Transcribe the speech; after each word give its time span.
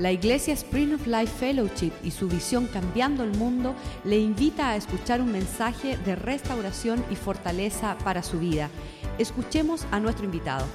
La 0.00 0.10
Iglesia 0.10 0.54
Spring 0.54 0.94
of 0.94 1.06
Life 1.06 1.38
Fellowship 1.38 1.92
y 2.02 2.10
su 2.10 2.26
visión 2.26 2.66
Cambiando 2.68 3.22
el 3.22 3.36
Mundo 3.36 3.74
le 4.04 4.18
invita 4.18 4.70
a 4.70 4.76
escuchar 4.76 5.20
un 5.20 5.30
mensaje 5.30 5.98
de 5.98 6.16
restauración 6.16 7.04
y 7.10 7.16
fortaleza 7.16 7.98
para 8.02 8.22
su 8.22 8.38
vida. 8.40 8.70
Escuchemos 9.18 9.84
a 9.90 10.00
nuestro 10.00 10.24
invitado. 10.24 10.66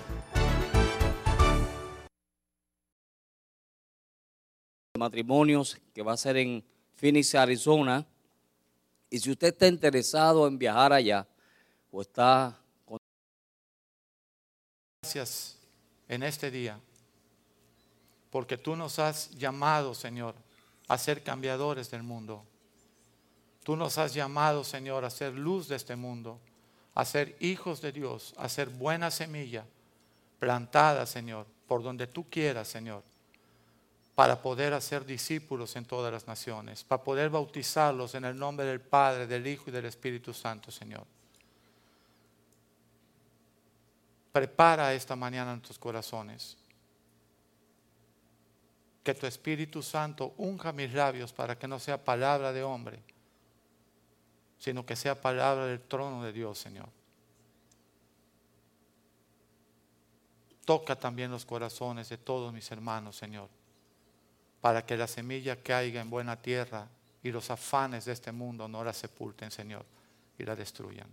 matrimonios 4.95 5.81
que 5.91 6.03
va 6.03 6.13
a 6.13 6.17
ser 6.17 6.37
en 6.37 6.63
Phoenix, 6.95 7.33
Arizona. 7.33 8.05
Y 9.09 9.19
si 9.19 9.31
usted 9.31 9.47
está 9.47 9.67
interesado 9.67 10.47
en 10.47 10.59
viajar 10.59 10.93
allá 10.93 11.27
o 11.91 12.01
está 12.01 12.55
con 12.85 12.99
Gracias 15.01 15.57
en 16.07 16.21
este 16.21 16.51
día, 16.51 16.79
porque 18.35 18.57
tú 18.57 18.75
nos 18.75 18.99
has 18.99 19.31
llamado, 19.31 19.95
Señor, 19.95 20.35
a 20.89 20.97
ser 20.97 21.23
cambiadores 21.23 21.89
del 21.89 22.03
mundo. 22.03 22.43
Tú 23.63 23.77
nos 23.77 23.97
has 23.97 24.13
llamado, 24.13 24.65
Señor, 24.65 25.05
a 25.05 25.09
ser 25.09 25.31
luz 25.31 25.69
de 25.69 25.77
este 25.77 25.95
mundo, 25.95 26.37
a 26.95 27.05
ser 27.05 27.37
hijos 27.39 27.79
de 27.79 27.93
Dios, 27.93 28.33
a 28.35 28.49
ser 28.49 28.67
buena 28.67 29.09
semilla 29.09 29.63
plantada, 30.37 31.05
Señor, 31.05 31.47
por 31.65 31.81
donde 31.81 32.07
tú 32.07 32.29
quieras, 32.29 32.67
Señor, 32.67 33.03
para 34.15 34.41
poder 34.41 34.73
hacer 34.73 35.05
discípulos 35.05 35.77
en 35.77 35.85
todas 35.85 36.11
las 36.11 36.27
naciones, 36.27 36.83
para 36.83 37.01
poder 37.01 37.29
bautizarlos 37.29 38.15
en 38.15 38.25
el 38.25 38.37
nombre 38.37 38.65
del 38.65 38.81
Padre, 38.81 39.27
del 39.27 39.47
Hijo 39.47 39.69
y 39.69 39.71
del 39.71 39.85
Espíritu 39.85 40.33
Santo, 40.33 40.71
Señor. 40.71 41.05
Prepara 44.33 44.93
esta 44.93 45.15
mañana 45.15 45.53
en 45.53 45.61
tus 45.61 45.79
corazones. 45.79 46.57
Que 49.05 49.13
tu 49.13 49.27
Espíritu 49.27 49.83
Santo 49.83 50.33
unja 50.37 50.73
mis 50.73 50.91
labios 50.91 51.31
para 51.31 51.57
que 51.57 51.67
no 51.67 51.79
sea 51.79 52.03
palabra 52.03 52.51
de 52.51 52.63
hombre, 52.63 52.99
sino 54.57 54.83
que 54.83 54.95
sea 54.95 55.21
palabra 55.21 55.67
del 55.67 55.79
trono 55.79 56.23
de 56.23 56.33
Dios, 56.33 56.57
Señor. 56.57 56.89
Toca 60.65 60.95
también 60.95 61.29
los 61.29 61.45
corazones 61.45 62.09
de 62.09 62.17
todos 62.17 62.51
mis 62.51 62.71
hermanos, 62.71 63.15
Señor, 63.15 63.47
para 64.59 64.83
que 64.83 64.97
la 64.97 65.05
semilla 65.05 65.61
caiga 65.61 66.01
en 66.01 66.09
buena 66.09 66.41
tierra 66.41 66.89
y 67.21 67.31
los 67.31 67.51
afanes 67.51 68.05
de 68.05 68.13
este 68.13 68.31
mundo 68.31 68.67
no 68.67 68.83
la 68.83 68.91
sepulten, 68.91 69.51
Señor, 69.51 69.85
y 70.39 70.43
la 70.43 70.55
destruyan. 70.55 71.07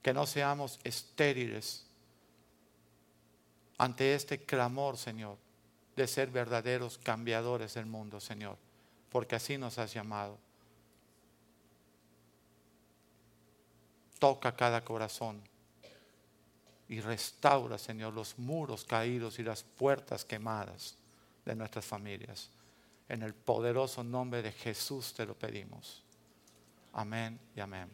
Que 0.00 0.14
no 0.14 0.26
seamos 0.26 0.78
estériles 0.84 1.88
ante 3.78 4.14
este 4.14 4.44
clamor, 4.44 4.96
Señor, 4.96 5.38
de 5.96 6.06
ser 6.06 6.30
verdaderos 6.30 6.98
cambiadores 6.98 7.74
del 7.74 7.86
mundo, 7.86 8.20
Señor, 8.20 8.56
porque 9.10 9.36
así 9.36 9.58
nos 9.58 9.78
has 9.78 9.92
llamado. 9.92 10.38
Toca 14.18 14.54
cada 14.56 14.84
corazón 14.84 15.42
y 16.88 17.00
restaura, 17.00 17.78
Señor, 17.78 18.14
los 18.14 18.38
muros 18.38 18.84
caídos 18.84 19.38
y 19.38 19.42
las 19.42 19.62
puertas 19.62 20.24
quemadas 20.24 20.96
de 21.44 21.54
nuestras 21.54 21.84
familias. 21.84 22.50
En 23.08 23.22
el 23.22 23.34
poderoso 23.34 24.02
nombre 24.02 24.42
de 24.42 24.52
Jesús 24.52 25.12
te 25.14 25.26
lo 25.26 25.34
pedimos. 25.34 26.02
Amén 26.92 27.38
y 27.54 27.60
amén. 27.60 27.88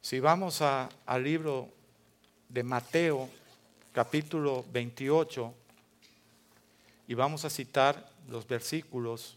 Si 0.00 0.20
vamos 0.20 0.60
al 0.60 1.22
libro 1.22 1.68
de 2.48 2.62
Mateo, 2.62 3.28
capítulo 3.92 4.64
28, 4.72 5.54
y 7.08 7.14
vamos 7.14 7.44
a 7.44 7.50
citar 7.50 8.10
los 8.26 8.48
versículos 8.48 9.36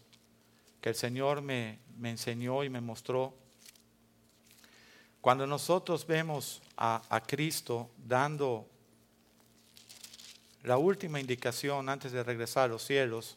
que 0.80 0.88
el 0.88 0.94
Señor 0.94 1.42
me, 1.42 1.78
me 1.98 2.10
enseñó 2.10 2.64
y 2.64 2.70
me 2.70 2.80
mostró. 2.80 3.34
Cuando 5.20 5.46
nosotros 5.46 6.06
vemos 6.06 6.62
a, 6.74 7.02
a 7.10 7.20
Cristo 7.20 7.90
dando 8.06 8.66
la 10.62 10.78
última 10.78 11.20
indicación 11.20 11.90
antes 11.90 12.12
de 12.12 12.22
regresar 12.22 12.64
a 12.64 12.68
los 12.68 12.82
cielos, 12.82 13.36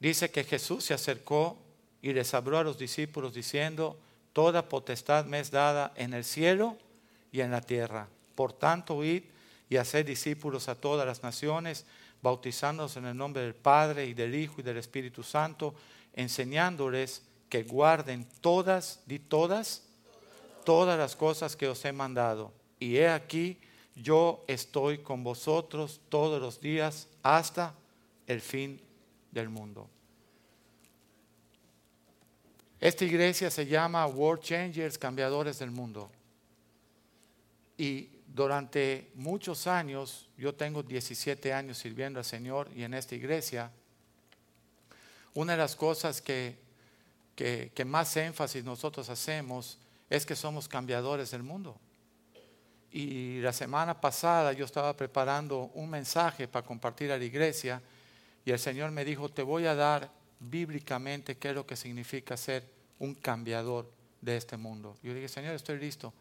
dice 0.00 0.30
que 0.30 0.42
Jesús 0.42 0.84
se 0.84 0.94
acercó 0.94 1.58
y 2.00 2.14
les 2.14 2.32
habló 2.32 2.56
a 2.56 2.64
los 2.64 2.78
discípulos 2.78 3.34
diciendo, 3.34 3.98
toda 4.32 4.70
potestad 4.70 5.26
me 5.26 5.40
es 5.40 5.50
dada 5.50 5.92
en 5.96 6.14
el 6.14 6.24
cielo 6.24 6.78
y 7.30 7.40
en 7.40 7.50
la 7.50 7.60
tierra. 7.60 8.08
Por 8.34 8.54
tanto, 8.54 9.04
id 9.04 9.24
y 9.68 9.76
haced 9.76 10.06
discípulos 10.06 10.68
a 10.68 10.74
todas 10.74 11.06
las 11.06 11.22
naciones, 11.22 11.84
bautizándolos 12.22 12.96
en 12.96 13.06
el 13.06 13.16
nombre 13.16 13.42
del 13.42 13.54
Padre 13.54 14.06
y 14.06 14.14
del 14.14 14.34
Hijo 14.34 14.56
y 14.58 14.62
del 14.62 14.78
Espíritu 14.78 15.22
Santo, 15.22 15.74
enseñándoles 16.14 17.22
que 17.48 17.62
guarden 17.62 18.26
todas, 18.40 19.00
di 19.06 19.18
todas, 19.18 19.82
todas 20.64 20.98
las 20.98 21.16
cosas 21.16 21.56
que 21.56 21.68
os 21.68 21.84
he 21.84 21.92
mandado. 21.92 22.52
Y 22.78 22.96
he 22.96 23.08
aquí, 23.08 23.58
yo 23.94 24.44
estoy 24.46 24.98
con 24.98 25.22
vosotros 25.22 26.00
todos 26.08 26.40
los 26.40 26.60
días 26.60 27.08
hasta 27.22 27.74
el 28.26 28.40
fin 28.40 28.80
del 29.30 29.48
mundo. 29.48 29.88
Esta 32.80 33.04
iglesia 33.04 33.50
se 33.50 33.66
llama 33.66 34.06
World 34.06 34.42
Changers, 34.42 34.98
Cambiadores 34.98 35.58
del 35.58 35.70
Mundo. 35.70 36.10
Y 37.76 38.08
durante 38.34 39.10
muchos 39.14 39.66
años, 39.66 40.28
yo 40.36 40.54
tengo 40.54 40.82
17 40.82 41.52
años 41.52 41.78
sirviendo 41.78 42.18
al 42.18 42.24
Señor 42.24 42.70
y 42.74 42.84
en 42.84 42.94
esta 42.94 43.14
iglesia, 43.14 43.70
una 45.34 45.52
de 45.52 45.58
las 45.58 45.74
cosas 45.76 46.20
que, 46.20 46.58
que, 47.34 47.84
más 47.84 48.16
énfasis 48.16 48.64
nosotros 48.64 49.08
hacemos 49.08 49.78
es 50.10 50.26
que 50.26 50.36
somos 50.36 50.68
cambiadores 50.68 51.30
del 51.30 51.42
mundo. 51.42 51.78
Y 52.90 53.40
la 53.40 53.52
semana 53.52 54.00
pasada 54.00 54.52
yo 54.52 54.64
estaba 54.64 54.96
preparando 54.96 55.70
un 55.74 55.90
mensaje 55.90 56.48
para 56.48 56.66
compartir 56.66 57.12
a 57.12 57.18
la 57.18 57.24
iglesia 57.24 57.82
y 58.44 58.50
el 58.50 58.58
Señor 58.58 58.90
me 58.90 59.04
dijo, 59.04 59.28
te 59.28 59.42
voy 59.42 59.66
a 59.66 59.74
dar 59.74 60.10
bíblicamente 60.40 61.36
qué 61.36 61.50
es 61.50 61.54
lo 61.54 61.66
que 61.66 61.76
significa 61.76 62.36
ser 62.36 62.64
un 62.98 63.14
cambiador 63.14 63.90
de 64.20 64.36
este 64.36 64.56
mundo. 64.56 64.96
Yo 65.02 65.14
dije, 65.14 65.28
Señor, 65.28 65.54
estoy 65.54 65.78
listo. 65.78 66.12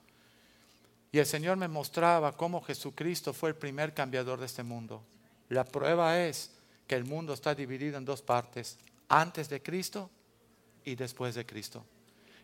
Y 1.18 1.20
el 1.20 1.26
Señor 1.26 1.58
me 1.58 1.68
mostraba 1.68 2.38
cómo 2.38 2.62
Jesucristo 2.62 3.34
fue 3.34 3.50
el 3.50 3.56
primer 3.56 3.92
cambiador 3.92 4.40
de 4.40 4.46
este 4.46 4.62
mundo. 4.62 5.02
La 5.50 5.64
prueba 5.64 6.20
es 6.20 6.52
que 6.86 6.94
el 6.94 7.06
mundo 7.06 7.34
está 7.34 7.56
dividido 7.56 7.98
en 7.98 8.06
dos 8.06 8.22
partes, 8.22 8.78
antes 9.10 9.50
de 9.50 9.60
Cristo 9.64 10.12
y 10.86 10.94
después 10.94 11.34
de 11.34 11.44
Cristo. 11.44 11.84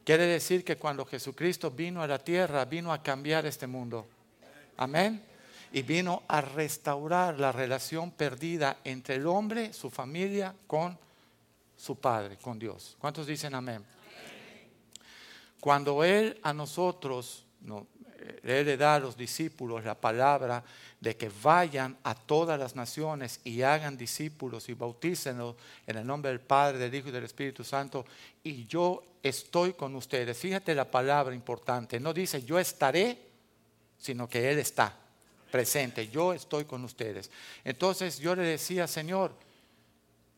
Quiere 0.04 0.26
decir 0.26 0.66
que 0.66 0.78
cuando 0.78 1.06
Jesucristo 1.06 1.70
vino 1.70 2.02
a 2.02 2.08
la 2.08 2.18
tierra, 2.18 2.66
vino 2.66 2.92
a 2.92 3.04
cambiar 3.04 3.46
este 3.46 3.68
mundo. 3.68 4.08
Amén. 4.78 5.24
Y 5.72 5.84
vino 5.84 6.24
a 6.28 6.42
restaurar 6.42 7.40
la 7.40 7.52
relación 7.52 8.10
perdida 8.10 8.78
entre 8.84 9.18
el 9.18 9.28
hombre, 9.28 9.72
su 9.72 9.92
familia, 9.92 10.56
con 10.66 10.98
su 11.78 11.96
Padre, 11.98 12.38
con 12.38 12.58
Dios. 12.58 12.98
¿Cuántos 12.98 13.28
dicen 13.28 13.54
amén? 13.54 13.86
Cuando 15.60 16.04
Él 16.04 16.40
a 16.42 16.54
nosotros, 16.54 17.46
no, 17.62 17.88
le 18.44 18.78
da 18.78 18.96
a 18.96 19.00
los 19.00 19.18
discípulos 19.18 19.84
la 19.84 19.96
palabra 19.96 20.64
de 21.00 21.18
que 21.18 21.30
vayan 21.42 21.98
a 22.04 22.16
todas 22.16 22.58
las 22.58 22.76
naciones 22.76 23.42
y 23.44 23.62
hagan 23.62 23.98
discípulos 23.98 24.70
y 24.70 24.74
bautícenlos 24.74 25.56
en 25.86 25.98
el 25.98 26.08
nombre 26.08 26.32
del 26.32 26.40
Padre, 26.40 26.78
del 26.78 26.96
Hijo 26.96 27.10
y 27.10 27.12
del 27.12 27.26
Espíritu 27.26 27.64
Santo, 27.64 28.06
y 28.44 28.66
yo 28.66 29.04
estoy 29.22 29.74
con 29.74 29.96
ustedes. 29.96 30.38
Fíjate 30.38 30.74
la 30.74 30.90
palabra 30.90 31.36
importante, 31.36 32.00
no 32.00 32.14
dice 32.14 32.44
yo 32.44 32.58
estaré, 32.58 33.18
sino 33.98 34.30
que 34.30 34.50
Él 34.50 34.60
está 34.60 34.98
presente, 35.52 36.08
yo 36.08 36.34
estoy 36.34 36.66
con 36.66 36.84
ustedes. 36.84 37.30
Entonces 37.64 38.20
yo 38.20 38.36
le 38.36 38.44
decía, 38.44 38.88
Señor, 38.88 39.34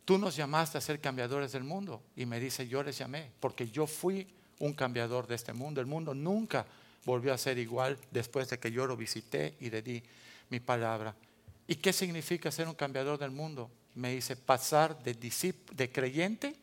tú 0.03 0.17
nos 0.17 0.35
llamaste 0.35 0.77
a 0.77 0.81
ser 0.81 0.99
cambiadores 0.99 1.51
del 1.51 1.63
mundo, 1.63 2.01
y 2.15 2.25
me 2.25 2.39
dice, 2.39 2.67
yo 2.67 2.83
les 2.83 2.97
llamé, 2.97 3.31
porque 3.39 3.69
yo 3.69 3.87
fui 3.87 4.27
un 4.59 4.73
cambiador 4.73 5.27
de 5.27 5.35
este 5.35 5.53
mundo. 5.53 5.81
El 5.81 5.87
mundo 5.87 6.13
nunca 6.13 6.65
volvió 7.05 7.33
a 7.33 7.37
ser 7.37 7.57
igual 7.57 7.97
después 8.11 8.49
de 8.49 8.59
que 8.59 8.71
yo 8.71 8.85
lo 8.85 8.97
visité 8.97 9.55
y 9.59 9.69
le 9.69 9.81
di 9.81 10.03
mi 10.49 10.59
palabra. 10.59 11.15
¿Y 11.67 11.75
qué 11.75 11.93
significa 11.93 12.51
ser 12.51 12.67
un 12.67 12.73
cambiador 12.73 13.17
del 13.17 13.31
mundo? 13.31 13.71
Me 13.93 14.13
dice 14.13 14.35
pasar 14.35 15.01
de, 15.03 15.13
de 15.13 15.91
creyente 15.91 16.55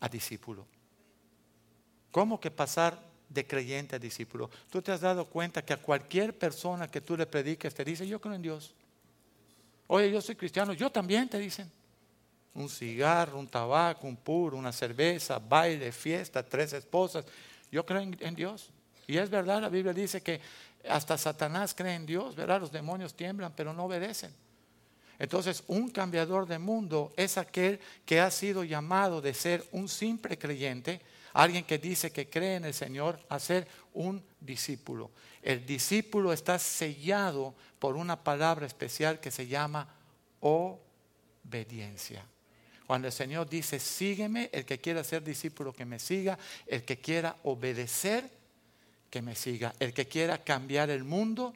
a 0.00 0.08
discípulo. 0.08 0.66
¿Cómo 2.10 2.40
que 2.40 2.50
pasar 2.50 3.00
de 3.28 3.46
creyente 3.46 3.96
a 3.96 3.98
discípulo? 3.98 4.50
Tú 4.68 4.82
te 4.82 4.90
has 4.90 5.00
dado 5.00 5.26
cuenta 5.26 5.64
que 5.64 5.72
a 5.72 5.76
cualquier 5.76 6.36
persona 6.36 6.88
que 6.88 7.00
tú 7.00 7.16
le 7.16 7.26
prediques 7.26 7.74
te 7.74 7.84
dice, 7.84 8.06
yo 8.06 8.20
creo 8.20 8.34
en 8.34 8.42
Dios. 8.42 8.74
Oye, 9.86 10.10
yo 10.10 10.20
soy 10.20 10.34
cristiano, 10.34 10.72
yo 10.72 10.90
también 10.90 11.28
te 11.28 11.38
dicen. 11.38 11.70
Un 12.52 12.68
cigarro, 12.68 13.38
un 13.38 13.46
tabaco, 13.46 14.06
un 14.08 14.16
puro, 14.16 14.56
una 14.56 14.72
cerveza, 14.72 15.38
baile, 15.38 15.92
fiesta, 15.92 16.42
tres 16.42 16.72
esposas. 16.72 17.24
Yo 17.70 17.86
creo 17.86 18.00
en, 18.00 18.16
en 18.20 18.34
Dios. 18.34 18.70
Y 19.10 19.18
es 19.18 19.28
verdad, 19.28 19.60
la 19.60 19.68
Biblia 19.68 19.92
dice 19.92 20.20
que 20.20 20.40
hasta 20.88 21.18
Satanás 21.18 21.74
cree 21.74 21.96
en 21.96 22.06
Dios, 22.06 22.36
¿verdad? 22.36 22.60
Los 22.60 22.70
demonios 22.70 23.12
tiemblan, 23.14 23.52
pero 23.56 23.72
no 23.72 23.86
obedecen. 23.86 24.32
Entonces, 25.18 25.64
un 25.66 25.90
cambiador 25.90 26.46
de 26.46 26.60
mundo 26.60 27.12
es 27.16 27.36
aquel 27.36 27.80
que 28.06 28.20
ha 28.20 28.30
sido 28.30 28.62
llamado 28.62 29.20
de 29.20 29.34
ser 29.34 29.66
un 29.72 29.88
simple 29.88 30.38
creyente, 30.38 31.00
alguien 31.32 31.64
que 31.64 31.78
dice 31.78 32.12
que 32.12 32.30
cree 32.30 32.54
en 32.54 32.66
el 32.66 32.72
Señor, 32.72 33.18
a 33.28 33.40
ser 33.40 33.66
un 33.94 34.22
discípulo. 34.38 35.10
El 35.42 35.66
discípulo 35.66 36.32
está 36.32 36.60
sellado 36.60 37.52
por 37.80 37.96
una 37.96 38.22
palabra 38.22 38.64
especial 38.64 39.18
que 39.18 39.32
se 39.32 39.48
llama 39.48 39.92
obediencia. 40.38 42.24
Cuando 42.86 43.08
el 43.08 43.12
Señor 43.12 43.48
dice, 43.48 43.80
sígueme, 43.80 44.50
el 44.52 44.64
que 44.64 44.78
quiera 44.78 45.02
ser 45.02 45.24
discípulo 45.24 45.72
que 45.72 45.84
me 45.84 45.98
siga, 45.98 46.38
el 46.68 46.84
que 46.84 47.00
quiera 47.00 47.34
obedecer, 47.42 48.38
que 49.10 49.20
me 49.22 49.34
siga, 49.34 49.74
el 49.80 49.92
que 49.92 50.06
quiera 50.06 50.38
cambiar 50.38 50.88
el 50.88 51.04
mundo, 51.04 51.52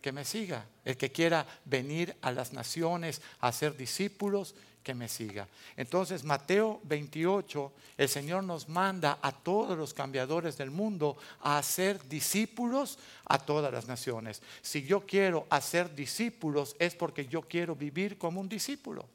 que 0.00 0.12
me 0.12 0.24
siga. 0.24 0.64
El 0.84 0.96
que 0.96 1.12
quiera 1.12 1.46
venir 1.64 2.16
a 2.22 2.30
las 2.30 2.52
naciones 2.52 3.20
a 3.40 3.52
ser 3.52 3.76
discípulos, 3.76 4.54
que 4.86 4.94
me 4.94 5.08
siga. 5.08 5.48
Entonces, 5.76 6.22
Mateo 6.22 6.80
28, 6.84 7.72
el 7.98 8.08
Señor 8.08 8.44
nos 8.44 8.68
manda 8.68 9.18
a 9.20 9.32
todos 9.32 9.76
los 9.76 9.92
cambiadores 9.92 10.56
del 10.56 10.70
mundo 10.70 11.16
a 11.40 11.58
hacer 11.58 12.08
discípulos 12.08 13.00
a 13.24 13.40
todas 13.40 13.72
las 13.72 13.88
naciones. 13.88 14.40
Si 14.62 14.84
yo 14.84 15.04
quiero 15.04 15.48
hacer 15.50 15.92
discípulos 15.92 16.76
es 16.78 16.94
porque 16.94 17.26
yo 17.26 17.42
quiero 17.42 17.74
vivir 17.74 18.16
como 18.16 18.40
un 18.40 18.48
discípulo. 18.48 19.08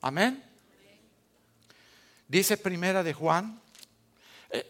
Amén. 0.00 0.42
Dice 2.26 2.56
primera 2.56 3.04
de 3.04 3.12
Juan, 3.12 3.60
eh, 4.50 4.68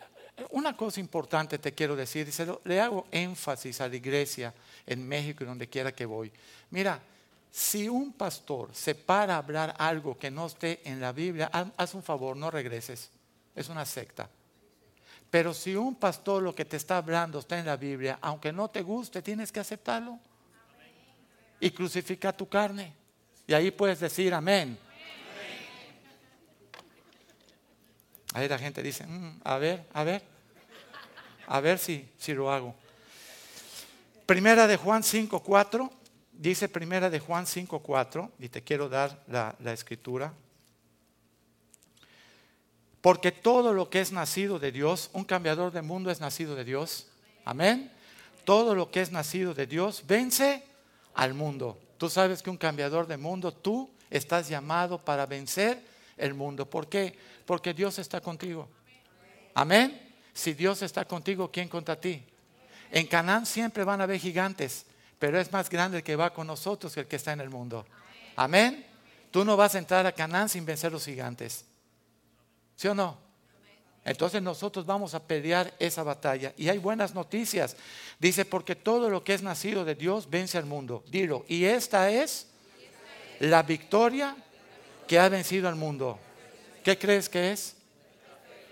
una 0.50 0.76
cosa 0.76 1.00
importante 1.00 1.58
te 1.58 1.72
quiero 1.72 1.96
decir, 1.96 2.28
le 2.64 2.80
hago 2.80 3.06
énfasis 3.10 3.80
a 3.80 3.88
la 3.88 3.96
iglesia 3.96 4.52
en 4.86 5.06
México 5.06 5.44
y 5.44 5.46
donde 5.46 5.68
quiera 5.68 5.92
que 5.92 6.04
voy. 6.04 6.32
Mira, 6.70 7.00
si 7.50 7.88
un 7.88 8.12
pastor 8.12 8.70
se 8.74 8.94
para 8.94 9.34
a 9.34 9.38
hablar 9.38 9.74
algo 9.78 10.18
que 10.18 10.30
no 10.30 10.46
esté 10.46 10.80
en 10.84 11.00
la 11.00 11.12
Biblia, 11.12 11.50
haz 11.76 11.94
un 11.94 12.02
favor, 12.02 12.36
no 12.36 12.50
regreses. 12.50 13.10
Es 13.54 13.68
una 13.70 13.86
secta. 13.86 14.28
Pero 15.30 15.54
si 15.54 15.74
un 15.74 15.94
pastor 15.94 16.42
lo 16.42 16.54
que 16.54 16.64
te 16.64 16.76
está 16.76 16.98
hablando 16.98 17.38
está 17.38 17.58
en 17.58 17.66
la 17.66 17.76
Biblia, 17.76 18.18
aunque 18.20 18.52
no 18.52 18.68
te 18.68 18.82
guste, 18.82 19.22
tienes 19.22 19.50
que 19.50 19.60
aceptarlo. 19.60 20.18
Y 21.58 21.70
crucifica 21.70 22.36
tu 22.36 22.48
carne. 22.48 22.92
Y 23.46 23.54
ahí 23.54 23.70
puedes 23.70 24.00
decir 24.00 24.34
amén. 24.34 24.78
Ahí 28.36 28.48
la 28.48 28.58
gente 28.58 28.82
dice, 28.82 29.06
mm, 29.06 29.40
a 29.44 29.56
ver, 29.56 29.86
a 29.94 30.04
ver, 30.04 30.22
a 31.46 31.58
ver 31.58 31.78
si, 31.78 32.06
si 32.18 32.34
lo 32.34 32.52
hago. 32.52 32.74
Primera 34.26 34.66
de 34.66 34.76
Juan 34.76 35.02
5.4, 35.02 35.90
dice 36.32 36.68
Primera 36.68 37.08
de 37.08 37.18
Juan 37.18 37.46
5.4, 37.46 38.30
y 38.38 38.50
te 38.50 38.62
quiero 38.62 38.90
dar 38.90 39.24
la, 39.26 39.56
la 39.60 39.72
escritura. 39.72 40.34
Porque 43.00 43.32
todo 43.32 43.72
lo 43.72 43.88
que 43.88 44.02
es 44.02 44.12
nacido 44.12 44.58
de 44.58 44.70
Dios, 44.70 45.08
un 45.14 45.24
cambiador 45.24 45.72
de 45.72 45.80
mundo 45.80 46.10
es 46.10 46.20
nacido 46.20 46.54
de 46.54 46.64
Dios. 46.64 47.06
Amén. 47.46 47.90
Todo 48.44 48.74
lo 48.74 48.90
que 48.90 49.00
es 49.00 49.10
nacido 49.10 49.54
de 49.54 49.66
Dios 49.66 50.04
vence 50.06 50.62
al 51.14 51.32
mundo. 51.32 51.80
Tú 51.96 52.10
sabes 52.10 52.42
que 52.42 52.50
un 52.50 52.58
cambiador 52.58 53.06
de 53.06 53.16
mundo, 53.16 53.50
tú 53.50 53.88
estás 54.10 54.46
llamado 54.46 55.02
para 55.02 55.24
vencer 55.24 55.95
el 56.16 56.34
mundo. 56.34 56.68
¿Por 56.68 56.88
qué? 56.88 57.16
Porque 57.44 57.74
Dios 57.74 57.98
está 57.98 58.20
contigo. 58.20 58.68
Amén. 59.54 60.14
Si 60.32 60.54
Dios 60.54 60.82
está 60.82 61.04
contigo, 61.04 61.50
¿quién 61.50 61.68
contra 61.68 61.98
ti? 61.98 62.22
En 62.90 63.06
Canaán 63.06 63.46
siempre 63.46 63.84
van 63.84 64.00
a 64.00 64.04
haber 64.04 64.20
gigantes, 64.20 64.86
pero 65.18 65.40
es 65.40 65.50
más 65.50 65.68
grande 65.68 65.98
el 65.98 66.04
que 66.04 66.16
va 66.16 66.32
con 66.32 66.46
nosotros 66.46 66.94
que 66.94 67.00
el 67.00 67.06
que 67.06 67.16
está 67.16 67.32
en 67.32 67.40
el 67.40 67.50
mundo. 67.50 67.86
Amén. 68.36 68.86
Tú 69.30 69.44
no 69.44 69.56
vas 69.56 69.74
a 69.74 69.78
entrar 69.78 70.06
a 70.06 70.12
Canaán 70.12 70.48
sin 70.48 70.64
vencer 70.64 70.92
los 70.92 71.04
gigantes. 71.04 71.64
¿Sí 72.76 72.88
o 72.88 72.94
no? 72.94 73.18
Entonces 74.04 74.40
nosotros 74.40 74.86
vamos 74.86 75.14
a 75.14 75.22
pelear 75.26 75.74
esa 75.80 76.04
batalla. 76.04 76.52
Y 76.56 76.68
hay 76.68 76.78
buenas 76.78 77.12
noticias. 77.12 77.76
Dice, 78.20 78.44
porque 78.44 78.76
todo 78.76 79.10
lo 79.10 79.24
que 79.24 79.34
es 79.34 79.42
nacido 79.42 79.84
de 79.84 79.96
Dios 79.96 80.30
vence 80.30 80.56
al 80.58 80.66
mundo. 80.66 81.02
Dilo. 81.08 81.44
Y 81.48 81.64
esta 81.64 82.08
es 82.08 82.46
la 83.40 83.64
victoria 83.64 84.36
que 85.06 85.18
ha 85.18 85.28
vencido 85.28 85.68
al 85.68 85.76
mundo. 85.76 86.18
¿Qué 86.84 86.98
crees 86.98 87.28
que 87.28 87.52
es? 87.52 87.76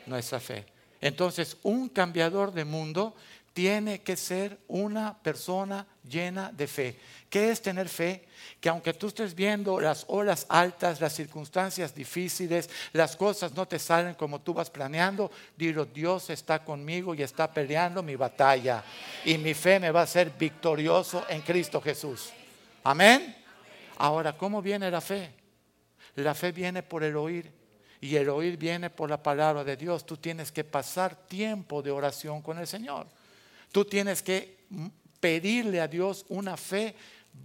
Nuestra 0.06 0.40
fe. 0.40 0.66
Entonces, 1.00 1.56
un 1.62 1.88
cambiador 1.88 2.52
de 2.52 2.64
mundo 2.64 3.14
tiene 3.54 4.02
que 4.02 4.16
ser 4.16 4.58
una 4.66 5.16
persona 5.16 5.86
llena 6.02 6.50
de 6.52 6.66
fe. 6.66 6.98
¿Qué 7.30 7.50
es 7.50 7.62
tener 7.62 7.88
fe? 7.88 8.24
Que 8.60 8.68
aunque 8.68 8.92
tú 8.92 9.06
estés 9.06 9.34
viendo 9.34 9.80
las 9.80 10.04
olas 10.08 10.44
altas, 10.48 11.00
las 11.00 11.12
circunstancias 11.12 11.94
difíciles, 11.94 12.68
las 12.92 13.16
cosas 13.16 13.54
no 13.54 13.66
te 13.66 13.78
salen 13.78 14.14
como 14.14 14.40
tú 14.40 14.54
vas 14.54 14.70
planeando, 14.70 15.30
dilo, 15.56 15.84
Dios 15.84 16.30
está 16.30 16.64
conmigo 16.64 17.14
y 17.14 17.22
está 17.22 17.52
peleando 17.52 18.02
mi 18.02 18.16
batalla. 18.16 18.82
Y 19.24 19.38
mi 19.38 19.54
fe 19.54 19.78
me 19.78 19.92
va 19.92 20.02
a 20.02 20.06
ser 20.06 20.30
victorioso 20.30 21.24
en 21.28 21.42
Cristo 21.42 21.80
Jesús. 21.80 22.30
Amén. 22.82 23.36
Ahora, 23.98 24.36
¿cómo 24.36 24.60
viene 24.60 24.90
la 24.90 25.00
fe? 25.00 25.43
La 26.16 26.34
fe 26.34 26.52
viene 26.52 26.82
por 26.82 27.02
el 27.02 27.16
oír 27.16 27.50
y 28.00 28.16
el 28.16 28.28
oír 28.28 28.56
viene 28.56 28.90
por 28.90 29.08
la 29.08 29.22
palabra 29.22 29.64
de 29.64 29.76
Dios. 29.76 30.04
Tú 30.04 30.16
tienes 30.18 30.52
que 30.52 30.62
pasar 30.62 31.16
tiempo 31.26 31.82
de 31.82 31.90
oración 31.90 32.42
con 32.42 32.58
el 32.58 32.66
Señor. 32.66 33.06
Tú 33.72 33.84
tienes 33.84 34.22
que 34.22 34.66
pedirle 35.18 35.80
a 35.80 35.88
Dios 35.88 36.26
una 36.28 36.56
fe 36.56 36.94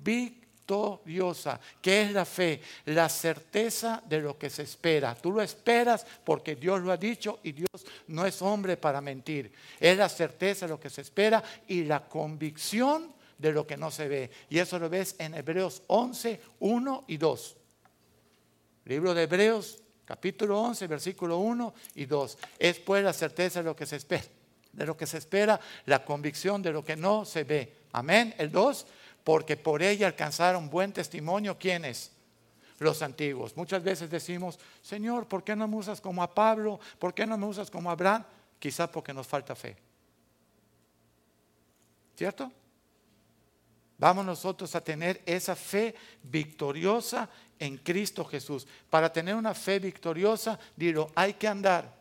victoriosa. 0.04 1.60
¿Qué 1.82 2.02
es 2.02 2.12
la 2.12 2.26
fe? 2.26 2.62
La 2.86 3.08
certeza 3.08 4.04
de 4.06 4.20
lo 4.20 4.38
que 4.38 4.50
se 4.50 4.64
espera. 4.64 5.16
Tú 5.16 5.32
lo 5.32 5.42
esperas 5.42 6.06
porque 6.24 6.56
Dios 6.56 6.82
lo 6.82 6.92
ha 6.92 6.98
dicho 6.98 7.40
y 7.42 7.54
Dios 7.54 7.86
no 8.08 8.26
es 8.26 8.42
hombre 8.42 8.76
para 8.76 9.02
mentir. 9.02 9.52
Es 9.80 9.98
la 9.98 10.10
certeza 10.10 10.66
de 10.66 10.72
lo 10.74 10.80
que 10.80 10.90
se 10.90 11.02
espera 11.02 11.42
y 11.68 11.86
la 11.86 12.08
convicción 12.08 13.14
de 13.38 13.54
lo 13.54 13.66
que 13.66 13.78
no 13.78 13.90
se 13.90 14.08
ve. 14.08 14.30
Y 14.50 14.60
eso 14.60 14.78
lo 14.78 14.90
ves 14.90 15.16
en 15.18 15.34
Hebreos 15.34 15.82
11, 15.88 16.42
1 16.60 17.06
y 17.08 17.18
2. 17.18 17.56
Libro 18.90 19.14
de 19.14 19.24
Hebreos, 19.24 19.80
capítulo 20.04 20.60
11, 20.60 20.88
versículo 20.88 21.38
1 21.38 21.74
y 21.96 22.06
2. 22.06 22.38
Es 22.58 22.80
pues 22.80 23.04
la 23.04 23.14
certeza 23.14 23.60
de 23.60 23.66
lo 23.66 23.76
que 23.76 23.86
se 23.86 23.96
espera 23.96 24.26
de 24.72 24.86
lo 24.86 24.96
que 24.96 25.08
se 25.08 25.18
espera, 25.18 25.60
la 25.86 26.06
convicción 26.06 26.62
de 26.62 26.72
lo 26.72 26.84
que 26.84 26.96
no 26.96 27.26
se 27.26 27.44
ve. 27.44 27.76
Amén. 27.92 28.34
El 28.38 28.52
2, 28.52 28.86
porque 29.24 29.58
por 29.58 29.82
ella 29.82 30.08
alcanzaron 30.08 30.70
buen 30.70 30.94
testimonio 30.94 31.58
quienes 31.58 32.12
los 32.78 33.02
antiguos. 33.02 33.58
Muchas 33.58 33.84
veces 33.84 34.10
decimos, 34.10 34.60
Señor, 34.82 35.28
¿por 35.28 35.44
qué 35.44 35.56
no 35.56 35.68
me 35.68 35.76
usas 35.76 36.00
como 36.00 36.24
a 36.24 36.34
Pablo? 36.34 36.80
¿Por 36.98 37.14
qué 37.14 37.26
no 37.26 37.38
me 37.38 37.46
usas 37.46 37.70
como 37.70 37.90
a 37.90 37.94
Abraham? 37.94 38.24
Quizá 38.58 38.92
porque 38.92 39.14
nos 39.14 39.28
falta 39.28 39.56
fe. 39.56 39.76
¿Cierto? 42.16 42.52
Vamos 44.00 44.26
nosotros 44.26 44.74
a 44.76 44.82
tener 44.82 45.22
esa 45.26 45.56
fe 45.56 45.94
victoriosa 46.24 47.30
en 47.60 47.78
Cristo 47.78 48.24
Jesús. 48.24 48.66
Para 48.90 49.12
tener 49.12 49.36
una 49.36 49.54
fe 49.54 49.78
victoriosa, 49.78 50.58
digo, 50.76 51.12
hay 51.14 51.34
que 51.34 51.50
andar 51.50 51.94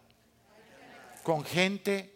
con 1.25 1.45
gente 1.45 2.15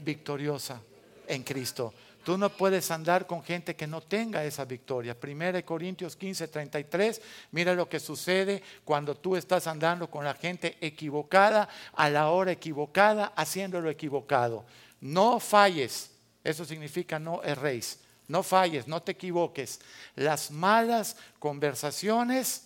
victoriosa 0.00 0.80
en 1.28 1.42
Cristo. 1.42 1.92
Tú 2.24 2.38
no 2.38 2.50
puedes 2.50 2.90
andar 2.90 3.26
con 3.26 3.42
gente 3.42 3.76
que 3.76 3.86
no 3.86 4.00
tenga 4.00 4.44
esa 4.44 4.64
victoria. 4.64 5.16
1 5.20 5.64
Corintios 5.64 6.16
15, 6.16 6.48
33, 6.48 7.20
mira 7.50 7.74
lo 7.74 7.88
que 7.88 8.00
sucede 8.00 8.62
cuando 8.84 9.14
tú 9.16 9.36
estás 9.36 9.66
andando 9.66 10.08
con 10.08 10.24
la 10.24 10.34
gente 10.34 10.78
equivocada, 10.80 11.68
a 11.92 12.08
la 12.08 12.30
hora 12.30 12.52
equivocada, 12.52 13.32
haciendo 13.36 13.80
lo 13.80 13.90
equivocado. 13.90 14.64
No 15.00 15.38
falles, 15.38 16.12
eso 16.44 16.64
significa 16.64 17.18
no 17.18 17.42
erréis. 17.42 17.98
No 18.28 18.42
falles, 18.42 18.86
no 18.88 19.02
te 19.02 19.12
equivoques. 19.12 19.80
Las 20.16 20.50
malas 20.50 21.16
conversaciones 21.38 22.64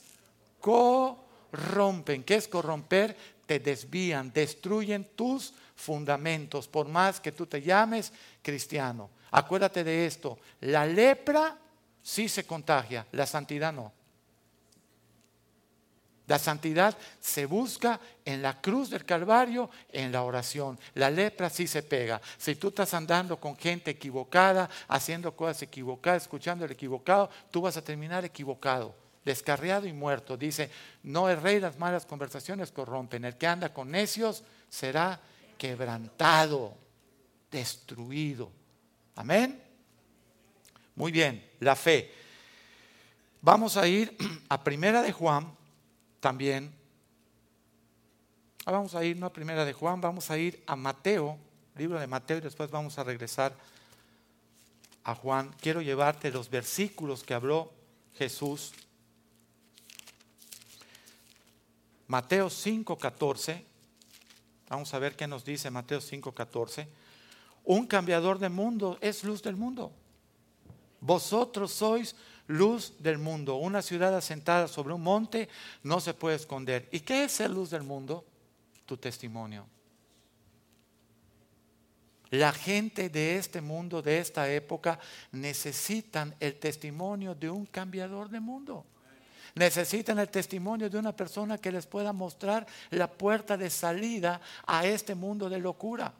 corrompen. 0.61 2.23
¿Qué 2.23 2.37
es 2.37 2.49
corromper? 2.49 3.17
Te 3.47 3.59
desvían, 3.59 4.33
destruyen 4.33 5.05
tus 5.15 5.55
fundamentos, 5.77 6.67
por 6.67 6.89
más 6.89 7.21
que 7.21 7.33
tú 7.33 7.47
te 7.47 7.63
llames 7.63 8.13
cristiano. 8.43 9.11
Acuérdate 9.31 9.85
de 9.85 10.07
esto, 10.07 10.39
la 10.61 10.87
lepra 10.87 11.57
sí 12.03 12.29
se 12.29 12.45
contagia, 12.45 13.07
la 13.13 13.27
santidad 13.27 13.73
no. 13.73 13.93
La 16.27 16.39
santidad 16.41 16.97
se 17.21 17.47
busca 17.47 18.01
en 18.25 18.43
la 18.43 18.61
cruz 18.61 18.91
del 18.91 19.05
Calvario, 19.05 19.71
en 19.93 20.11
la 20.11 20.23
oración. 20.23 20.79
La 20.95 21.09
lepra 21.09 21.49
sí 21.49 21.69
se 21.69 21.85
pega. 21.85 22.21
Si 22.37 22.57
tú 22.57 22.69
estás 22.69 22.95
andando 22.95 23.39
con 23.39 23.57
gente 23.57 23.93
equivocada, 23.93 24.69
haciendo 24.89 25.37
cosas 25.37 25.63
equivocadas, 25.63 26.23
escuchando 26.23 26.65
el 26.65 26.73
equivocado, 26.73 27.31
tú 27.51 27.61
vas 27.61 27.77
a 27.77 27.85
terminar 27.85 28.25
equivocado, 28.25 28.93
descarriado 29.25 29.87
y 29.87 29.93
muerto. 29.93 30.37
Dice, 30.37 30.69
no 31.05 31.33
rey, 31.33 31.61
las 31.61 31.79
malas 31.79 32.05
conversaciones 32.05 32.73
corrompen. 32.73 33.25
El 33.25 33.37
que 33.37 33.47
anda 33.47 33.73
con 33.73 33.93
necios 33.93 34.43
será 34.69 35.21
quebrantado, 35.57 36.77
destruido. 37.53 38.51
Amén. 39.15 39.63
Muy 40.97 41.13
bien, 41.13 41.49
la 41.61 41.77
fe. 41.77 42.13
Vamos 43.43 43.77
a 43.77 43.87
ir 43.87 44.17
a 44.49 44.65
Primera 44.65 45.03
de 45.03 45.13
Juan 45.13 45.55
también. 46.27 46.75
Ah, 48.65 48.73
vamos 48.73 48.97
a 48.97 49.05
ir 49.05 49.17
no 49.17 49.27
a 49.27 49.33
Primera 49.33 49.65
de 49.65 49.73
Juan, 49.73 50.01
vamos 50.01 50.29
a 50.29 50.37
ir 50.37 50.61
a 50.67 50.75
Mateo, 50.75 51.39
libro 51.77 52.01
de 52.01 52.09
Mateo, 52.09 52.39
y 52.39 52.41
después 52.41 52.69
vamos 52.69 52.99
a 52.99 53.05
regresar 53.05 53.55
a 55.05 55.15
Juan. 55.15 55.55
Quiero 55.61 55.83
llevarte 55.83 56.33
los 56.33 56.51
versículos 56.51 57.23
que 57.23 57.33
habló 57.33 57.73
Jesús. 58.15 58.73
Mateo 62.09 62.51
5:14. 62.51 63.65
Vamos 64.69 64.93
a 64.95 64.99
ver 64.99 65.15
qué 65.15 65.29
nos 65.29 65.45
dice 65.45 65.71
Mateo 65.71 66.01
5:14. 66.01 66.89
Un 67.63 67.87
cambiador 67.87 68.41
de 68.41 68.49
mundo 68.49 68.99
es 69.01 69.23
luz 69.23 69.45
del 69.45 69.55
mundo. 69.55 69.93
Vosotros 71.01 71.71
sois 71.71 72.17
luz 72.47 72.95
del 72.99 73.19
mundo. 73.19 73.57
Una 73.57 73.83
ciudad 73.83 74.15
asentada 74.17 74.69
sobre 74.69 74.95
un 74.95 75.03
monte 75.03 75.49
no 75.83 76.01
se 76.01 76.15
puede 76.15 76.37
esconder. 76.37 76.89
¿Y 76.93 77.01
qué 77.01 77.25
es 77.25 77.33
ser 77.33 77.51
luz 77.51 77.71
del 77.71 77.83
mundo? 77.83 78.25
Tu 78.85 78.97
testimonio. 78.97 79.67
La 82.31 82.53
gente 82.53 83.09
de 83.09 83.37
este 83.37 83.61
mundo, 83.61 84.03
de 84.03 84.19
esta 84.19 84.51
época, 84.51 84.99
necesitan 85.33 86.35
el 86.41 86.59
testimonio 86.59 87.35
de 87.35 87.51
un 87.51 87.67
cambiador 87.67 88.29
de 88.29 88.41
mundo. 88.41 88.85
Necesitan 89.55 90.19
el 90.19 90.29
testimonio 90.29 90.91
de 90.91 90.99
una 90.99 91.15
persona 91.15 91.57
que 91.57 91.73
les 91.73 91.87
pueda 91.87 92.13
mostrar 92.13 92.67
la 92.91 93.11
puerta 93.11 93.57
de 93.57 93.71
salida 93.71 94.41
a 94.67 94.87
este 94.87 95.15
mundo 95.15 95.49
de 95.49 95.59
locura. 95.59 96.13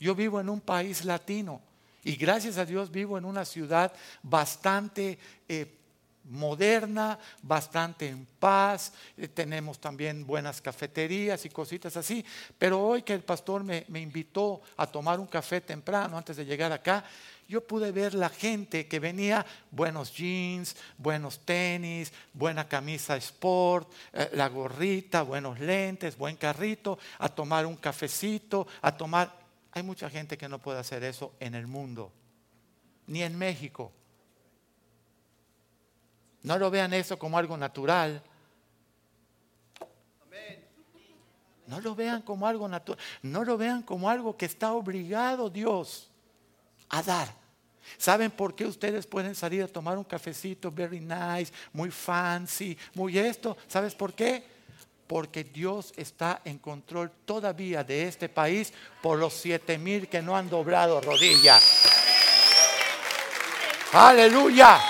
Yo 0.00 0.14
vivo 0.14 0.40
en 0.40 0.48
un 0.48 0.60
país 0.60 1.04
latino 1.04 1.60
y 2.04 2.16
gracias 2.16 2.58
a 2.58 2.64
Dios 2.64 2.90
vivo 2.90 3.16
en 3.16 3.24
una 3.24 3.44
ciudad 3.44 3.92
bastante 4.22 5.18
eh, 5.48 5.78
moderna, 6.24 7.18
bastante 7.42 8.08
en 8.08 8.26
paz, 8.38 8.92
eh, 9.16 9.28
tenemos 9.28 9.78
también 9.78 10.26
buenas 10.26 10.60
cafeterías 10.60 11.44
y 11.44 11.50
cositas 11.50 11.96
así. 11.96 12.24
Pero 12.58 12.80
hoy 12.80 13.02
que 13.02 13.14
el 13.14 13.22
pastor 13.22 13.64
me, 13.64 13.84
invitó 13.94 14.62
a 14.76 14.86
tomar 14.86 15.20
un 15.20 15.26
café 15.26 15.60
temprano 15.60 16.16
antes 16.16 16.36
de 16.36 16.44
llegar 16.44 16.72
acá, 16.72 17.04
yo 17.48 17.66
pude 17.66 17.92
ver 17.92 18.14
la 18.14 18.30
gente 18.30 18.86
que 18.86 18.98
venía, 18.98 19.44
buenos 19.70 20.14
jeans, 20.14 20.76
buenos 20.96 21.40
tenis, 21.40 22.12
buena 22.32 22.66
camisa 22.66 23.16
sport, 23.16 23.92
eh, 24.12 24.30
la 24.34 24.48
gorrita, 24.48 25.22
buenos 25.22 25.60
lentes, 25.60 26.16
buen 26.16 26.36
carrito, 26.36 26.98
a 27.18 27.28
tomar 27.28 27.66
un 27.66 27.76
cafecito, 27.76 28.66
a 28.80 28.96
tomar... 28.96 29.41
Hay 29.72 29.82
mucha 29.82 30.08
gente 30.10 30.36
que 30.36 30.48
no 30.48 30.58
puede 30.58 30.78
hacer 30.78 31.02
eso 31.02 31.34
en 31.40 31.54
el 31.54 31.66
mundo, 31.66 32.12
ni 33.06 33.22
en 33.22 33.36
México. 33.36 33.92
No 36.42 36.58
lo 36.58 36.70
vean 36.70 36.92
eso 36.92 37.18
como 37.18 37.38
algo 37.38 37.56
natural. 37.56 38.22
No 41.66 41.80
lo 41.80 41.94
vean 41.94 42.20
como 42.22 42.46
algo 42.46 42.68
natural. 42.68 43.02
No 43.22 43.44
lo 43.44 43.56
vean 43.56 43.82
como 43.82 44.10
algo 44.10 44.36
que 44.36 44.44
está 44.44 44.74
obligado 44.74 45.48
Dios 45.48 46.10
a 46.90 47.02
dar. 47.02 47.34
¿Saben 47.96 48.30
por 48.30 48.54
qué 48.54 48.66
ustedes 48.66 49.06
pueden 49.06 49.34
salir 49.34 49.62
a 49.62 49.68
tomar 49.68 49.96
un 49.96 50.04
cafecito 50.04 50.70
very 50.70 51.00
nice, 51.00 51.52
muy 51.72 51.90
fancy, 51.90 52.76
muy 52.94 53.18
esto? 53.18 53.56
¿Sabes 53.68 53.94
por 53.94 54.12
qué? 54.12 54.44
Porque 55.12 55.44
Dios 55.44 55.92
está 55.98 56.40
en 56.42 56.56
control 56.56 57.12
todavía 57.26 57.84
de 57.84 58.08
este 58.08 58.30
país 58.30 58.72
por 59.02 59.18
los 59.18 59.34
siete 59.34 59.76
mil 59.76 60.08
que 60.08 60.22
no 60.22 60.34
han 60.34 60.48
doblado 60.48 61.02
rodilla. 61.02 61.60
Aleluya. 63.92 64.80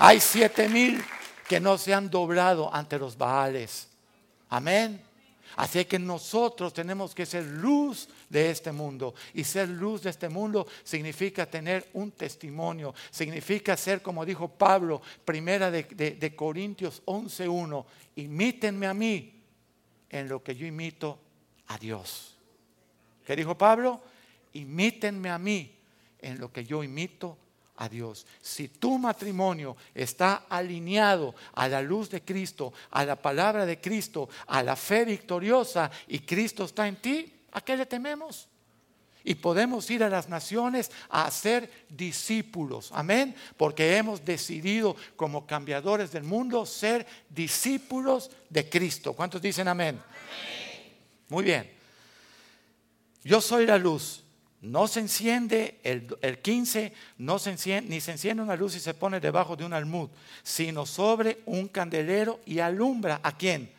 Hay 0.00 0.18
siete 0.18 0.68
mil 0.68 1.04
que 1.46 1.60
no 1.60 1.78
se 1.78 1.94
han 1.94 2.10
doblado 2.10 2.74
ante 2.74 2.98
los 2.98 3.16
Baales. 3.16 3.86
Amén. 4.50 5.07
Así 5.58 5.84
que 5.86 5.98
nosotros 5.98 6.72
tenemos 6.72 7.16
que 7.16 7.26
ser 7.26 7.44
luz 7.44 8.08
de 8.28 8.48
este 8.48 8.70
mundo. 8.70 9.16
Y 9.34 9.42
ser 9.42 9.68
luz 9.68 10.02
de 10.02 10.10
este 10.10 10.28
mundo 10.28 10.68
significa 10.84 11.46
tener 11.46 11.88
un 11.94 12.12
testimonio. 12.12 12.94
Significa 13.10 13.76
ser, 13.76 14.00
como 14.00 14.24
dijo 14.24 14.46
Pablo, 14.46 15.02
primera 15.24 15.68
de, 15.68 15.82
de 15.82 16.36
Corintios 16.36 17.02
11.1. 17.06 17.84
Imítenme 18.14 18.86
a 18.86 18.94
mí 18.94 19.42
en 20.08 20.28
lo 20.28 20.44
que 20.44 20.54
yo 20.54 20.64
imito 20.64 21.18
a 21.66 21.76
Dios. 21.76 22.36
¿Qué 23.26 23.34
dijo 23.34 23.58
Pablo? 23.58 24.00
Imítenme 24.52 25.28
a 25.28 25.38
mí 25.38 25.74
en 26.20 26.38
lo 26.38 26.52
que 26.52 26.64
yo 26.64 26.84
imito 26.84 27.36
a 27.78 27.88
Dios. 27.88 28.26
Si 28.42 28.68
tu 28.68 28.98
matrimonio 28.98 29.76
está 29.94 30.44
alineado 30.48 31.34
a 31.54 31.68
la 31.68 31.80
luz 31.80 32.10
de 32.10 32.22
Cristo, 32.22 32.72
a 32.90 33.04
la 33.04 33.16
palabra 33.16 33.64
de 33.64 33.80
Cristo, 33.80 34.28
a 34.48 34.62
la 34.62 34.76
fe 34.76 35.04
victoriosa 35.04 35.90
y 36.08 36.20
Cristo 36.20 36.64
está 36.64 36.86
en 36.88 36.96
ti, 36.96 37.32
¿a 37.52 37.60
qué 37.60 37.76
le 37.76 37.86
tememos? 37.86 38.48
Y 39.24 39.36
podemos 39.36 39.88
ir 39.90 40.02
a 40.02 40.08
las 40.08 40.28
naciones 40.28 40.90
a 41.08 41.30
ser 41.30 41.86
discípulos. 41.88 42.90
Amén. 42.92 43.34
Porque 43.56 43.96
hemos 43.96 44.24
decidido 44.24 44.96
como 45.16 45.46
cambiadores 45.46 46.10
del 46.12 46.24
mundo 46.24 46.64
ser 46.66 47.06
discípulos 47.28 48.30
de 48.48 48.68
Cristo. 48.68 49.12
¿Cuántos 49.12 49.42
dicen 49.42 49.68
amén? 49.68 50.00
amén. 50.00 50.96
Muy 51.28 51.44
bien. 51.44 51.70
Yo 53.22 53.40
soy 53.40 53.66
la 53.66 53.76
luz. 53.76 54.24
No 54.60 54.88
se 54.88 55.00
enciende 55.00 55.78
el, 55.84 56.38
15, 56.40 56.92
no 57.18 57.38
se 57.38 57.50
enciende, 57.50 57.90
ni 57.90 58.00
se 58.00 58.12
enciende 58.12 58.42
una 58.42 58.56
luz 58.56 58.74
y 58.74 58.80
se 58.80 58.92
pone 58.92 59.20
debajo 59.20 59.54
de 59.54 59.64
un 59.64 59.72
almud, 59.72 60.08
sino 60.42 60.84
sobre 60.84 61.38
un 61.46 61.68
candelero 61.68 62.40
y 62.44 62.58
alumbra 62.58 63.20
a 63.22 63.36
quién? 63.36 63.72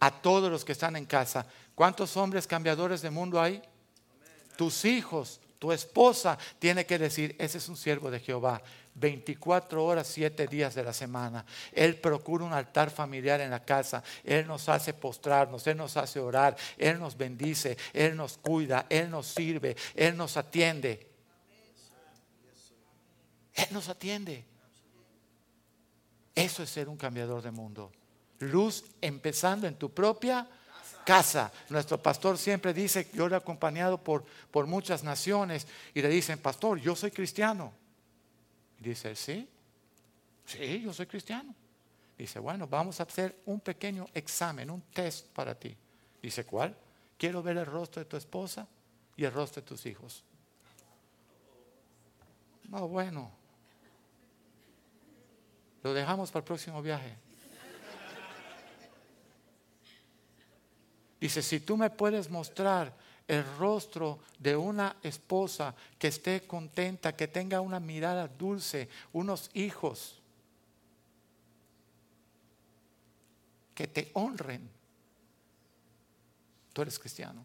A 0.00 0.10
todos 0.10 0.50
los 0.50 0.64
que 0.64 0.72
están 0.72 0.96
en 0.96 1.04
casa. 1.04 1.46
¿Cuántos 1.74 2.16
hombres 2.16 2.46
cambiadores 2.46 3.02
de 3.02 3.10
mundo 3.10 3.40
hay? 3.40 3.60
Tus 4.56 4.86
hijos, 4.86 5.38
tu 5.58 5.70
esposa 5.70 6.38
tiene 6.58 6.86
que 6.86 6.98
decir, 6.98 7.36
ese 7.38 7.58
es 7.58 7.68
un 7.68 7.76
siervo 7.76 8.10
de 8.10 8.20
Jehová. 8.20 8.62
24 8.96 9.84
horas, 9.84 10.06
7 10.06 10.46
días 10.46 10.74
de 10.74 10.82
la 10.82 10.92
semana. 10.92 11.44
Él 11.72 11.96
procura 11.96 12.44
un 12.44 12.52
altar 12.52 12.90
familiar 12.90 13.40
en 13.40 13.50
la 13.50 13.64
casa. 13.64 14.02
Él 14.24 14.46
nos 14.46 14.68
hace 14.68 14.94
postrarnos, 14.94 15.66
Él 15.66 15.76
nos 15.76 15.96
hace 15.96 16.18
orar, 16.18 16.56
Él 16.78 16.98
nos 16.98 17.16
bendice, 17.16 17.76
Él 17.92 18.16
nos 18.16 18.38
cuida, 18.38 18.86
Él 18.88 19.10
nos 19.10 19.26
sirve, 19.26 19.76
Él 19.94 20.16
nos 20.16 20.36
atiende. 20.36 21.06
Él 23.54 23.68
nos 23.70 23.88
atiende. 23.88 24.44
Eso 26.34 26.62
es 26.62 26.70
ser 26.70 26.88
un 26.88 26.96
cambiador 26.96 27.42
de 27.42 27.50
mundo. 27.50 27.92
Luz 28.40 28.84
empezando 29.00 29.66
en 29.66 29.76
tu 29.76 29.92
propia 29.92 30.46
casa. 31.06 31.52
Nuestro 31.70 32.02
pastor 32.02 32.36
siempre 32.36 32.74
dice, 32.74 33.08
yo 33.14 33.28
le 33.28 33.34
he 33.34 33.38
acompañado 33.38 34.02
por, 34.02 34.24
por 34.50 34.66
muchas 34.66 35.04
naciones 35.04 35.66
y 35.94 36.02
le 36.02 36.08
dicen, 36.08 36.38
pastor, 36.38 36.78
yo 36.78 36.94
soy 36.94 37.10
cristiano. 37.10 37.72
Dice, 38.86 39.16
sí, 39.16 39.48
sí, 40.44 40.80
yo 40.80 40.92
soy 40.92 41.06
cristiano. 41.06 41.52
Dice, 42.16 42.38
bueno, 42.38 42.68
vamos 42.68 43.00
a 43.00 43.02
hacer 43.02 43.42
un 43.46 43.58
pequeño 43.58 44.06
examen, 44.14 44.70
un 44.70 44.80
test 44.80 45.26
para 45.32 45.56
ti. 45.56 45.76
Dice, 46.22 46.46
¿cuál? 46.46 46.72
Quiero 47.18 47.42
ver 47.42 47.56
el 47.56 47.66
rostro 47.66 48.00
de 48.00 48.08
tu 48.08 48.16
esposa 48.16 48.64
y 49.16 49.24
el 49.24 49.32
rostro 49.32 49.60
de 49.60 49.66
tus 49.66 49.86
hijos. 49.86 50.22
No, 52.68 52.86
bueno. 52.86 53.32
Lo 55.82 55.92
dejamos 55.92 56.30
para 56.30 56.42
el 56.42 56.44
próximo 56.44 56.80
viaje. 56.80 57.16
Dice, 61.20 61.42
si 61.42 61.58
tú 61.58 61.76
me 61.76 61.90
puedes 61.90 62.30
mostrar 62.30 62.94
el 63.28 63.44
rostro 63.58 64.20
de 64.38 64.56
una 64.56 64.96
esposa 65.02 65.74
que 65.98 66.08
esté 66.08 66.46
contenta, 66.46 67.16
que 67.16 67.28
tenga 67.28 67.60
una 67.60 67.80
mirada 67.80 68.28
dulce, 68.28 68.88
unos 69.12 69.50
hijos 69.54 70.20
que 73.74 73.86
te 73.88 74.10
honren. 74.14 74.68
Tú 76.72 76.82
eres 76.82 76.98
cristiano, 76.98 77.44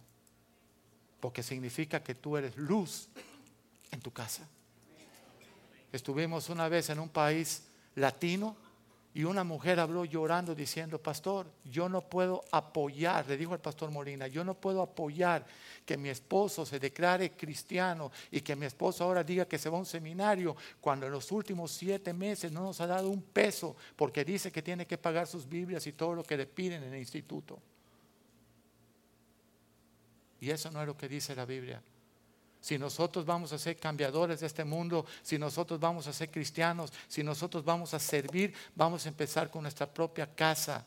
porque 1.20 1.42
significa 1.42 2.04
que 2.04 2.16
tú 2.16 2.38
eres 2.38 2.56
luz 2.58 3.10
en 3.92 4.02
tu 4.02 4.12
casa. 4.12 4.48
Estuvimos 5.92 6.50
una 6.50 6.70
vez 6.70 6.90
en 6.90 7.00
un 7.00 7.10
país 7.10 7.64
latino 7.96 8.56
y 9.14 9.26
una 9.26 9.44
mujer 9.44 9.80
habló 9.80 10.06
llorando 10.06 10.56
diciendo, 10.56 10.98
pastor, 10.98 11.52
yo 11.66 11.90
no 11.90 12.02
puedo 12.02 12.46
apoyar, 12.52 13.28
le 13.28 13.36
dijo 13.36 13.54
al 13.54 13.60
pastor 13.60 13.92
Molina, 13.92 14.28
yo 14.28 14.46
no 14.46 14.54
puedo 14.54 14.82
apoyar 14.82 15.46
que 15.86 15.98
mi 15.98 16.08
esposo 16.08 16.66
se 16.66 16.80
declare 16.80 17.32
cristiano 17.32 18.10
y 18.32 18.40
que 18.40 18.56
mi 18.56 18.66
esposo 18.66 19.04
ahora 19.04 19.22
diga 19.22 19.46
que 19.46 19.58
se 19.58 19.70
va 19.70 19.76
a 19.76 19.82
un 19.82 19.86
seminario 19.86 20.56
cuando 20.80 21.08
en 21.08 21.12
los 21.12 21.30
últimos 21.34 21.72
siete 21.72 22.14
meses 22.14 22.54
no 22.54 22.62
nos 22.62 22.80
ha 22.80 22.88
dado 22.88 23.10
un 23.10 23.22
peso 23.22 23.76
porque 23.98 24.24
dice 24.24 24.50
que 24.50 24.62
tiene 24.62 24.88
que 24.88 24.98
pagar 24.98 25.28
sus 25.28 25.48
Biblias 25.48 25.86
y 25.88 25.92
todo 25.92 26.16
lo 26.16 26.24
que 26.24 26.38
le 26.38 26.46
piden 26.46 26.84
en 26.84 26.94
el 26.94 27.00
instituto. 27.00 27.60
Y 30.40 30.50
eso 30.50 30.72
no 30.72 30.80
es 30.80 30.88
lo 30.88 30.96
que 30.96 31.10
dice 31.10 31.36
la 31.36 31.46
Biblia. 31.46 31.82
Si 32.62 32.78
nosotros 32.78 33.26
vamos 33.26 33.52
a 33.52 33.58
ser 33.58 33.76
cambiadores 33.78 34.40
de 34.40 34.48
este 34.48 34.64
mundo, 34.64 35.06
si 35.24 35.40
nosotros 35.40 35.80
vamos 35.80 36.06
a 36.06 36.14
ser 36.14 36.30
cristianos, 36.30 36.94
si 37.08 37.24
nosotros 37.24 37.66
vamos 37.66 37.94
a 37.96 38.00
servir, 38.00 38.54
vamos 38.76 39.06
a 39.06 39.10
empezar 39.10 39.50
con 39.50 39.64
nuestra 39.64 39.92
propia 39.92 40.28
casa, 40.34 40.86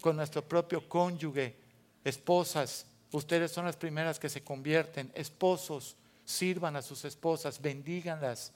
con 0.00 0.16
nuestro 0.16 0.42
propio 0.42 0.88
cónyuge, 0.88 1.56
esposas. 2.04 2.86
Ustedes 3.10 3.50
son 3.50 3.64
las 3.64 3.76
primeras 3.76 4.20
que 4.20 4.28
se 4.28 4.44
convierten. 4.44 5.10
Esposos, 5.14 5.96
sirvan 6.24 6.76
a 6.76 6.82
sus 6.82 7.04
esposas, 7.04 7.60
bendíganlas. 7.60 8.52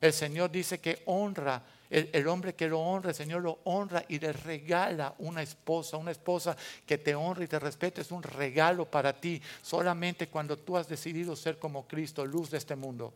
El 0.00 0.12
Señor 0.12 0.50
dice 0.50 0.80
que 0.80 1.02
honra 1.06 1.62
el, 1.90 2.28
hombre 2.28 2.54
que 2.54 2.68
lo 2.68 2.78
honra, 2.80 3.10
el 3.10 3.16
Señor 3.16 3.42
lo 3.42 3.58
honra 3.64 4.04
y 4.06 4.20
le 4.20 4.32
regala 4.32 5.12
una 5.18 5.42
esposa, 5.42 5.96
una 5.96 6.12
esposa 6.12 6.56
que 6.86 6.98
te 6.98 7.16
honra 7.16 7.42
y 7.42 7.48
te 7.48 7.58
respete, 7.58 8.00
es 8.00 8.12
un 8.12 8.22
regalo 8.22 8.88
para 8.88 9.20
ti, 9.20 9.42
solamente 9.60 10.28
cuando 10.28 10.56
tú 10.56 10.76
has 10.76 10.88
decidido 10.88 11.34
ser 11.34 11.58
como 11.58 11.88
Cristo, 11.88 12.24
luz 12.24 12.48
de 12.50 12.58
este 12.58 12.76
mundo. 12.76 13.12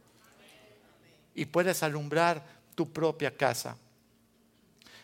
Y 1.36 1.44
puedes 1.44 1.84
alumbrar 1.84 2.44
tu 2.74 2.92
propia 2.92 3.36
casa. 3.36 3.76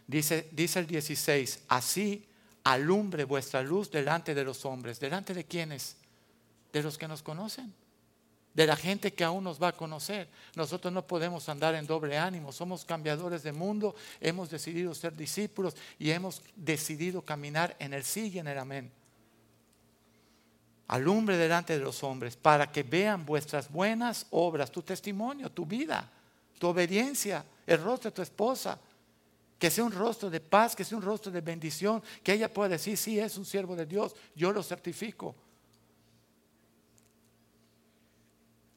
Dice, 0.04 0.48
dice 0.50 0.80
el 0.80 0.88
16, 0.88 1.60
así 1.68 2.26
alumbre 2.64 3.22
vuestra 3.22 3.62
luz 3.62 3.88
delante 3.88 4.34
de 4.34 4.42
los 4.42 4.64
hombres. 4.64 4.98
¿Delante 4.98 5.32
de 5.32 5.44
quiénes? 5.44 5.96
De 6.72 6.82
los 6.82 6.98
que 6.98 7.06
nos 7.06 7.22
conocen 7.22 7.72
de 8.54 8.66
la 8.66 8.76
gente 8.76 9.12
que 9.12 9.24
aún 9.24 9.44
nos 9.44 9.62
va 9.62 9.68
a 9.68 9.76
conocer. 9.76 10.28
Nosotros 10.54 10.92
no 10.92 11.06
podemos 11.06 11.48
andar 11.48 11.74
en 11.74 11.86
doble 11.86 12.18
ánimo, 12.18 12.52
somos 12.52 12.84
cambiadores 12.84 13.42
de 13.42 13.52
mundo, 13.52 13.94
hemos 14.20 14.50
decidido 14.50 14.94
ser 14.94 15.14
discípulos 15.16 15.76
y 15.98 16.10
hemos 16.10 16.42
decidido 16.56 17.22
caminar 17.22 17.76
en 17.78 17.94
el 17.94 18.04
sí 18.04 18.30
y 18.32 18.38
en 18.38 18.48
el 18.48 18.58
amén. 18.58 18.90
Alumbre 20.88 21.36
delante 21.36 21.78
de 21.78 21.84
los 21.84 22.02
hombres 22.02 22.36
para 22.36 22.72
que 22.72 22.82
vean 22.82 23.24
vuestras 23.24 23.70
buenas 23.70 24.26
obras, 24.30 24.72
tu 24.72 24.82
testimonio, 24.82 25.50
tu 25.50 25.64
vida, 25.64 26.10
tu 26.58 26.66
obediencia, 26.66 27.44
el 27.66 27.80
rostro 27.80 28.10
de 28.10 28.16
tu 28.16 28.22
esposa. 28.22 28.78
Que 29.56 29.70
sea 29.70 29.84
un 29.84 29.92
rostro 29.92 30.30
de 30.30 30.40
paz, 30.40 30.74
que 30.74 30.84
sea 30.84 30.96
un 30.96 31.04
rostro 31.04 31.30
de 31.30 31.42
bendición, 31.42 32.02
que 32.22 32.32
ella 32.32 32.52
pueda 32.52 32.70
decir, 32.70 32.96
sí, 32.96 33.20
es 33.20 33.36
un 33.36 33.44
siervo 33.44 33.76
de 33.76 33.84
Dios, 33.84 34.16
yo 34.34 34.52
lo 34.52 34.62
certifico. 34.62 35.36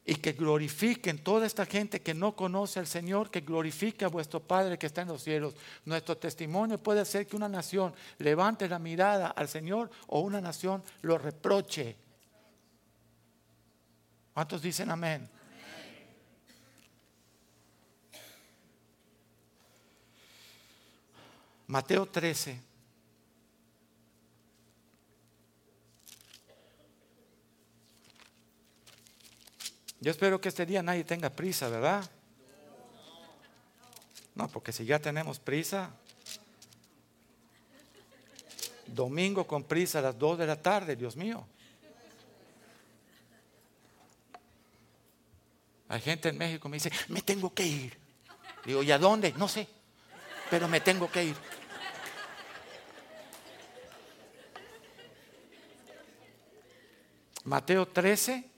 Y 0.05 0.15
que 0.15 0.33
glorifiquen 0.33 1.23
toda 1.23 1.45
esta 1.45 1.65
gente 1.65 2.01
que 2.01 2.13
no 2.13 2.35
conoce 2.35 2.79
al 2.79 2.87
Señor, 2.87 3.31
que 3.31 3.41
glorifique 3.41 4.03
a 4.03 4.09
vuestro 4.09 4.41
Padre 4.41 4.77
que 4.77 4.87
está 4.87 5.01
en 5.01 5.07
los 5.07 5.23
cielos. 5.23 5.55
Nuestro 5.85 6.17
testimonio 6.17 6.77
puede 6.77 6.99
hacer 7.01 7.25
que 7.25 7.37
una 7.37 7.47
nación 7.47 7.93
levante 8.17 8.67
la 8.67 8.79
mirada 8.79 9.27
al 9.27 9.47
Señor 9.47 9.89
o 10.07 10.19
una 10.19 10.41
nación 10.41 10.83
lo 11.01 11.17
reproche. 11.17 11.95
¿Cuántos 14.33 14.61
dicen 14.61 14.91
amén? 14.91 15.29
Mateo 21.67 22.05
13. 22.05 22.72
Yo 30.03 30.11
espero 30.11 30.41
que 30.41 30.49
este 30.49 30.65
día 30.65 30.83
nadie 30.83 31.05
tenga 31.05 31.29
prisa, 31.29 31.69
¿verdad? 31.69 32.03
No, 34.35 34.49
porque 34.49 34.73
si 34.73 34.83
ya 34.83 34.99
tenemos 34.99 35.39
prisa, 35.39 35.91
domingo 38.85 39.47
con 39.47 39.63
prisa 39.63 39.99
a 39.99 40.01
las 40.01 40.19
2 40.19 40.39
de 40.39 40.45
la 40.45 40.61
tarde, 40.61 40.97
Dios 40.97 41.15
mío. 41.15 41.47
Hay 45.87 46.01
gente 46.01 46.27
en 46.27 46.37
México 46.37 46.63
que 46.63 46.69
me 46.69 46.75
dice, 46.75 46.91
me 47.07 47.21
tengo 47.21 47.53
que 47.53 47.65
ir. 47.65 47.97
Digo, 48.65 48.83
¿y 48.83 48.91
a 48.91 48.99
dónde? 48.99 49.31
No 49.37 49.47
sé, 49.47 49.69
pero 50.49 50.67
me 50.67 50.81
tengo 50.81 51.09
que 51.09 51.23
ir. 51.23 51.35
Mateo 57.45 57.87
13, 57.87 58.51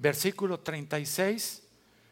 versículo 0.00 0.60
36, 0.60 1.62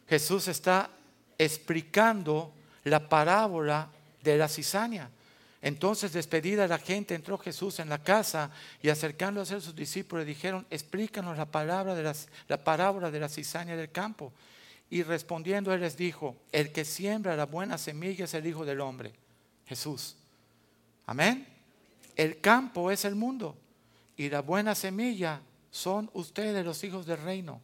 Jesús 0.08 0.46
está 0.48 0.90
explicando 1.36 2.52
la 2.84 3.08
parábola 3.08 3.88
de 4.22 4.36
la 4.36 4.48
cizaña. 4.48 5.10
Entonces, 5.60 6.12
despedida 6.12 6.68
la 6.68 6.78
gente, 6.78 7.14
entró 7.14 7.36
Jesús 7.36 7.80
en 7.80 7.88
la 7.88 7.98
casa 7.98 8.50
y 8.80 8.90
acercándose 8.90 9.56
a 9.56 9.60
sus 9.60 9.74
discípulos 9.74 10.24
dijeron, 10.24 10.66
explícanos 10.70 11.36
la, 11.36 11.46
palabra 11.46 11.94
de 11.94 12.14
la 12.46 12.64
parábola 12.64 13.10
de 13.10 13.18
la 13.18 13.28
cizaña 13.28 13.74
del 13.74 13.90
campo. 13.90 14.32
Y 14.90 15.02
respondiendo 15.02 15.72
él 15.72 15.80
les 15.80 15.96
dijo, 15.96 16.36
el 16.52 16.72
que 16.72 16.84
siembra 16.84 17.36
la 17.36 17.46
buena 17.46 17.76
semilla 17.76 18.26
es 18.26 18.34
el 18.34 18.46
Hijo 18.46 18.64
del 18.64 18.80
Hombre, 18.80 19.12
Jesús. 19.66 20.16
Amén. 21.06 21.46
El 22.14 22.40
campo 22.40 22.90
es 22.90 23.04
el 23.04 23.14
mundo 23.14 23.56
y 24.16 24.28
la 24.28 24.40
buena 24.40 24.74
semilla 24.74 25.40
son 25.70 26.10
ustedes 26.14 26.64
los 26.64 26.82
hijos 26.84 27.06
del 27.06 27.18
reino. 27.18 27.60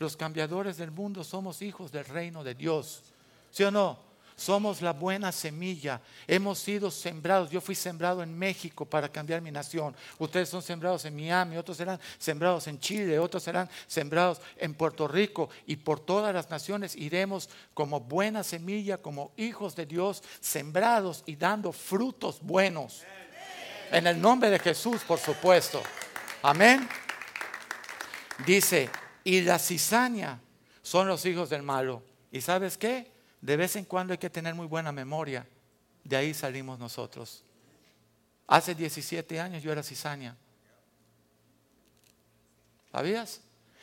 Los 0.00 0.16
cambiadores 0.16 0.78
del 0.78 0.90
mundo 0.90 1.22
somos 1.22 1.60
hijos 1.60 1.92
del 1.92 2.06
reino 2.06 2.42
de 2.42 2.54
Dios. 2.54 3.02
¿Sí 3.50 3.64
o 3.64 3.70
no? 3.70 3.98
Somos 4.34 4.80
la 4.80 4.94
buena 4.94 5.30
semilla. 5.30 6.00
Hemos 6.26 6.58
sido 6.58 6.90
sembrados. 6.90 7.50
Yo 7.50 7.60
fui 7.60 7.74
sembrado 7.74 8.22
en 8.22 8.36
México 8.36 8.86
para 8.86 9.10
cambiar 9.10 9.42
mi 9.42 9.50
nación. 9.50 9.94
Ustedes 10.18 10.48
son 10.48 10.62
sembrados 10.62 11.04
en 11.04 11.14
Miami, 11.14 11.58
otros 11.58 11.76
serán 11.76 12.00
sembrados 12.18 12.66
en 12.66 12.80
Chile, 12.80 13.18
otros 13.18 13.42
serán 13.42 13.68
sembrados 13.86 14.40
en 14.56 14.72
Puerto 14.72 15.06
Rico. 15.06 15.50
Y 15.66 15.76
por 15.76 16.00
todas 16.00 16.32
las 16.32 16.48
naciones 16.48 16.96
iremos 16.96 17.50
como 17.74 18.00
buena 18.00 18.42
semilla, 18.42 18.96
como 18.96 19.32
hijos 19.36 19.76
de 19.76 19.84
Dios, 19.84 20.22
sembrados 20.40 21.22
y 21.26 21.36
dando 21.36 21.72
frutos 21.72 22.40
buenos. 22.40 23.02
En 23.92 24.06
el 24.06 24.18
nombre 24.18 24.48
de 24.48 24.60
Jesús, 24.60 25.02
por 25.02 25.18
supuesto. 25.18 25.82
Amén. 26.42 26.88
Dice, 28.46 28.88
y 29.30 29.42
la 29.42 29.60
cizaña 29.60 30.40
son 30.82 31.06
los 31.06 31.24
hijos 31.24 31.48
del 31.50 31.62
malo. 31.62 32.02
¿Y 32.32 32.40
sabes 32.40 32.76
qué? 32.76 33.12
De 33.40 33.56
vez 33.56 33.76
en 33.76 33.84
cuando 33.84 34.12
hay 34.12 34.18
que 34.18 34.28
tener 34.28 34.56
muy 34.56 34.66
buena 34.66 34.90
memoria. 34.90 35.46
De 36.02 36.16
ahí 36.16 36.34
salimos 36.34 36.80
nosotros. 36.80 37.44
Hace 38.48 38.74
17 38.74 39.38
años 39.38 39.62
yo 39.62 39.70
era 39.70 39.84
cizaña. 39.84 40.36
¿Sabías? 42.90 43.40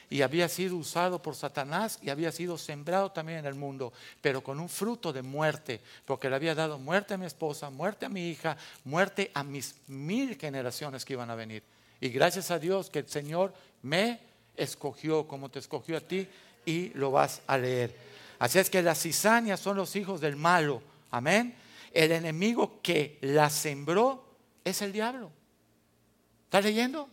Y 0.09 0.21
había 0.21 0.49
sido 0.49 0.75
usado 0.75 1.21
por 1.21 1.33
Satanás 1.33 1.97
y 2.01 2.09
había 2.09 2.33
sido 2.33 2.57
sembrado 2.57 3.13
también 3.13 3.39
en 3.39 3.45
el 3.45 3.55
mundo, 3.55 3.93
pero 4.19 4.43
con 4.43 4.59
un 4.59 4.67
fruto 4.67 5.13
de 5.13 5.21
muerte, 5.21 5.79
porque 6.03 6.29
le 6.29 6.35
había 6.35 6.55
dado 6.55 6.77
muerte 6.77 7.13
a 7.13 7.17
mi 7.17 7.25
esposa, 7.25 7.69
muerte 7.69 8.05
a 8.05 8.09
mi 8.09 8.31
hija, 8.31 8.57
muerte 8.83 9.31
a 9.33 9.45
mis 9.45 9.75
mil 9.87 10.35
generaciones 10.35 11.05
que 11.05 11.13
iban 11.13 11.29
a 11.29 11.35
venir. 11.35 11.63
Y 12.01 12.09
gracias 12.09 12.51
a 12.51 12.59
Dios 12.59 12.89
que 12.89 12.99
el 12.99 13.07
Señor 13.07 13.53
me 13.81 14.26
escogió, 14.57 15.27
como 15.27 15.49
te 15.49 15.59
escogió 15.59 15.97
a 15.97 16.01
ti, 16.01 16.27
y 16.65 16.89
lo 16.89 17.11
vas 17.11 17.41
a 17.47 17.57
leer. 17.57 17.95
Así 18.39 18.59
es 18.59 18.69
que 18.69 18.81
las 18.81 19.01
cizañas 19.01 19.59
son 19.59 19.77
los 19.77 19.95
hijos 19.95 20.19
del 20.19 20.35
malo. 20.35 20.81
Amén. 21.11 21.55
El 21.93 22.11
enemigo 22.11 22.79
que 22.81 23.17
la 23.21 23.49
sembró 23.49 24.25
es 24.63 24.81
el 24.81 24.91
diablo. 24.91 25.31
¿Estás 26.45 26.65
leyendo? 26.65 27.09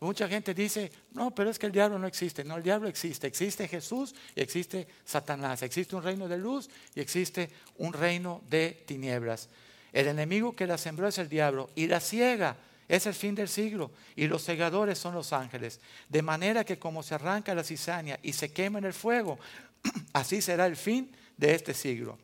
Mucha 0.00 0.28
gente 0.28 0.54
dice, 0.54 0.92
no, 1.12 1.34
pero 1.34 1.50
es 1.50 1.58
que 1.58 1.66
el 1.66 1.72
diablo 1.72 1.98
no 1.98 2.06
existe. 2.06 2.44
No, 2.44 2.56
el 2.56 2.62
diablo 2.62 2.88
existe. 2.88 3.26
Existe 3.26 3.66
Jesús 3.66 4.14
y 4.36 4.40
existe 4.40 4.86
Satanás. 5.04 5.62
Existe 5.62 5.96
un 5.96 6.04
reino 6.04 6.28
de 6.28 6.38
luz 6.38 6.70
y 6.94 7.00
existe 7.00 7.50
un 7.78 7.92
reino 7.92 8.42
de 8.48 8.84
tinieblas. 8.86 9.48
El 9.92 10.06
enemigo 10.06 10.54
que 10.54 10.66
la 10.66 10.78
sembró 10.78 11.08
es 11.08 11.18
el 11.18 11.28
diablo 11.28 11.70
y 11.74 11.88
la 11.88 11.98
ciega 11.98 12.56
es 12.88 13.06
el 13.06 13.14
fin 13.14 13.34
del 13.34 13.48
siglo 13.48 13.90
y 14.16 14.26
los 14.26 14.42
segadores 14.42 14.98
son 14.98 15.14
los 15.14 15.34
ángeles. 15.34 15.80
De 16.08 16.22
manera 16.22 16.64
que 16.64 16.78
como 16.78 17.02
se 17.02 17.14
arranca 17.14 17.54
la 17.54 17.62
cizaña 17.62 18.18
y 18.22 18.32
se 18.32 18.50
quema 18.50 18.78
en 18.78 18.86
el 18.86 18.94
fuego, 18.94 19.38
así 20.14 20.40
será 20.40 20.66
el 20.66 20.76
fin 20.76 21.14
de 21.36 21.54
este 21.54 21.74
siglo. 21.74 22.18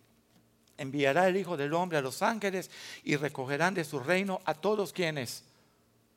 Enviará 0.78 1.28
el 1.28 1.36
Hijo 1.36 1.56
del 1.56 1.74
Hombre 1.74 1.98
a 1.98 2.02
los 2.02 2.22
ángeles 2.22 2.70
y 3.04 3.16
recogerán 3.16 3.74
de 3.74 3.84
su 3.84 4.00
reino 4.00 4.40
a 4.46 4.54
todos 4.54 4.92
quienes, 4.92 5.44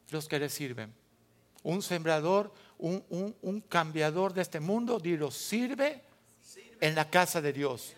los 0.09 0.27
que 0.27 0.39
le 0.39 0.49
sirven. 0.49 0.93
Un 1.63 1.81
sembrador, 1.81 2.53
un, 2.77 3.03
un 3.41 3.61
cambiador 3.61 4.33
de 4.33 4.41
este 4.41 4.61
mundo, 4.61 4.97
dilo, 4.97 5.29
sirve 5.29 6.01
en 6.79 6.95
la 6.95 7.09
casa 7.09 7.41
de 7.41 7.51
Dios. 7.51 7.93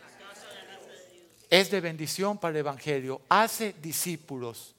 Es 1.49 1.69
de 1.69 1.79
bendición 1.79 2.39
para 2.39 2.51
el 2.51 2.57
Evangelio. 2.57 3.21
Hace 3.29 3.73
discípulos 3.81 4.75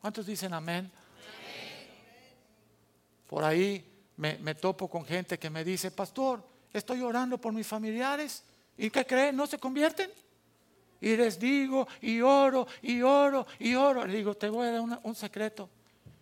¿Cuántos 0.00 0.26
dicen 0.26 0.52
amén? 0.52 0.90
Por 3.28 3.44
ahí 3.44 3.84
me, 4.16 4.54
topo 4.54 4.88
con 4.88 5.04
gente 5.04 5.38
que 5.38 5.50
me 5.50 5.62
dice, 5.64 5.90
pastor, 5.90 6.42
estoy 6.72 7.02
orando 7.02 7.38
por 7.38 7.52
mis 7.52 7.66
familiares. 7.66 8.42
¿Y 8.76 8.90
qué 8.90 9.04
creen? 9.04 9.36
¿No 9.36 9.46
se 9.46 9.58
convierten? 9.58 10.10
Y 11.00 11.16
les 11.16 11.38
digo, 11.38 11.86
y 12.00 12.20
oro, 12.20 12.66
y 12.82 13.02
oro, 13.02 13.46
y 13.58 13.74
oro. 13.74 14.06
Le 14.06 14.16
digo, 14.16 14.34
te 14.34 14.48
voy 14.48 14.66
a 14.66 14.72
dar 14.72 15.00
un 15.02 15.14
secreto. 15.14 15.68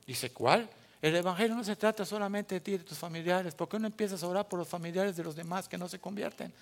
Dice, 0.06 0.30
¿cuál? 0.30 0.68
El 1.00 1.14
Evangelio 1.14 1.54
no 1.54 1.64
se 1.64 1.76
trata 1.76 2.04
solamente 2.04 2.56
de 2.56 2.60
ti 2.60 2.72
y 2.72 2.78
de 2.78 2.84
tus 2.84 2.98
familiares. 2.98 3.54
¿Por 3.54 3.68
qué 3.68 3.78
no 3.78 3.86
empiezas 3.86 4.22
a 4.22 4.26
orar 4.26 4.48
por 4.48 4.58
los 4.58 4.68
familiares 4.68 5.16
de 5.16 5.24
los 5.24 5.36
demás 5.36 5.68
que 5.68 5.78
no 5.78 5.88
se 5.88 5.98
convierten? 5.98 6.52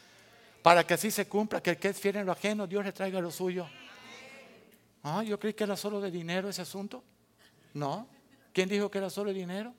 Para 0.62 0.86
que 0.86 0.94
así 0.94 1.10
se 1.10 1.26
cumpla, 1.26 1.62
que 1.62 1.70
el 1.70 1.76
que 1.78 1.88
es 1.88 1.98
fiel 1.98 2.16
en 2.16 2.26
lo 2.26 2.32
ajeno, 2.32 2.66
Dios 2.66 2.84
le 2.84 2.92
traiga 2.92 3.20
lo 3.20 3.30
suyo. 3.30 3.66
Ah, 5.04 5.22
yo 5.22 5.38
creí 5.38 5.52
que 5.52 5.64
era 5.64 5.76
solo 5.76 6.00
de 6.00 6.10
dinero 6.10 6.48
ese 6.48 6.62
asunto. 6.62 7.04
No. 7.74 8.08
¿Quién 8.54 8.68
dijo 8.68 8.90
que 8.90 8.98
era 8.98 9.10
solo 9.10 9.28
de 9.32 9.38
dinero? 9.38 9.74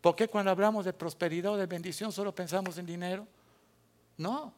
¿Por 0.00 0.16
qué 0.16 0.26
cuando 0.26 0.50
hablamos 0.50 0.84
de 0.84 0.92
prosperidad 0.92 1.52
o 1.52 1.56
de 1.56 1.66
bendición 1.66 2.10
solo 2.10 2.34
pensamos 2.34 2.76
en 2.76 2.84
dinero? 2.84 3.26
No. 4.18 4.52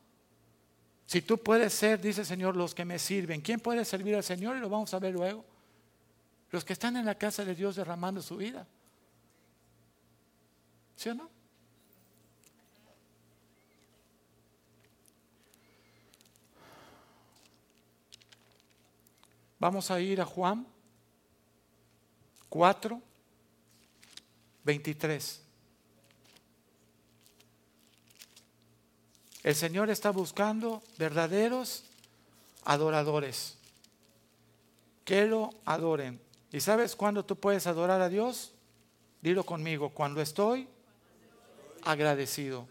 Si 1.04 1.20
tú 1.20 1.38
puedes 1.38 1.74
ser, 1.74 2.00
dice 2.00 2.22
el 2.22 2.26
Señor, 2.26 2.56
los 2.56 2.74
que 2.74 2.86
me 2.86 2.98
sirven, 2.98 3.42
¿quién 3.42 3.60
puede 3.60 3.84
servir 3.84 4.16
al 4.16 4.24
Señor? 4.24 4.56
Y 4.56 4.60
lo 4.60 4.70
vamos 4.70 4.92
a 4.94 4.98
ver 4.98 5.12
luego. 5.12 5.44
Los 6.50 6.64
que 6.64 6.72
están 6.72 6.96
en 6.96 7.04
la 7.04 7.14
casa 7.14 7.44
de 7.44 7.54
Dios 7.54 7.76
derramando 7.76 8.22
su 8.22 8.36
vida. 8.36 8.66
¿Sí 10.96 11.10
o 11.10 11.14
no? 11.14 11.28
Vamos 19.58 19.90
a 19.90 20.00
ir 20.00 20.20
a 20.20 20.24
Juan 20.24 20.66
4, 22.48 23.00
23. 24.64 25.42
El 29.42 29.54
Señor 29.54 29.90
está 29.90 30.10
buscando 30.10 30.82
verdaderos 30.96 31.84
adoradores. 32.64 33.56
Que 35.04 35.26
lo 35.26 35.50
adoren. 35.64 36.20
¿Y 36.52 36.60
sabes 36.60 36.94
cuándo 36.94 37.24
tú 37.24 37.36
puedes 37.36 37.66
adorar 37.66 38.00
a 38.00 38.08
Dios? 38.08 38.52
Dilo 39.22 39.44
conmigo, 39.44 39.90
cuando 39.90 40.20
estoy 40.20 40.68
agradecido. 41.82 42.68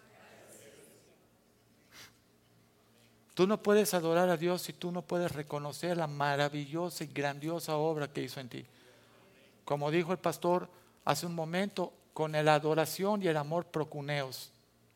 Tú 3.38 3.46
no 3.46 3.62
puedes 3.62 3.94
adorar 3.94 4.30
a 4.30 4.36
Dios 4.36 4.64
si 4.64 4.74
tú 4.74 4.92
no 4.92 5.04
puedes 5.04 5.32
reconocer 5.32 5.96
la 5.96 6.08
maravillosa 6.08 7.04
y 7.04 7.08
grandiosa 7.08 7.78
obra 7.78 8.12
que 8.12 8.24
hizo 8.24 8.40
en 8.40 8.50
ti. 8.50 8.66
Como 9.64 9.92
dijo 9.92 10.12
el 10.12 10.18
pastor 10.18 10.68
hace 11.06 11.28
un 11.28 11.36
momento, 11.36 11.94
con 12.16 12.32
la 12.32 12.56
adoración 12.56 13.22
y 13.22 13.28
el 13.28 13.38
amor 13.38 13.68
procuneos, 13.68 14.50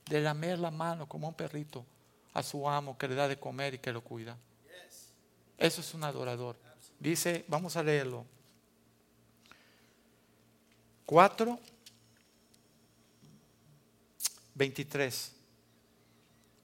de 0.09 0.21
lamer 0.21 0.57
la 0.57 0.71
mano 0.71 1.07
como 1.07 1.27
un 1.27 1.35
perrito 1.35 1.85
a 2.33 2.41
su 2.41 2.67
amo 2.67 2.97
que 2.97 3.07
le 3.07 3.13
da 3.13 3.27
de 3.27 3.37
comer 3.37 3.75
y 3.75 3.77
que 3.77 3.93
lo 3.93 4.01
cuida. 4.01 4.35
Eso 5.55 5.81
es 5.81 5.93
un 5.93 6.03
adorador. 6.03 6.55
Dice, 6.97 7.45
vamos 7.47 7.75
a 7.75 7.83
leerlo. 7.83 8.25
4, 11.05 11.59
23. 14.55 15.40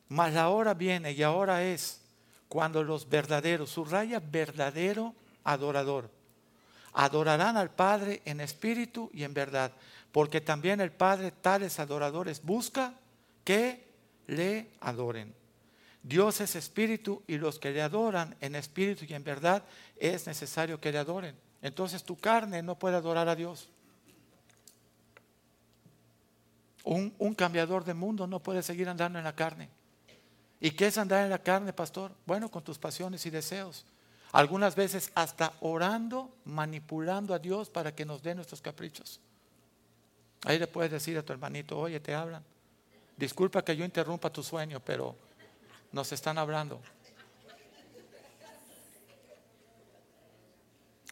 Mas 0.10 0.34
la 0.34 0.50
hora 0.50 0.74
viene 0.74 1.12
y 1.12 1.24
ahora 1.24 1.63
es 1.63 2.02
cuando 2.48 2.84
los 2.84 3.10
verdaderos, 3.10 3.70
subraya 3.70 4.20
verdadero 4.20 5.13
adorador, 5.43 6.10
adorarán 6.93 7.58
al 7.58 7.72
Padre 7.72 8.22
en 8.26 8.41
espíritu 8.41 9.10
y 9.13 9.24
en 9.24 9.34
verdad, 9.34 9.72
porque 10.12 10.41
también 10.41 10.80
el 10.80 10.91
Padre 10.91 11.32
tales 11.32 11.80
adoradores 11.80 12.41
busca 12.43 12.93
que 13.43 13.86
le 14.28 14.70
adoren. 14.80 15.34
Dios 16.04 16.39
es 16.39 16.56
espíritu 16.56 17.22
y 17.28 17.38
los 17.38 17.60
que 17.60 17.72
le 17.72 17.82
adoran 17.82 18.36
en 18.39 18.56
espíritu 18.56 19.06
y 19.08 19.13
en 19.13 19.24
verdad 19.26 19.63
es 19.98 20.26
necesario 20.26 20.80
que 20.80 20.91
le 20.91 21.00
adoren. 21.00 21.36
Entonces 21.62 22.04
tu 22.04 22.15
carne 22.15 22.63
no 22.63 22.80
puede 22.80 22.96
adorar 22.96 23.28
a 23.28 23.36
Dios. 23.36 23.67
Un, 26.86 27.13
un, 27.17 27.36
cambiador 27.36 27.84
de 27.84 27.93
mundo 27.93 28.26
no 28.26 28.39
puede 28.39 28.63
seguir 28.63 28.88
andando 28.88 29.20
en 29.20 29.26
la 29.26 29.36
carne. 29.36 29.67
¿Y 30.60 30.72
qué 30.72 30.88
es 30.88 30.98
andar 30.98 31.24
en 31.24 31.30
la 31.30 31.39
carne, 31.39 31.74
pastor? 31.74 32.12
Bueno, 32.26 32.50
con 32.50 32.63
tus 32.63 32.78
pasiones 32.78 33.26
y 33.26 33.30
deseos. 33.30 33.86
Algunas 34.32 34.76
veces 34.76 35.12
hasta 35.15 35.54
orando, 35.62 36.34
manipulando 36.46 37.34
a 37.34 37.39
Dios 37.39 37.70
para 37.70 37.93
que 37.93 38.06
nos 38.06 38.22
dé 38.22 38.36
nuestros 38.36 38.62
caprichos. 38.62 39.20
Ahí 40.43 40.60
le 40.60 40.67
puedes 40.67 40.91
decir 40.91 41.17
a 41.17 41.24
tu 41.24 41.34
hermanito, 41.34 41.78
oye, 41.78 42.00
te 42.00 42.13
hablan. 42.13 42.43
Disculpa 43.15 43.63
que 43.63 43.76
yo 43.76 43.86
interrumpa 43.86 44.30
tu 44.32 44.43
sueño, 44.43 44.80
pero 44.80 45.15
nos 45.91 46.12
están 46.12 46.38
hablando. 46.38 46.80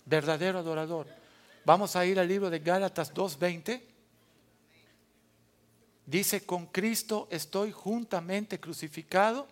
Verdadero 0.05 0.60
adorador. 0.60 1.08
Vamos 1.65 1.95
a 1.95 2.05
ir 2.05 2.19
al 2.19 2.27
libro 2.27 2.49
de 2.49 2.60
Gálatas 2.60 3.13
2.20. 3.13 3.81
Dice, 6.05 6.45
con 6.45 6.67
Cristo 6.67 7.27
estoy 7.31 7.71
juntamente 7.71 8.59
crucificado. 8.59 9.47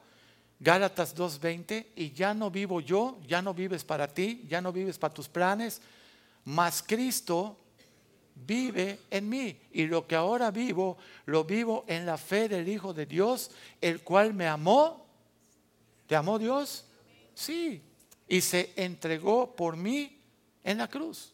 Gálatas 0.60 1.16
2.20. 1.16 1.88
Y 1.96 2.12
ya 2.12 2.34
no 2.34 2.52
vivo 2.52 2.80
yo, 2.80 3.20
ya 3.28 3.42
no 3.42 3.54
vives 3.54 3.84
para 3.84 4.08
ti, 4.08 4.46
ya 4.48 4.62
no 4.62 4.72
vives 4.72 4.98
para 4.98 5.14
tus 5.14 5.28
planes, 5.28 5.82
mas 6.46 6.84
Cristo 6.84 7.58
vive 8.36 9.00
en 9.10 9.30
mí. 9.30 9.60
Y 9.72 9.86
lo 9.86 10.08
que 10.08 10.16
ahora 10.16 10.52
vivo, 10.52 10.98
lo 11.26 11.44
vivo 11.44 11.86
en 11.88 12.06
la 12.06 12.18
fe 12.18 12.48
del 12.48 12.68
Hijo 12.68 12.94
de 12.94 13.06
Dios, 13.06 13.52
el 13.82 14.02
cual 14.02 14.34
me 14.34 14.48
amó. 14.48 15.06
¿Te 16.08 16.16
amó 16.16 16.38
Dios? 16.38 16.86
Sí. 17.34 17.82
Y 18.28 18.42
se 18.42 18.74
entregó 18.76 19.56
por 19.56 19.76
mí 19.76 20.20
en 20.64 20.78
la 20.78 20.88
cruz. 20.88 21.33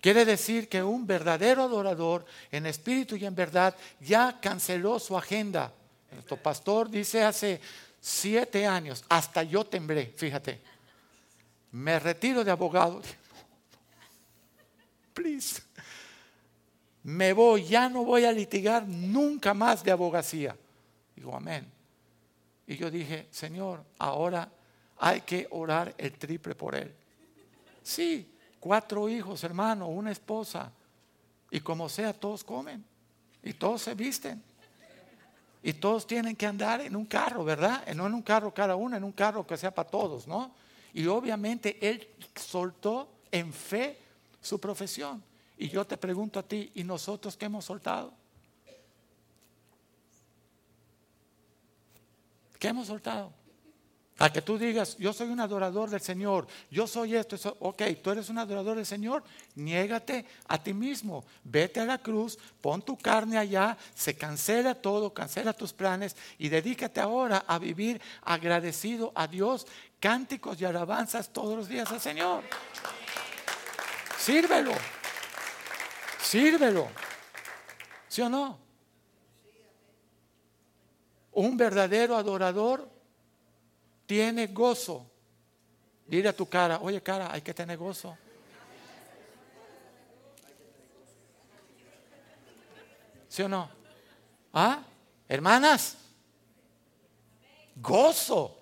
Quiere 0.00 0.24
decir 0.24 0.68
que 0.68 0.82
un 0.82 1.06
verdadero 1.06 1.64
adorador 1.64 2.24
en 2.50 2.66
espíritu 2.66 3.16
y 3.16 3.26
en 3.26 3.34
verdad 3.34 3.76
ya 4.00 4.40
canceló 4.40 4.98
su 4.98 5.16
agenda. 5.16 5.72
Nuestro 6.10 6.36
pastor 6.38 6.88
dice 6.88 7.22
hace 7.22 7.60
siete 8.00 8.66
años, 8.66 9.04
hasta 9.08 9.42
yo 9.42 9.64
temblé, 9.64 10.06
fíjate. 10.16 10.60
Me 11.72 11.98
retiro 11.98 12.42
de 12.42 12.50
abogado. 12.50 13.02
Please. 15.14 15.62
Me 17.02 17.32
voy, 17.32 17.64
ya 17.64 17.88
no 17.88 18.04
voy 18.04 18.24
a 18.24 18.32
litigar 18.32 18.86
nunca 18.86 19.54
más 19.54 19.84
de 19.84 19.90
abogacía. 19.90 20.56
Digo, 21.14 21.34
amén. 21.34 21.70
Y 22.66 22.76
yo 22.76 22.90
dije, 22.90 23.26
Señor, 23.30 23.84
ahora 23.98 24.50
hay 24.98 25.22
que 25.22 25.46
orar 25.50 25.94
el 25.98 26.12
triple 26.12 26.54
por 26.54 26.74
él. 26.74 26.94
Sí, 27.82 28.30
cuatro 28.60 29.08
hijos, 29.08 29.42
hermano, 29.42 29.88
una 29.88 30.12
esposa. 30.12 30.70
Y 31.50 31.60
como 31.60 31.88
sea, 31.88 32.12
todos 32.12 32.44
comen. 32.44 32.84
Y 33.42 33.54
todos 33.54 33.82
se 33.82 33.94
visten. 33.94 34.42
Y 35.62 35.72
todos 35.72 36.06
tienen 36.06 36.36
que 36.36 36.46
andar 36.46 36.80
en 36.80 36.94
un 36.94 37.04
carro, 37.04 37.44
¿verdad? 37.44 37.86
No 37.94 38.06
en 38.06 38.14
un 38.14 38.22
carro 38.22 38.54
cada 38.54 38.76
uno, 38.76 38.96
en 38.96 39.04
un 39.04 39.12
carro 39.12 39.46
que 39.46 39.56
sea 39.56 39.74
para 39.74 39.90
todos, 39.90 40.26
¿no? 40.26 40.52
Y 40.94 41.06
obviamente 41.06 41.78
él 41.80 42.08
soltó 42.34 43.08
en 43.30 43.52
fe 43.52 43.98
su 44.40 44.58
profesión. 44.60 45.22
Y 45.58 45.68
yo 45.68 45.86
te 45.86 45.96
pregunto 45.96 46.38
a 46.38 46.42
ti, 46.42 46.70
¿y 46.74 46.84
nosotros 46.84 47.36
qué 47.36 47.46
hemos 47.46 47.64
soltado? 47.64 48.12
¿Qué 52.58 52.68
hemos 52.68 52.86
soltado? 52.86 53.32
A 54.20 54.30
que 54.30 54.42
tú 54.42 54.58
digas, 54.58 54.98
yo 54.98 55.14
soy 55.14 55.30
un 55.30 55.40
adorador 55.40 55.88
del 55.88 56.02
Señor, 56.02 56.46
yo 56.70 56.86
soy 56.86 57.16
esto, 57.16 57.36
eso. 57.36 57.56
ok, 57.58 57.84
tú 58.02 58.10
eres 58.10 58.28
un 58.28 58.36
adorador 58.36 58.76
del 58.76 58.84
Señor, 58.84 59.24
niégate 59.54 60.26
a 60.46 60.62
ti 60.62 60.74
mismo, 60.74 61.24
vete 61.42 61.80
a 61.80 61.86
la 61.86 61.96
cruz, 61.96 62.38
pon 62.60 62.82
tu 62.82 62.98
carne 62.98 63.38
allá, 63.38 63.78
se 63.94 64.14
cancela 64.14 64.74
todo, 64.74 65.14
cancela 65.14 65.54
tus 65.54 65.72
planes 65.72 66.16
y 66.36 66.50
dedícate 66.50 67.00
ahora 67.00 67.44
a 67.46 67.58
vivir 67.58 67.98
agradecido 68.22 69.10
a 69.14 69.26
Dios, 69.26 69.66
cánticos 69.98 70.60
y 70.60 70.66
alabanzas 70.66 71.30
todos 71.30 71.56
los 71.56 71.66
días 71.66 71.90
al 71.90 72.00
Señor. 72.02 72.44
Sírvelo, 74.18 74.74
sírvelo, 76.20 76.88
¿sí 78.06 78.20
o 78.20 78.28
no? 78.28 78.58
Un 81.32 81.56
verdadero 81.56 82.18
adorador 82.18 82.89
tiene 84.10 84.48
gozo. 84.48 85.08
Dile 86.04 86.30
a 86.30 86.32
tu 86.32 86.48
cara, 86.48 86.80
oye 86.82 87.00
cara, 87.00 87.32
hay 87.32 87.42
que 87.42 87.54
tener 87.54 87.78
gozo. 87.78 88.18
¿Sí 93.28 93.42
o 93.42 93.48
no? 93.48 93.70
¿Ah? 94.52 94.82
Hermanas, 95.28 95.96
gozo. 97.76 98.58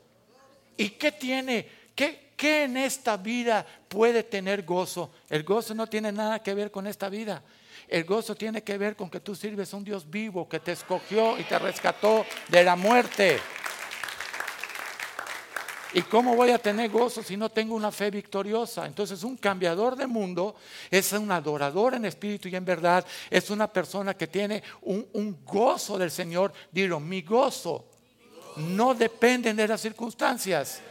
¿Y 0.76 0.90
qué 0.90 1.12
tiene? 1.12 1.66
¿Qué, 1.94 2.34
¿Qué 2.36 2.64
en 2.64 2.76
esta 2.76 3.16
vida 3.16 3.64
puede 3.88 4.24
tener 4.24 4.64
gozo? 4.64 5.10
El 5.30 5.44
gozo 5.44 5.74
no 5.74 5.86
tiene 5.86 6.12
nada 6.12 6.42
que 6.42 6.52
ver 6.52 6.70
con 6.70 6.86
esta 6.86 7.08
vida. 7.08 7.42
El 7.88 8.04
gozo 8.04 8.34
tiene 8.34 8.62
que 8.62 8.76
ver 8.76 8.96
con 8.96 9.08
que 9.08 9.20
tú 9.20 9.34
sirves 9.34 9.72
a 9.72 9.78
un 9.78 9.84
Dios 9.84 10.10
vivo 10.10 10.46
que 10.46 10.60
te 10.60 10.72
escogió 10.72 11.38
y 11.38 11.44
te 11.44 11.58
rescató 11.58 12.26
de 12.48 12.64
la 12.64 12.76
muerte. 12.76 13.40
¿Y 15.94 16.02
cómo 16.02 16.36
voy 16.36 16.50
a 16.50 16.58
tener 16.58 16.90
gozo 16.90 17.22
si 17.22 17.36
no 17.36 17.48
tengo 17.48 17.74
una 17.74 17.90
fe 17.90 18.10
victoriosa? 18.10 18.84
Entonces 18.86 19.22
un 19.22 19.36
cambiador 19.36 19.96
de 19.96 20.06
mundo 20.06 20.54
es 20.90 21.12
un 21.12 21.32
adorador 21.32 21.94
en 21.94 22.04
espíritu 22.04 22.48
y 22.48 22.56
en 22.56 22.64
verdad. 22.64 23.06
Es 23.30 23.48
una 23.48 23.66
persona 23.66 24.14
que 24.14 24.26
tiene 24.26 24.62
un, 24.82 25.38
gozo 25.44 25.96
del 25.96 26.10
Señor. 26.10 26.52
Dilo, 26.70 27.00
mi 27.00 27.22
gozo 27.22 27.86
no 28.56 28.92
depende 28.94 29.54
de 29.54 29.68
las 29.68 29.80
circunstancias. 29.80 30.82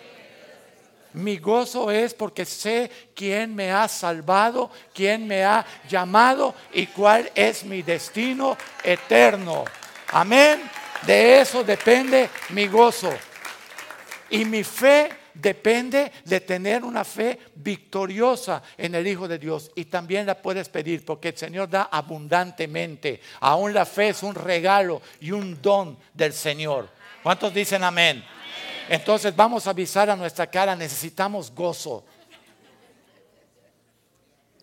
Mi 1.13 1.38
gozo 1.38 1.91
es 1.91 2.13
porque 2.13 2.45
sé 2.45 2.89
quién 3.15 3.53
me 3.53 3.71
ha 3.71 3.88
salvado, 3.88 4.71
quién 4.93 5.27
me 5.27 5.43
ha 5.43 5.65
llamado 5.88 6.55
y 6.73 6.88
cuál 6.88 7.31
es 7.36 7.63
mi 7.63 7.83
destino 7.83 8.57
eterno. 8.83 9.63
Amén. 10.12 10.62
De 11.05 11.39
eso 11.41 11.63
depende 11.63 12.29
mi 12.49 12.67
gozo. 12.67 13.12
Y 14.29 14.45
mi 14.45 14.63
fe 14.63 15.09
depende 15.33 16.11
de 16.25 16.41
tener 16.41 16.83
una 16.83 17.03
fe 17.03 17.39
victoriosa 17.55 18.61
en 18.77 18.95
el 18.95 19.07
Hijo 19.07 19.27
de 19.27 19.37
Dios. 19.37 19.71
Y 19.75 19.85
también 19.85 20.25
la 20.25 20.41
puedes 20.41 20.69
pedir 20.69 21.05
porque 21.05 21.29
el 21.29 21.37
Señor 21.37 21.69
da 21.69 21.83
abundantemente. 21.83 23.21
Aún 23.39 23.73
la 23.73 23.85
fe 23.85 24.09
es 24.09 24.23
un 24.23 24.35
regalo 24.35 25.01
y 25.19 25.31
un 25.31 25.61
don 25.61 25.97
del 26.13 26.33
Señor. 26.33 26.89
¿Cuántos 27.23 27.53
dicen 27.53 27.83
amén? 27.83 28.23
Entonces 28.89 29.35
vamos 29.35 29.67
a 29.67 29.71
avisar 29.71 30.09
a 30.09 30.15
nuestra 30.15 30.47
cara, 30.47 30.75
necesitamos 30.75 31.53
gozo. 31.53 32.05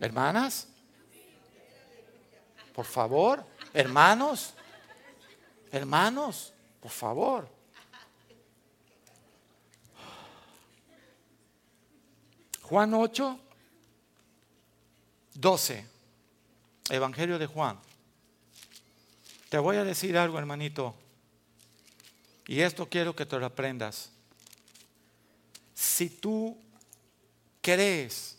Hermanas, 0.00 0.66
por 2.74 2.84
favor, 2.84 3.44
hermanos, 3.72 4.54
hermanos, 5.70 6.52
por 6.80 6.90
favor. 6.90 7.53
Juan 12.64 12.94
8, 12.94 13.38
12. 15.34 15.86
Evangelio 16.88 17.38
de 17.38 17.46
Juan. 17.46 17.78
Te 19.50 19.58
voy 19.58 19.76
a 19.76 19.84
decir 19.84 20.16
algo, 20.16 20.38
hermanito. 20.38 20.94
Y 22.46 22.60
esto 22.60 22.88
quiero 22.88 23.14
que 23.14 23.26
te 23.26 23.38
lo 23.38 23.44
aprendas. 23.44 24.10
Si 25.74 26.08
tú 26.08 26.56
crees 27.60 28.38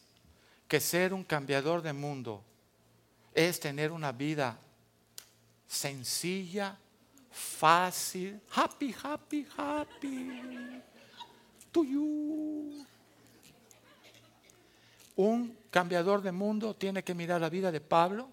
que 0.67 0.79
ser 0.79 1.13
un 1.13 1.23
cambiador 1.23 1.83
de 1.83 1.93
mundo 1.93 2.43
es 3.31 3.59
tener 3.59 3.91
una 3.91 4.11
vida 4.11 4.57
sencilla, 5.67 6.75
fácil, 7.31 8.41
happy, 8.55 8.95
happy, 9.03 9.47
happy, 9.55 10.81
to 11.71 11.83
you. 11.83 12.85
Un 15.15 15.57
cambiador 15.69 16.21
de 16.21 16.31
mundo 16.31 16.75
tiene 16.75 17.03
que 17.03 17.13
mirar 17.13 17.41
la 17.41 17.49
vida 17.49 17.71
de 17.71 17.81
Pablo, 17.81 18.29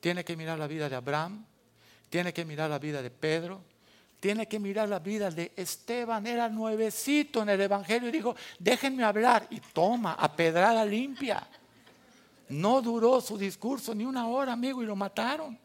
tiene 0.00 0.24
que 0.24 0.36
mirar 0.36 0.58
la 0.58 0.66
vida 0.66 0.88
de 0.88 0.96
Abraham, 0.96 1.44
tiene 2.08 2.32
que 2.32 2.44
mirar 2.44 2.70
la 2.70 2.78
vida 2.78 3.02
de 3.02 3.10
Pedro, 3.10 3.62
tiene 4.20 4.46
que 4.46 4.58
mirar 4.58 4.88
la 4.88 4.98
vida 4.98 5.30
de 5.30 5.52
Esteban, 5.56 6.26
era 6.26 6.48
nuevecito 6.48 7.42
en 7.42 7.48
el 7.48 7.60
Evangelio 7.60 8.08
y 8.08 8.12
dijo, 8.12 8.36
déjenme 8.58 9.04
hablar 9.04 9.46
y 9.50 9.60
toma, 9.60 10.12
a 10.12 10.30
pedrada 10.30 10.84
limpia. 10.84 11.46
No 12.50 12.82
duró 12.82 13.20
su 13.20 13.38
discurso 13.38 13.94
ni 13.94 14.04
una 14.04 14.26
hora, 14.26 14.52
amigo, 14.52 14.82
y 14.82 14.86
lo 14.86 14.96
mataron. 14.96 15.58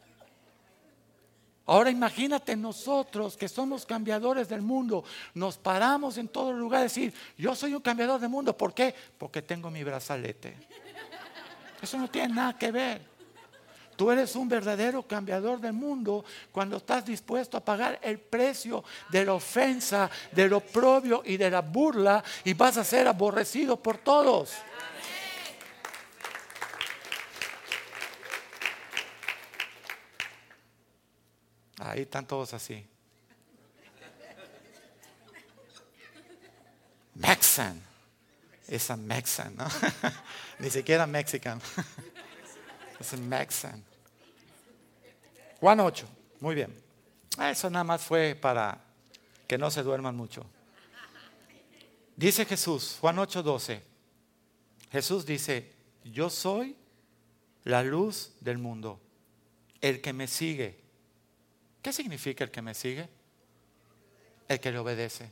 Ahora 1.67 1.89
imagínate 1.89 2.55
nosotros 2.55 3.35
que 3.35 3.47
somos 3.47 3.85
cambiadores 3.85 4.47
del 4.47 4.61
mundo, 4.61 5.03
nos 5.33 5.57
paramos 5.57 6.17
en 6.17 6.27
todo 6.27 6.53
lugar 6.53 6.81
a 6.81 6.83
decir, 6.83 7.13
yo 7.37 7.55
soy 7.55 7.73
un 7.73 7.81
cambiador 7.81 8.19
del 8.19 8.29
mundo, 8.29 8.55
¿por 8.55 8.73
qué? 8.73 8.93
Porque 9.17 9.41
tengo 9.41 9.71
mi 9.71 9.83
brazalete. 9.83 10.55
Eso 11.81 11.97
no 11.97 12.07
tiene 12.07 12.33
nada 12.33 12.57
que 12.57 12.71
ver. 12.71 13.15
Tú 13.95 14.11
eres 14.11 14.35
un 14.35 14.49
verdadero 14.49 15.03
cambiador 15.03 15.59
del 15.59 15.73
mundo 15.73 16.25
cuando 16.51 16.77
estás 16.77 17.05
dispuesto 17.05 17.57
a 17.57 17.63
pagar 17.63 17.99
el 18.03 18.19
precio 18.19 18.83
de 19.09 19.25
la 19.25 19.33
ofensa, 19.33 20.09
del 20.31 20.53
oprobio 20.53 21.23
y 21.25 21.37
de 21.37 21.49
la 21.49 21.61
burla 21.61 22.23
y 22.43 22.53
vas 22.53 22.77
a 22.77 22.83
ser 22.83 23.07
aborrecido 23.07 23.77
por 23.77 23.97
todos. 23.97 24.53
Ahí 31.85 32.01
están 32.01 32.25
todos 32.25 32.51
así. 32.55 32.83
Mexican. 37.13 37.79
Es 38.67 38.89
a 38.89 38.97
Mexican, 38.97 39.55
¿no? 39.55 39.67
Ni 40.59 40.71
siquiera 40.71 41.05
Mexican. 41.05 41.61
Es 42.99 43.11
un 43.11 43.27
Mexican. 43.27 43.83
Juan 45.59 45.81
8. 45.81 46.07
Muy 46.39 46.55
bien. 46.55 46.73
Eso 47.37 47.69
nada 47.69 47.83
más 47.83 48.01
fue 48.01 48.35
para 48.35 48.79
que 49.47 49.57
no 49.57 49.69
se 49.69 49.83
duerman 49.83 50.15
mucho. 50.15 50.45
Dice 52.15 52.45
Jesús, 52.45 52.97
Juan 53.01 53.19
8, 53.19 53.43
12. 53.43 53.83
Jesús 54.91 55.25
dice, 55.25 55.73
yo 56.05 56.29
soy 56.29 56.77
la 57.65 57.83
luz 57.83 58.31
del 58.39 58.57
mundo. 58.57 59.01
El 59.81 60.01
que 60.01 60.13
me 60.13 60.27
sigue. 60.27 60.84
¿Qué 61.85 61.93
significa 61.93 62.43
el 62.43 62.49
que 62.49 62.63
me 62.63 62.73
sigue? 62.73 63.07
El 64.47 64.59
que 64.59 64.71
le 64.71 64.79
obedece. 64.79 65.29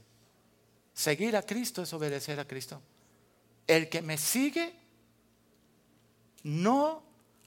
Seguir 0.93 1.35
a 1.35 1.41
Cristo 1.41 1.81
es 1.81 1.91
obedecer 1.93 2.39
a 2.39 2.45
Cristo. 2.45 2.79
El 3.65 3.89
que 3.89 4.03
me 4.03 4.19
sigue 4.19 4.71
no 6.43 7.01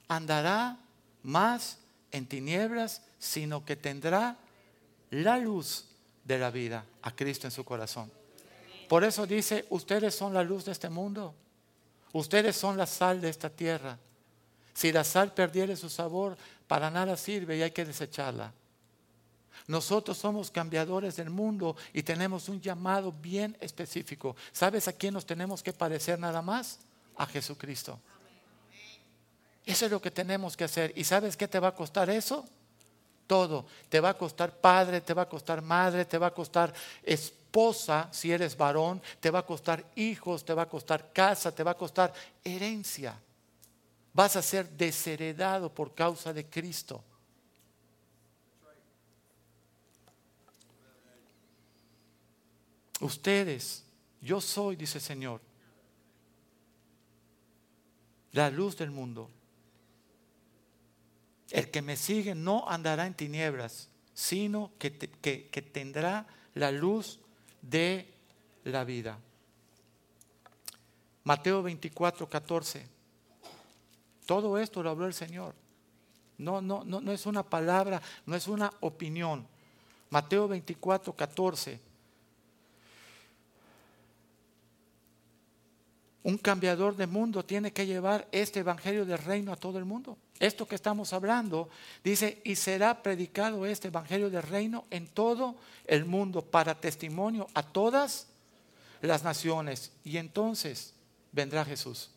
andará 0.09 0.77
más 1.23 1.77
en 2.11 2.27
tinieblas, 2.27 3.01
sino 3.17 3.63
que 3.63 3.77
tendrá 3.77 4.35
la 5.11 5.37
luz 5.37 5.85
de 6.25 6.37
la 6.37 6.51
vida 6.51 6.83
a 7.01 7.15
Cristo 7.15 7.47
en 7.47 7.51
su 7.51 7.63
corazón. 7.63 8.11
Por 8.89 9.05
eso 9.05 9.25
dice, 9.25 9.65
ustedes 9.69 10.15
son 10.15 10.33
la 10.33 10.43
luz 10.43 10.65
de 10.65 10.73
este 10.73 10.89
mundo, 10.89 11.33
ustedes 12.11 12.57
son 12.57 12.75
la 12.75 12.85
sal 12.85 13.21
de 13.21 13.29
esta 13.29 13.49
tierra. 13.49 13.97
Si 14.73 14.91
la 14.91 15.05
sal 15.05 15.33
perdiere 15.33 15.77
su 15.77 15.89
sabor, 15.89 16.37
para 16.67 16.91
nada 16.91 17.15
sirve 17.15 17.55
y 17.55 17.61
hay 17.61 17.71
que 17.71 17.85
desecharla. 17.85 18.51
Nosotros 19.67 20.17
somos 20.17 20.49
cambiadores 20.49 21.17
del 21.17 21.29
mundo 21.29 21.75
y 21.91 22.01
tenemos 22.01 22.47
un 22.47 22.61
llamado 22.61 23.11
bien 23.11 23.57
específico. 23.59 24.35
¿Sabes 24.53 24.87
a 24.87 24.93
quién 24.93 25.13
nos 25.13 25.25
tenemos 25.25 25.61
que 25.61 25.73
parecer 25.73 26.17
nada 26.17 26.41
más? 26.41 26.79
A 27.17 27.25
Jesucristo. 27.25 27.99
Eso 29.65 29.85
es 29.85 29.91
lo 29.91 30.01
que 30.01 30.09
tenemos 30.09 30.55
que 30.55 30.63
hacer. 30.63 30.93
¿Y 30.95 31.03
sabes 31.03 31.35
qué 31.35 31.49
te 31.49 31.59
va 31.59 31.67
a 31.67 31.75
costar 31.75 32.09
eso? 32.09 32.45
Todo. 33.27 33.65
Te 33.89 33.99
va 33.99 34.09
a 34.09 34.17
costar 34.17 34.57
padre, 34.61 35.01
te 35.01 35.13
va 35.13 35.23
a 35.23 35.29
costar 35.29 35.61
madre, 35.61 36.05
te 36.05 36.17
va 36.17 36.27
a 36.27 36.33
costar 36.33 36.73
esposa 37.03 38.07
si 38.13 38.31
eres 38.31 38.55
varón, 38.55 39.01
te 39.19 39.29
va 39.29 39.39
a 39.39 39.45
costar 39.45 39.83
hijos, 39.95 40.45
te 40.45 40.53
va 40.53 40.61
a 40.61 40.69
costar 40.69 41.11
casa, 41.11 41.53
te 41.53 41.63
va 41.63 41.71
a 41.71 41.77
costar 41.77 42.13
herencia. 42.41 43.19
Vas 44.13 44.37
a 44.37 44.41
ser 44.41 44.69
desheredado 44.69 45.73
por 45.73 45.93
causa 45.93 46.31
de 46.31 46.45
Cristo. 46.45 47.03
Ustedes, 52.99 53.85
yo 54.21 54.41
soy, 54.41 54.75
dice 54.75 54.97
el 54.97 55.03
Señor, 55.03 55.41
la 58.31 58.49
luz 58.49 58.77
del 58.77 58.91
mundo. 58.91 59.29
El 61.49 61.71
que 61.71 61.81
me 61.81 61.95
sigue 61.95 62.35
no 62.35 62.67
andará 62.67 63.05
en 63.05 63.13
tinieblas, 63.13 63.89
sino 64.13 64.71
que, 64.79 64.91
tendrá 64.91 66.27
la 66.53 66.71
luz 66.71 67.19
de 67.61 68.13
la 68.63 68.83
vida. 68.83 69.19
Mateo 71.23 71.61
24, 71.61 72.27
14. 72.27 72.87
Todo 74.25 74.57
esto 74.57 74.83
lo 74.83 74.89
habló 74.89 75.05
el 75.05 75.13
Señor. 75.13 75.55
No, 76.37 76.61
no, 76.61 76.83
no, 76.83 77.01
no 77.01 77.11
es 77.11 77.25
una 77.25 77.43
palabra, 77.43 78.01
no 78.25 78.35
es 78.35 78.47
una 78.47 78.71
opinión. 78.81 79.47
Mateo 80.09 80.47
24, 80.47 81.13
14. 81.13 81.86
Un 86.27 86.37
cambiador 86.37 86.97
de 86.97 87.07
mundo 87.07 87.45
tiene 87.45 87.71
que 87.71 87.85
llevar 87.85 88.27
este 88.33 88.59
evangelio 88.59 89.05
del 89.05 89.17
reino 89.17 89.53
a 89.53 89.55
todo 89.55 89.77
el 89.77 89.85
mundo. 89.85 90.17
Esto 90.37 90.67
que 90.67 90.75
estamos 90.75 91.13
hablando 91.13 91.69
dice, 92.03 92.41
y 92.43 92.55
será 92.57 93.01
predicado 93.01 93.65
este 93.65 93.87
evangelio 93.87 94.29
del 94.29 94.43
reino 94.43 94.83
en 94.89 95.07
todo 95.07 95.55
el 95.85 96.03
mundo 96.03 96.41
para 96.41 96.75
testimonio 96.75 97.47
a 97.53 97.63
todas 97.63 98.27
las 98.99 99.23
naciones. 99.23 99.93
Y 100.03 100.17
entonces 100.17 100.93
vendrá 101.31 101.63
Jesús, 101.63 102.09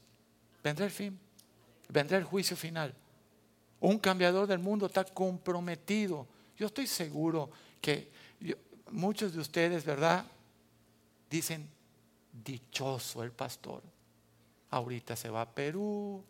vendrá 0.60 0.86
el 0.86 0.90
fin, 0.90 1.16
vendrá 1.88 2.18
el 2.18 2.24
juicio 2.24 2.56
final. 2.56 2.92
Un 3.78 4.00
cambiador 4.00 4.48
del 4.48 4.58
mundo 4.58 4.86
está 4.86 5.04
comprometido. 5.04 6.26
Yo 6.58 6.66
estoy 6.66 6.88
seguro 6.88 7.48
que 7.80 8.10
muchos 8.90 9.32
de 9.32 9.38
ustedes, 9.38 9.84
¿verdad? 9.84 10.24
Dicen, 11.30 11.70
dichoso 12.32 13.22
el 13.22 13.30
pastor. 13.30 13.84
Ahorita 14.70 15.16
se 15.16 15.30
va 15.30 15.42
a 15.42 15.50
Perú, 15.50 16.24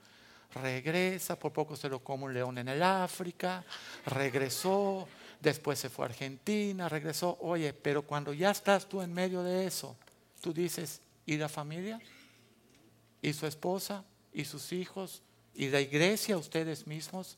regresa, 0.54 1.38
por 1.38 1.52
poco 1.52 1.76
se 1.76 1.88
lo 1.88 2.02
come 2.02 2.24
un 2.24 2.34
león 2.34 2.58
en 2.58 2.68
el 2.68 2.82
África, 2.82 3.64
regresó, 4.06 5.06
después 5.40 5.78
se 5.78 5.88
fue 5.88 6.04
a 6.04 6.08
Argentina, 6.08 6.88
regresó. 6.88 7.38
Oye, 7.40 7.72
pero 7.72 8.02
cuando 8.02 8.32
ya 8.32 8.50
estás 8.50 8.88
tú 8.88 9.02
en 9.02 9.12
medio 9.12 9.42
de 9.42 9.66
eso, 9.66 9.96
tú 10.40 10.52
dices, 10.52 11.00
¿y 11.26 11.36
la 11.36 11.48
familia? 11.48 12.00
¿Y 13.22 13.32
su 13.32 13.46
esposa? 13.46 14.04
¿Y 14.32 14.44
sus 14.44 14.72
hijos? 14.72 15.22
¿Y 15.54 15.68
la 15.68 15.80
iglesia, 15.80 16.38
ustedes 16.38 16.86
mismos? 16.86 17.36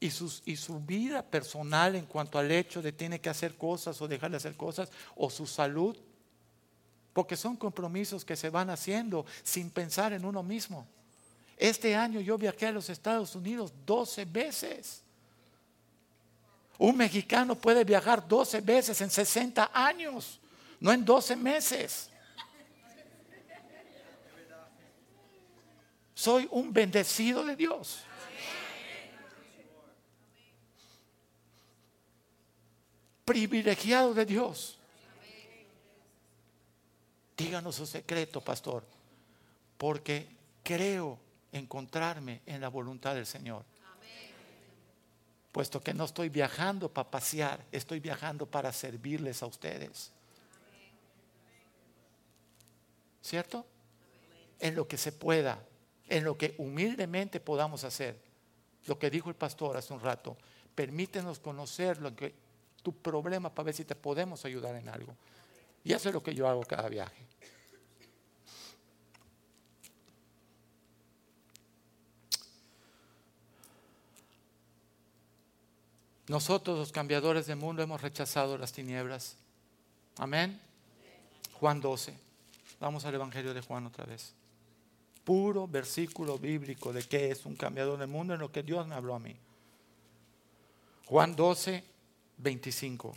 ¿Y, 0.00 0.10
sus, 0.10 0.42
y 0.46 0.56
su 0.56 0.80
vida 0.80 1.22
personal 1.22 1.94
en 1.94 2.06
cuanto 2.06 2.38
al 2.38 2.50
hecho 2.50 2.80
de 2.80 2.92
tiene 2.92 3.20
que 3.20 3.28
hacer 3.28 3.56
cosas 3.56 4.00
o 4.00 4.08
dejar 4.08 4.30
de 4.30 4.38
hacer 4.38 4.56
cosas? 4.56 4.90
¿O 5.14 5.30
su 5.30 5.46
salud? 5.46 5.96
Porque 7.12 7.36
son 7.36 7.56
compromisos 7.56 8.24
que 8.24 8.36
se 8.36 8.50
van 8.50 8.70
haciendo 8.70 9.26
sin 9.42 9.70
pensar 9.70 10.12
en 10.12 10.24
uno 10.24 10.42
mismo. 10.42 10.86
Este 11.56 11.94
año 11.94 12.20
yo 12.20 12.38
viajé 12.38 12.68
a 12.68 12.72
los 12.72 12.88
Estados 12.88 13.34
Unidos 13.34 13.72
12 13.84 14.24
veces. 14.24 15.02
Un 16.78 16.96
mexicano 16.96 17.54
puede 17.54 17.84
viajar 17.84 18.26
12 18.26 18.62
veces 18.62 18.98
en 19.02 19.10
60 19.10 19.70
años, 19.74 20.40
no 20.80 20.90
en 20.90 21.04
12 21.04 21.36
meses. 21.36 22.08
Soy 26.14 26.48
un 26.50 26.72
bendecido 26.72 27.44
de 27.44 27.56
Dios. 27.56 28.00
Privilegiado 33.26 34.14
de 34.14 34.24
Dios. 34.24 34.79
Díganos 37.40 37.76
su 37.76 37.86
secreto, 37.86 38.42
pastor, 38.42 38.84
porque 39.78 40.28
creo 40.62 41.18
encontrarme 41.52 42.42
en 42.44 42.60
la 42.60 42.68
voluntad 42.68 43.14
del 43.14 43.24
Señor. 43.24 43.64
Puesto 45.50 45.80
que 45.80 45.94
no 45.94 46.04
estoy 46.04 46.28
viajando 46.28 46.92
para 46.92 47.10
pasear, 47.10 47.64
estoy 47.72 47.98
viajando 47.98 48.44
para 48.44 48.70
servirles 48.74 49.42
a 49.42 49.46
ustedes. 49.46 50.12
¿Cierto? 53.22 53.64
En 54.58 54.74
lo 54.74 54.86
que 54.86 54.98
se 54.98 55.10
pueda, 55.10 55.64
en 56.10 56.24
lo 56.24 56.36
que 56.36 56.54
humildemente 56.58 57.40
podamos 57.40 57.84
hacer. 57.84 58.20
Lo 58.84 58.98
que 58.98 59.08
dijo 59.08 59.30
el 59.30 59.34
pastor 59.34 59.78
hace 59.78 59.94
un 59.94 60.00
rato, 60.00 60.36
permítenos 60.74 61.38
conocer 61.38 62.02
lo 62.02 62.14
que 62.14 62.34
tu 62.82 62.92
problema 62.92 63.48
para 63.48 63.64
ver 63.64 63.74
si 63.74 63.86
te 63.86 63.94
podemos 63.94 64.44
ayudar 64.44 64.74
en 64.74 64.90
algo. 64.90 65.16
Y 65.82 65.94
eso 65.94 66.10
es 66.10 66.14
lo 66.14 66.22
que 66.22 66.34
yo 66.34 66.46
hago 66.46 66.62
cada 66.64 66.86
viaje. 66.90 67.29
Nosotros 76.30 76.78
los 76.78 76.92
cambiadores 76.92 77.48
del 77.48 77.56
mundo 77.56 77.82
hemos 77.82 78.00
rechazado 78.00 78.56
las 78.56 78.72
tinieblas. 78.72 79.36
Amén. 80.16 80.60
Juan 81.54 81.80
12. 81.80 82.16
Vamos 82.78 83.04
al 83.04 83.16
Evangelio 83.16 83.52
de 83.52 83.60
Juan 83.60 83.86
otra 83.86 84.04
vez. 84.04 84.32
Puro 85.24 85.66
versículo 85.66 86.38
bíblico 86.38 86.92
de 86.92 87.02
qué 87.02 87.32
es 87.32 87.44
un 87.46 87.56
cambiador 87.56 87.98
del 87.98 88.06
mundo 88.06 88.32
en 88.32 88.38
lo 88.38 88.52
que 88.52 88.62
Dios 88.62 88.86
me 88.86 88.94
habló 88.94 89.16
a 89.16 89.18
mí. 89.18 89.34
Juan 91.06 91.34
12, 91.34 91.82
25. 92.36 93.12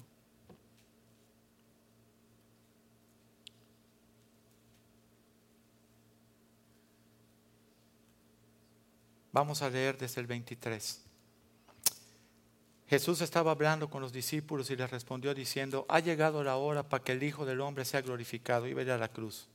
Vamos 9.32 9.62
a 9.62 9.70
leer 9.70 10.00
desde 10.00 10.20
el 10.20 10.26
23. 10.26 11.13
Jesús 12.88 13.22
estaba 13.22 13.52
hablando 13.52 13.90
con 13.90 14.02
los 14.02 14.12
discípulos 14.12 14.70
y 14.70 14.76
les 14.76 14.92
respondió 14.92 15.34
diciendo, 15.34 15.86
ha 15.90 16.00
llegado 16.00 16.44
la 16.44 16.58
hora 16.58 16.84
para 16.84 17.04
que 17.04 17.14
el 17.14 17.24
Hijo 17.24 17.46
del 17.46 17.62
Hombre 17.62 17.86
sea 17.86 18.02
glorificado 18.02 18.68
y 18.68 18.74
vaya 18.74 18.96
a 18.96 18.98
la 18.98 19.08
cruz. 19.08 19.48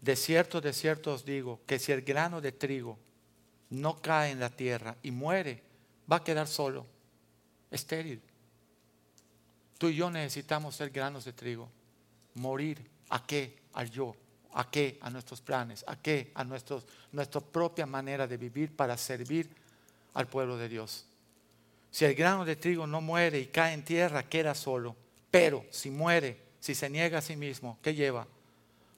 De 0.00 0.16
cierto, 0.16 0.60
de 0.60 0.72
cierto 0.72 1.12
os 1.12 1.24
digo, 1.24 1.60
que 1.66 1.78
si 1.78 1.92
el 1.92 2.02
grano 2.02 2.40
de 2.40 2.52
trigo 2.52 2.98
no 3.70 4.00
cae 4.00 4.30
en 4.30 4.40
la 4.40 4.50
tierra 4.50 4.96
y 5.02 5.10
muere, 5.10 5.62
va 6.10 6.16
a 6.16 6.24
quedar 6.24 6.46
solo, 6.46 6.86
estéril. 7.70 8.22
Tú 9.78 9.88
y 9.88 9.96
yo 9.96 10.10
necesitamos 10.10 10.76
ser 10.76 10.90
granos 10.90 11.24
de 11.24 11.32
trigo. 11.32 11.70
Morir, 12.34 12.88
¿a 13.10 13.26
qué? 13.26 13.58
Al 13.72 13.90
yo. 13.90 14.14
¿A 14.52 14.70
qué? 14.70 14.98
A 15.00 15.10
nuestros 15.10 15.40
planes. 15.40 15.84
¿A 15.88 15.96
qué? 15.96 16.30
A 16.34 16.44
nuestros, 16.44 16.86
nuestra 17.12 17.40
propia 17.40 17.86
manera 17.86 18.26
de 18.26 18.36
vivir 18.36 18.74
para 18.74 18.96
servir 18.96 19.50
al 20.14 20.28
pueblo 20.28 20.56
de 20.56 20.68
Dios. 20.68 21.06
Si 21.94 22.04
el 22.04 22.16
grano 22.16 22.44
de 22.44 22.56
trigo 22.56 22.88
no 22.88 23.00
muere 23.00 23.38
y 23.38 23.46
cae 23.46 23.72
en 23.72 23.84
tierra, 23.84 24.24
queda 24.24 24.56
solo. 24.56 24.96
Pero 25.30 25.64
si 25.70 25.92
muere, 25.92 26.40
si 26.58 26.74
se 26.74 26.90
niega 26.90 27.18
a 27.18 27.22
sí 27.22 27.36
mismo, 27.36 27.78
¿qué 27.82 27.94
lleva? 27.94 28.26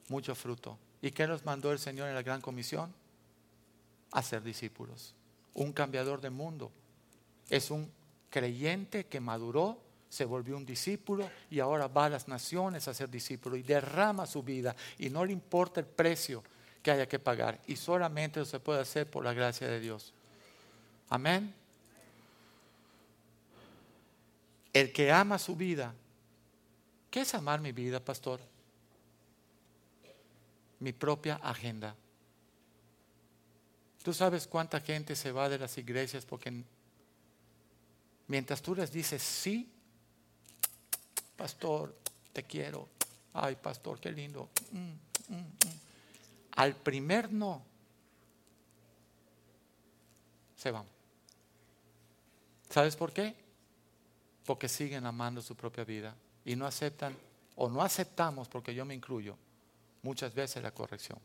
Mucho 0.09 0.33
fruto. 0.33 0.79
¿Y 0.99 1.11
qué 1.11 1.27
nos 1.27 1.45
mandó 1.45 1.71
el 1.71 1.77
Señor 1.77 2.09
en 2.09 2.15
la 2.15 2.23
gran 2.23 2.41
comisión? 2.41 2.91
A 4.13 4.23
ser 4.23 4.41
discípulos. 4.41 5.13
Un 5.53 5.73
cambiador 5.73 6.21
de 6.21 6.31
mundo. 6.31 6.71
Es 7.51 7.69
un 7.69 7.91
creyente 8.31 9.05
que 9.05 9.19
maduró, 9.19 9.79
se 10.09 10.25
volvió 10.25 10.57
un 10.57 10.65
discípulo 10.65 11.29
y 11.51 11.59
ahora 11.59 11.87
va 11.87 12.05
a 12.05 12.09
las 12.09 12.27
naciones 12.27 12.87
a 12.87 12.95
ser 12.95 13.11
discípulo 13.11 13.57
y 13.57 13.61
derrama 13.61 14.25
su 14.25 14.41
vida 14.41 14.75
y 14.97 15.11
no 15.11 15.23
le 15.23 15.33
importa 15.33 15.79
el 15.79 15.85
precio 15.85 16.43
que 16.81 16.89
haya 16.89 17.07
que 17.07 17.19
pagar. 17.19 17.61
Y 17.67 17.75
solamente 17.75 18.43
se 18.43 18.59
puede 18.59 18.81
hacer 18.81 19.07
por 19.07 19.23
la 19.23 19.33
gracia 19.33 19.67
de 19.67 19.79
Dios. 19.79 20.15
Amén. 21.09 21.66
El 24.77 24.93
que 24.93 25.11
ama 25.11 25.39
su 25.39 25.55
vida. 25.55 25.91
¿Qué 27.09 27.21
es 27.21 27.33
amar 27.33 27.59
mi 27.59 27.71
vida, 27.71 27.99
pastor? 27.99 28.39
Mi 30.79 30.93
propia 30.93 31.37
agenda. 31.37 31.95
¿Tú 34.03 34.13
sabes 34.13 34.45
cuánta 34.45 34.79
gente 34.79 35.15
se 35.15 35.31
va 35.31 35.49
de 35.49 35.57
las 35.57 35.75
iglesias 35.79 36.25
porque 36.25 36.63
mientras 38.27 38.61
tú 38.61 38.75
les 38.75 38.91
dices 38.91 39.23
sí, 39.23 39.67
pastor, 41.35 41.97
te 42.31 42.43
quiero, 42.43 42.87
ay, 43.33 43.55
pastor, 43.55 43.99
qué 43.99 44.11
lindo, 44.11 44.47
mm, 44.71 44.77
mm, 44.77 45.37
mm", 45.37 45.79
al 46.51 46.75
primer 46.75 47.33
no, 47.33 47.63
se 50.55 50.69
van. 50.69 50.85
¿Sabes 52.69 52.95
por 52.95 53.11
qué? 53.11 53.46
Porque 54.47 54.69
siguen 54.69 55.05
amando 55.05 55.41
su 55.41 55.57
propia 55.57 55.83
vida 55.83 56.15
y 56.45 56.55
no 56.55 56.65
aceptan 56.65 57.13
o 57.57 57.67
no 57.69 57.81
aceptamos, 57.81 58.47
porque 58.47 58.73
yo 58.73 58.85
me 58.85 58.95
incluyo, 58.95 59.35
muchas 60.03 60.33
veces 60.33 60.63
la 60.63 60.71
corrección. 60.71 61.19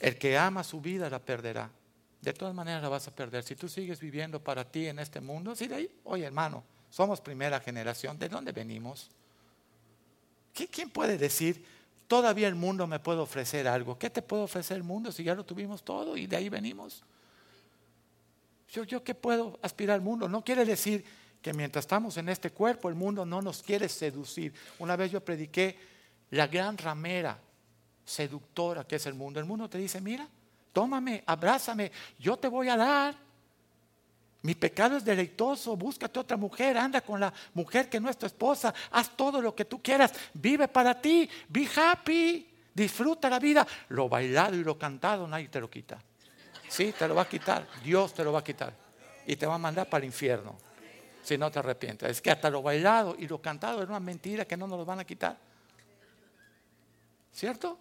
El 0.00 0.18
que 0.18 0.36
ama 0.36 0.64
su 0.64 0.80
vida 0.80 1.08
la 1.08 1.20
perderá. 1.20 1.70
De 2.20 2.32
todas 2.32 2.52
maneras 2.52 2.82
la 2.82 2.88
vas 2.88 3.06
a 3.06 3.14
perder. 3.14 3.44
Si 3.44 3.54
tú 3.54 3.68
sigues 3.68 4.00
viviendo 4.00 4.42
para 4.42 4.68
ti 4.68 4.88
en 4.88 4.98
este 4.98 5.20
mundo, 5.20 5.54
si 5.54 5.68
de 5.68 5.76
ahí, 5.76 6.00
oye 6.02 6.24
hermano, 6.24 6.64
somos 6.90 7.20
primera 7.20 7.60
generación, 7.60 8.18
¿de 8.18 8.28
dónde 8.28 8.50
venimos? 8.50 9.12
¿Quién 10.52 10.90
puede 10.90 11.16
decir, 11.18 11.64
todavía 12.08 12.48
el 12.48 12.56
mundo 12.56 12.88
me 12.88 12.98
puede 12.98 13.20
ofrecer 13.20 13.68
algo? 13.68 13.96
¿Qué 13.96 14.10
te 14.10 14.22
puede 14.22 14.42
ofrecer 14.42 14.76
el 14.76 14.82
mundo 14.82 15.12
si 15.12 15.22
ya 15.22 15.36
lo 15.36 15.44
tuvimos 15.44 15.84
todo 15.84 16.16
y 16.16 16.26
de 16.26 16.34
ahí 16.34 16.48
venimos? 16.48 17.04
Yo, 18.74 18.82
yo 18.82 19.04
qué 19.04 19.14
puedo 19.14 19.56
aspirar 19.62 19.94
al 19.94 20.00
mundo. 20.00 20.28
No 20.28 20.42
quiere 20.42 20.64
decir 20.64 21.04
que 21.40 21.52
mientras 21.52 21.84
estamos 21.84 22.16
en 22.16 22.28
este 22.28 22.50
cuerpo, 22.50 22.88
el 22.88 22.96
mundo 22.96 23.24
no 23.24 23.40
nos 23.40 23.62
quiere 23.62 23.88
seducir. 23.88 24.52
Una 24.80 24.96
vez 24.96 25.12
yo 25.12 25.24
prediqué 25.24 25.78
la 26.30 26.48
gran 26.48 26.76
ramera 26.76 27.38
seductora 28.04 28.84
que 28.84 28.96
es 28.96 29.06
el 29.06 29.14
mundo. 29.14 29.38
El 29.38 29.46
mundo 29.46 29.70
te 29.70 29.78
dice, 29.78 30.00
mira, 30.00 30.26
tómame, 30.72 31.22
abrázame, 31.24 31.92
yo 32.18 32.36
te 32.36 32.48
voy 32.48 32.68
a 32.68 32.76
dar. 32.76 33.14
Mi 34.42 34.56
pecado 34.56 34.96
es 34.96 35.04
deleitoso, 35.04 35.76
búscate 35.76 36.18
otra 36.18 36.36
mujer, 36.36 36.76
anda 36.76 37.00
con 37.00 37.20
la 37.20 37.32
mujer 37.54 37.88
que 37.88 38.00
no 38.00 38.10
es 38.10 38.18
tu 38.18 38.26
esposa, 38.26 38.74
haz 38.90 39.16
todo 39.16 39.40
lo 39.40 39.54
que 39.54 39.64
tú 39.64 39.80
quieras, 39.80 40.12
vive 40.34 40.66
para 40.66 41.00
ti, 41.00 41.30
be 41.48 41.68
happy, 41.76 42.46
disfruta 42.74 43.30
la 43.30 43.38
vida. 43.38 43.64
Lo 43.90 44.08
bailado 44.08 44.56
y 44.56 44.64
lo 44.64 44.76
cantado 44.76 45.28
nadie 45.28 45.48
te 45.48 45.60
lo 45.60 45.70
quita. 45.70 46.02
Sí, 46.74 46.90
te 46.90 47.06
lo 47.06 47.14
va 47.14 47.22
a 47.22 47.28
quitar. 47.28 47.68
Dios 47.84 48.12
te 48.12 48.24
lo 48.24 48.32
va 48.32 48.40
a 48.40 48.44
quitar. 48.44 48.74
Y 49.26 49.36
te 49.36 49.46
va 49.46 49.54
a 49.54 49.58
mandar 49.58 49.88
para 49.88 50.02
el 50.02 50.06
infierno. 50.06 50.58
Si 51.22 51.38
no 51.38 51.48
te 51.48 51.60
arrepientes. 51.60 52.10
Es 52.10 52.20
que 52.20 52.32
hasta 52.32 52.50
lo 52.50 52.62
bailado 52.62 53.14
y 53.16 53.28
lo 53.28 53.40
cantado 53.40 53.80
es 53.80 53.88
una 53.88 54.00
mentira 54.00 54.44
que 54.44 54.56
no 54.56 54.66
nos 54.66 54.80
lo 54.80 54.84
van 54.84 54.98
a 54.98 55.04
quitar. 55.04 55.38
¿Cierto? 57.32 57.78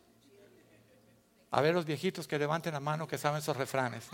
A 1.50 1.60
ver 1.62 1.74
los 1.74 1.86
viejitos 1.86 2.28
que 2.28 2.38
levanten 2.38 2.72
la 2.72 2.80
mano 2.80 3.08
que 3.08 3.18
saben 3.18 3.40
esos 3.40 3.58
refranes. 3.58 4.06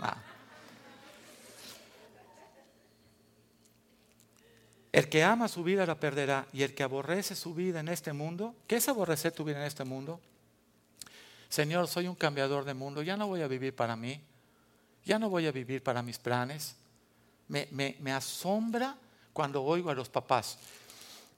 El 4.92 5.10
que 5.10 5.22
ama 5.22 5.48
su 5.48 5.62
vida 5.62 5.84
la 5.84 6.00
perderá 6.00 6.46
y 6.54 6.62
el 6.62 6.74
que 6.74 6.84
aborrece 6.84 7.34
su 7.34 7.52
vida 7.52 7.80
en 7.80 7.88
este 7.88 8.14
mundo, 8.14 8.54
¿qué 8.66 8.76
es 8.76 8.88
aborrecer 8.88 9.32
tu 9.32 9.44
vida 9.44 9.58
en 9.58 9.66
este 9.66 9.84
mundo? 9.84 10.22
Señor, 11.50 11.86
soy 11.86 12.08
un 12.08 12.14
cambiador 12.14 12.64
de 12.64 12.72
mundo, 12.72 13.02
ya 13.02 13.18
no 13.18 13.26
voy 13.26 13.42
a 13.42 13.46
vivir 13.46 13.76
para 13.76 13.94
mí, 13.94 14.22
ya 15.04 15.18
no 15.18 15.28
voy 15.28 15.46
a 15.46 15.52
vivir 15.52 15.82
para 15.82 16.02
mis 16.02 16.18
planes. 16.18 16.76
Me, 17.48 18.12
asombra 18.12 18.96
cuando 19.32 19.62
oigo 19.64 19.90
a 19.90 19.94
los 19.94 20.08
papás, 20.08 20.58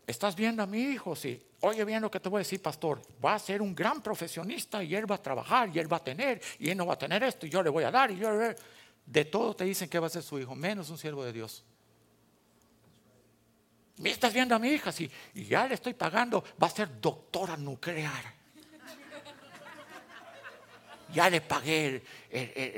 ¿estás 0.07 0.37
viendo 0.37 0.63
a 0.63 0.67
mi 0.67 0.81
hijo? 0.81 1.17
Sí. 1.17 1.43
Oye 1.61 1.85
bien 1.85 2.03
lo 2.03 2.11
que 2.11 2.21
te 2.21 2.29
voy 2.29 2.39
a 2.39 2.41
decir, 2.41 2.61
pastor. 2.61 3.01
Va 3.25 3.35
a 3.35 3.39
ser 3.39 3.63
un 3.63 3.75
gran 3.75 4.03
profesionista 4.03 4.83
y 4.83 4.95
él 4.95 5.11
va 5.11 5.15
a 5.15 5.23
trabajar 5.23 5.71
y 5.75 5.79
él 5.79 5.91
va 5.91 5.99
a 5.99 6.05
tener 6.05 6.41
y 6.59 6.69
él 6.71 6.77
no 6.77 6.87
va 6.87 6.95
a 6.95 6.99
tener 6.99 7.23
esto 7.23 7.47
y 7.47 7.51
yo 7.51 7.63
le 7.63 7.71
voy 7.71 7.85
a 7.85 7.91
dar 7.91 8.11
y 8.11 8.19
yo 8.19 8.31
De 9.07 9.25
todo 9.25 9.55
te 9.55 9.65
dicen 9.65 9.89
que 9.89 9.99
va 9.99 10.09
a 10.09 10.11
ser 10.11 10.23
su 10.23 10.39
hijo, 10.39 10.55
menos 10.55 10.91
un 10.91 10.99
siervo 10.99 11.25
de 11.25 11.33
Dios. 11.33 11.65
¿Me 13.99 14.11
estás 14.11 14.33
viendo 14.35 14.55
a 14.55 14.59
mi 14.59 14.69
hija? 14.71 14.91
Sí. 14.91 15.11
Y 15.35 15.45
ya 15.45 15.67
le 15.67 15.75
estoy 15.75 15.95
pagando. 15.95 16.43
Va 16.61 16.67
a 16.67 16.71
ser 16.71 17.01
doctora 17.01 17.57
nuclear. 17.57 18.42
Ya 21.13 21.29
le 21.29 21.41
pagué 21.41 22.03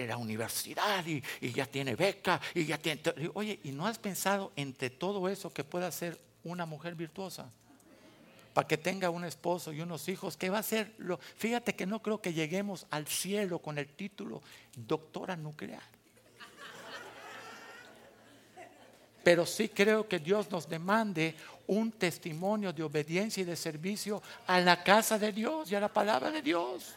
la 0.06 0.16
universidad 0.16 1.04
y, 1.06 1.22
ya 1.52 1.66
tiene 1.66 1.94
beca 1.94 2.40
y 2.54 2.64
ya 2.64 2.78
tiene... 2.78 3.00
Oye, 3.34 3.60
¿y 3.64 3.72
no 3.72 3.86
has 3.86 3.98
pensado 3.98 4.52
entre 4.56 4.90
todo 4.90 5.28
eso 5.28 5.52
que 5.52 5.64
pueda 5.64 5.90
ser 5.90 6.18
una 6.42 6.66
mujer 6.66 6.94
virtuosa? 6.94 7.50
para 8.54 8.68
que 8.68 8.78
tenga 8.78 9.10
un 9.10 9.24
esposo 9.24 9.72
y 9.72 9.80
unos 9.80 10.08
hijos, 10.08 10.36
¿qué 10.36 10.48
va 10.48 10.58
a 10.58 10.62
ser? 10.62 10.94
Lo, 10.98 11.18
fíjate 11.18 11.74
que 11.74 11.86
no 11.86 12.00
creo 12.00 12.22
que 12.22 12.32
lleguemos 12.32 12.86
al 12.90 13.08
cielo 13.08 13.58
con 13.58 13.78
el 13.78 13.88
título 13.88 14.42
doctora 14.76 15.36
nuclear. 15.36 15.82
Pero 19.24 19.44
sí 19.44 19.70
creo 19.70 20.06
que 20.06 20.20
Dios 20.20 20.50
nos 20.50 20.68
demande 20.68 21.34
un 21.66 21.90
testimonio 21.90 22.72
de 22.72 22.82
obediencia 22.82 23.40
y 23.40 23.44
de 23.44 23.56
servicio 23.56 24.22
a 24.46 24.60
la 24.60 24.84
casa 24.84 25.18
de 25.18 25.32
Dios 25.32 25.72
y 25.72 25.74
a 25.74 25.80
la 25.80 25.92
palabra 25.92 26.30
de 26.30 26.42
Dios. 26.42 26.94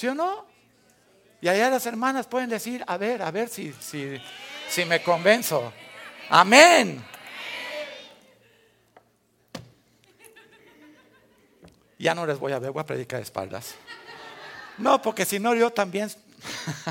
¿Sí 0.00 0.08
o 0.08 0.14
no? 0.14 0.46
Y 1.42 1.48
allá 1.48 1.68
las 1.68 1.84
hermanas 1.84 2.26
pueden 2.26 2.48
decir, 2.48 2.82
a 2.86 2.96
ver, 2.96 3.20
a 3.20 3.30
ver 3.30 3.50
si, 3.50 3.70
si, 3.70 4.84
me 4.86 5.02
convenzo. 5.02 5.74
Amén. 6.30 7.04
Ya 11.98 12.14
no 12.14 12.24
les 12.24 12.38
voy 12.38 12.52
a 12.52 12.58
ver, 12.58 12.70
voy 12.70 12.80
a 12.80 12.86
predicar 12.86 13.20
espaldas. 13.20 13.74
No, 14.78 15.02
porque 15.02 15.26
si 15.26 15.38
no 15.38 15.54
yo 15.54 15.70
también 15.70 16.10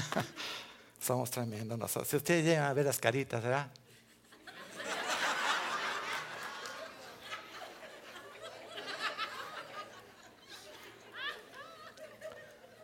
somos 1.02 1.32
tremendos 1.32 1.80
nosotros. 1.80 2.10
Si 2.10 2.16
ustedes 2.16 2.46
llegan 2.46 2.66
a 2.66 2.74
ver 2.74 2.86
las 2.86 3.00
caritas, 3.00 3.42
¿verdad? 3.42 3.72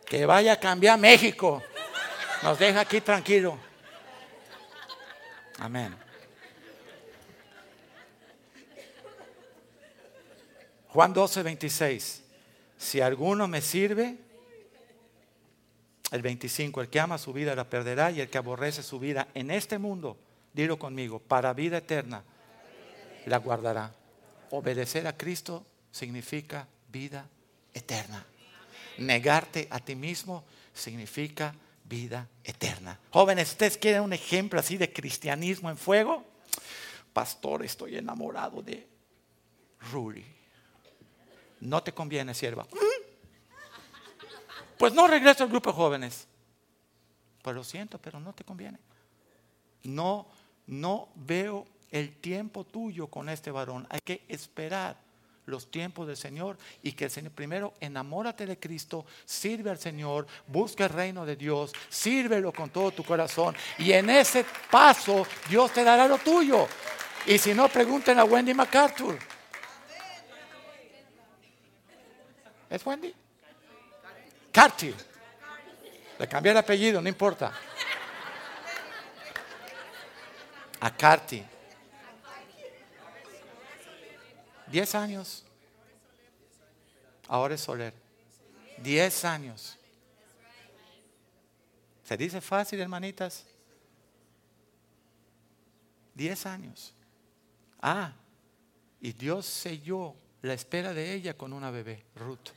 Que 0.06 0.24
vaya 0.24 0.52
a 0.54 0.60
cambiar 0.60 0.98
México. 0.98 1.62
Nos 2.42 2.58
deja 2.58 2.80
aquí 2.80 3.00
tranquilo. 3.00 3.58
Amén. 5.58 5.96
Juan 10.88 11.12
12, 11.12 11.42
26. 11.42 12.22
Si 12.78 13.00
alguno 13.00 13.48
me 13.48 13.60
sirve, 13.60 14.16
el 16.10 16.22
25, 16.22 16.80
el 16.80 16.88
que 16.88 17.00
ama 17.00 17.18
su 17.18 17.32
vida 17.32 17.54
la 17.54 17.68
perderá 17.68 18.10
y 18.10 18.20
el 18.20 18.30
que 18.30 18.38
aborrece 18.38 18.82
su 18.82 18.98
vida 18.98 19.28
en 19.34 19.50
este 19.50 19.78
mundo, 19.78 20.16
dilo 20.52 20.78
conmigo, 20.78 21.18
para 21.18 21.52
vida 21.52 21.78
eterna, 21.78 22.22
la 23.26 23.38
guardará. 23.38 23.92
Obedecer 24.50 25.06
a 25.06 25.16
Cristo 25.16 25.66
significa 25.90 26.68
vida 26.88 27.28
eterna. 27.74 28.24
Negarte 28.98 29.68
a 29.70 29.80
ti 29.80 29.94
mismo 29.94 30.44
significa 30.72 31.54
vida 31.84 32.28
eterna. 32.42 32.98
Jóvenes, 33.10 33.50
¿ustedes 33.50 33.76
quieren 33.76 34.02
un 34.02 34.12
ejemplo 34.12 34.58
así 34.60 34.76
de 34.76 34.92
cristianismo 34.92 35.70
en 35.70 35.76
fuego? 35.76 36.24
Pastor, 37.12 37.64
estoy 37.64 37.96
enamorado 37.96 38.62
de 38.62 38.86
Ruri 39.90 40.36
no 41.60 41.82
te 41.82 41.92
conviene, 41.92 42.34
sierva. 42.34 42.66
Pues 44.78 44.92
no 44.92 45.06
regresa 45.06 45.44
al 45.44 45.50
grupo 45.50 45.70
de 45.70 45.76
jóvenes. 45.76 46.28
Pues 47.42 47.56
lo 47.56 47.64
siento, 47.64 47.98
pero 47.98 48.20
no 48.20 48.34
te 48.34 48.44
conviene. 48.44 48.78
No, 49.84 50.28
no 50.66 51.08
veo 51.14 51.66
el 51.90 52.16
tiempo 52.16 52.64
tuyo 52.64 53.06
con 53.06 53.28
este 53.28 53.50
varón. 53.50 53.86
Hay 53.90 54.00
que 54.00 54.24
esperar 54.28 54.98
los 55.46 55.70
tiempos 55.70 56.06
del 56.06 56.16
Señor 56.16 56.58
y 56.82 56.92
que 56.92 57.04
el 57.06 57.10
Señor 57.10 57.32
primero 57.32 57.74
enamórate 57.80 58.46
de 58.46 58.58
Cristo, 58.58 59.06
sirve 59.24 59.70
al 59.70 59.78
Señor, 59.78 60.26
busca 60.46 60.84
el 60.84 60.90
reino 60.90 61.24
de 61.24 61.36
Dios, 61.36 61.72
sírvelo 61.88 62.52
con 62.52 62.70
todo 62.70 62.90
tu 62.90 63.04
corazón 63.04 63.56
y 63.78 63.92
en 63.92 64.10
ese 64.10 64.44
paso 64.70 65.26
Dios 65.48 65.72
te 65.72 65.82
dará 65.82 66.06
lo 66.06 66.18
tuyo. 66.18 66.68
Y 67.26 67.38
si 67.38 67.54
no, 67.54 67.68
pregunten 67.68 68.18
a 68.18 68.24
Wendy 68.24 68.54
MacArthur. 68.54 69.18
¿Es 72.70 72.84
Wendy? 72.84 73.14
Carty. 74.52 74.94
Le 76.18 76.28
cambié 76.28 76.52
el 76.52 76.58
apellido, 76.58 77.00
no 77.02 77.08
importa. 77.08 77.52
A 80.80 80.96
Carty. 80.96 81.44
Diez 84.68 84.94
años. 84.94 85.44
Ahora 87.28 87.54
es 87.54 87.60
Soler. 87.60 87.94
Diez 88.78 89.24
años. 89.24 89.78
¿Se 92.04 92.16
dice 92.16 92.40
fácil, 92.40 92.80
hermanitas? 92.80 93.44
Diez 96.14 96.46
años. 96.46 96.94
Ah, 97.80 98.12
y 99.00 99.12
Dios 99.12 99.46
selló 99.46 100.14
la 100.42 100.54
espera 100.54 100.94
de 100.94 101.12
ella 101.12 101.36
con 101.36 101.52
una 101.52 101.70
bebé, 101.70 102.04
Ruth. 102.14 102.50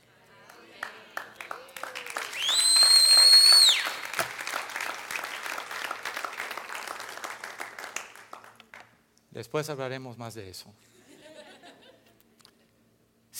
Después 9.30 9.70
hablaremos 9.70 10.18
más 10.18 10.34
de 10.34 10.48
eso. 10.50 10.72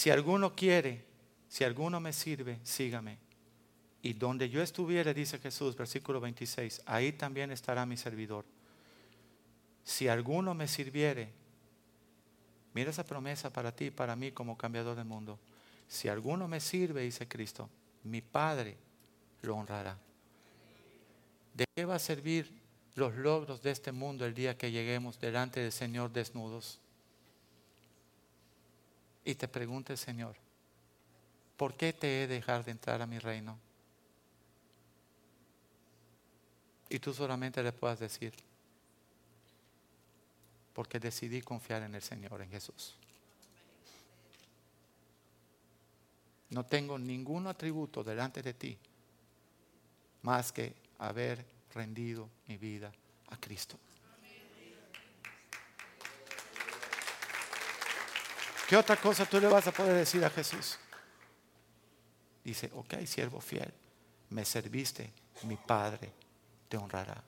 Si 0.01 0.09
alguno 0.09 0.55
quiere, 0.55 1.05
si 1.46 1.62
alguno 1.62 2.01
me 2.01 2.14
sirve, 2.14 2.59
sígame. 2.62 3.18
Y 4.01 4.14
donde 4.14 4.48
yo 4.48 4.62
estuviere, 4.62 5.12
dice 5.12 5.38
Jesús, 5.38 5.76
versículo 5.76 6.22
26, 6.22 6.80
ahí 6.86 7.12
también 7.12 7.51
estará 7.51 7.84
mi 7.84 7.98
servidor. 7.98 8.46
Si 9.84 10.09
alguno 10.09 10.55
me 10.55 10.68
sirviere, 10.68 11.34
Mira 12.72 12.88
esa 12.88 13.05
promesa 13.05 13.53
para 13.53 13.72
ti 13.72 13.86
y 13.86 13.90
para 13.90 14.16
mí 14.16 14.32
como 14.32 14.57
cambiador 14.57 14.96
del 14.96 15.05
mundo. 15.05 15.38
Si 15.86 16.09
alguno 16.09 16.48
me 16.48 16.61
sirve, 16.61 17.03
dice 17.03 17.28
Cristo, 17.28 17.68
mi 18.05 18.22
Padre 18.22 18.78
lo 19.42 19.55
honrará. 19.55 19.98
¿De 21.53 21.66
qué 21.74 21.84
va 21.84 21.96
a 21.96 21.98
servir 21.98 22.51
los 22.94 23.14
logros 23.16 23.61
de 23.61 23.70
este 23.70 23.92
mundo 23.92 24.24
el 24.24 24.32
día 24.32 24.57
que 24.57 24.70
lleguemos 24.70 25.20
delante 25.20 25.61
del 25.61 25.72
Señor 25.72 26.11
desnudos? 26.11 26.80
Y 29.25 29.35
te 29.35 29.49
pregunte 29.49 29.97
Señor, 29.97 30.37
¿por 31.57 31.75
qué 31.75 31.93
te 31.93 32.25
he 32.25 32.27
de 32.27 32.35
dejar 32.35 32.64
de 32.64 32.73
entrar 32.73 33.03
a 33.03 33.07
mi 33.07 33.18
reino? 33.18 33.59
Y 36.89 36.99
tú 36.99 37.14
solamente 37.14 37.62
le 37.62 37.73
puedas 37.73 38.01
decir, 38.01 38.35
porque 40.73 40.99
decidí 40.99 41.41
confiar 41.41 41.83
en 41.83 41.95
el 41.95 42.03
Señor, 42.03 42.43
en 42.43 42.51
Jesús. 42.51 42.97
No 46.51 46.66
tengo 46.66 46.99
ningún 46.99 47.47
atributo 47.47 48.03
delante 48.03 48.43
de 48.43 48.55
ti 48.55 48.77
más 50.23 50.51
que 50.53 50.75
haber 50.99 51.45
rendido 51.73 52.29
mi 52.49 52.57
vida 52.57 52.93
a 53.29 53.37
Cristo. 53.37 53.79
¿Qué 58.71 58.77
otra 58.77 58.95
cosa 58.95 59.27
tú 59.27 59.41
le 59.41 59.49
vas 59.49 59.66
a 59.66 59.73
poder 59.73 59.95
decir 59.95 60.25
a 60.25 60.31
Jesús? 60.31 60.79
Dice, 62.45 62.71
ok, 62.73 63.05
siervo 63.05 63.41
fiel, 63.41 63.75
me 64.29 64.45
serviste, 64.45 65.12
mi 65.43 65.57
Padre 65.57 66.12
te 66.68 66.77
honrará. 66.77 67.21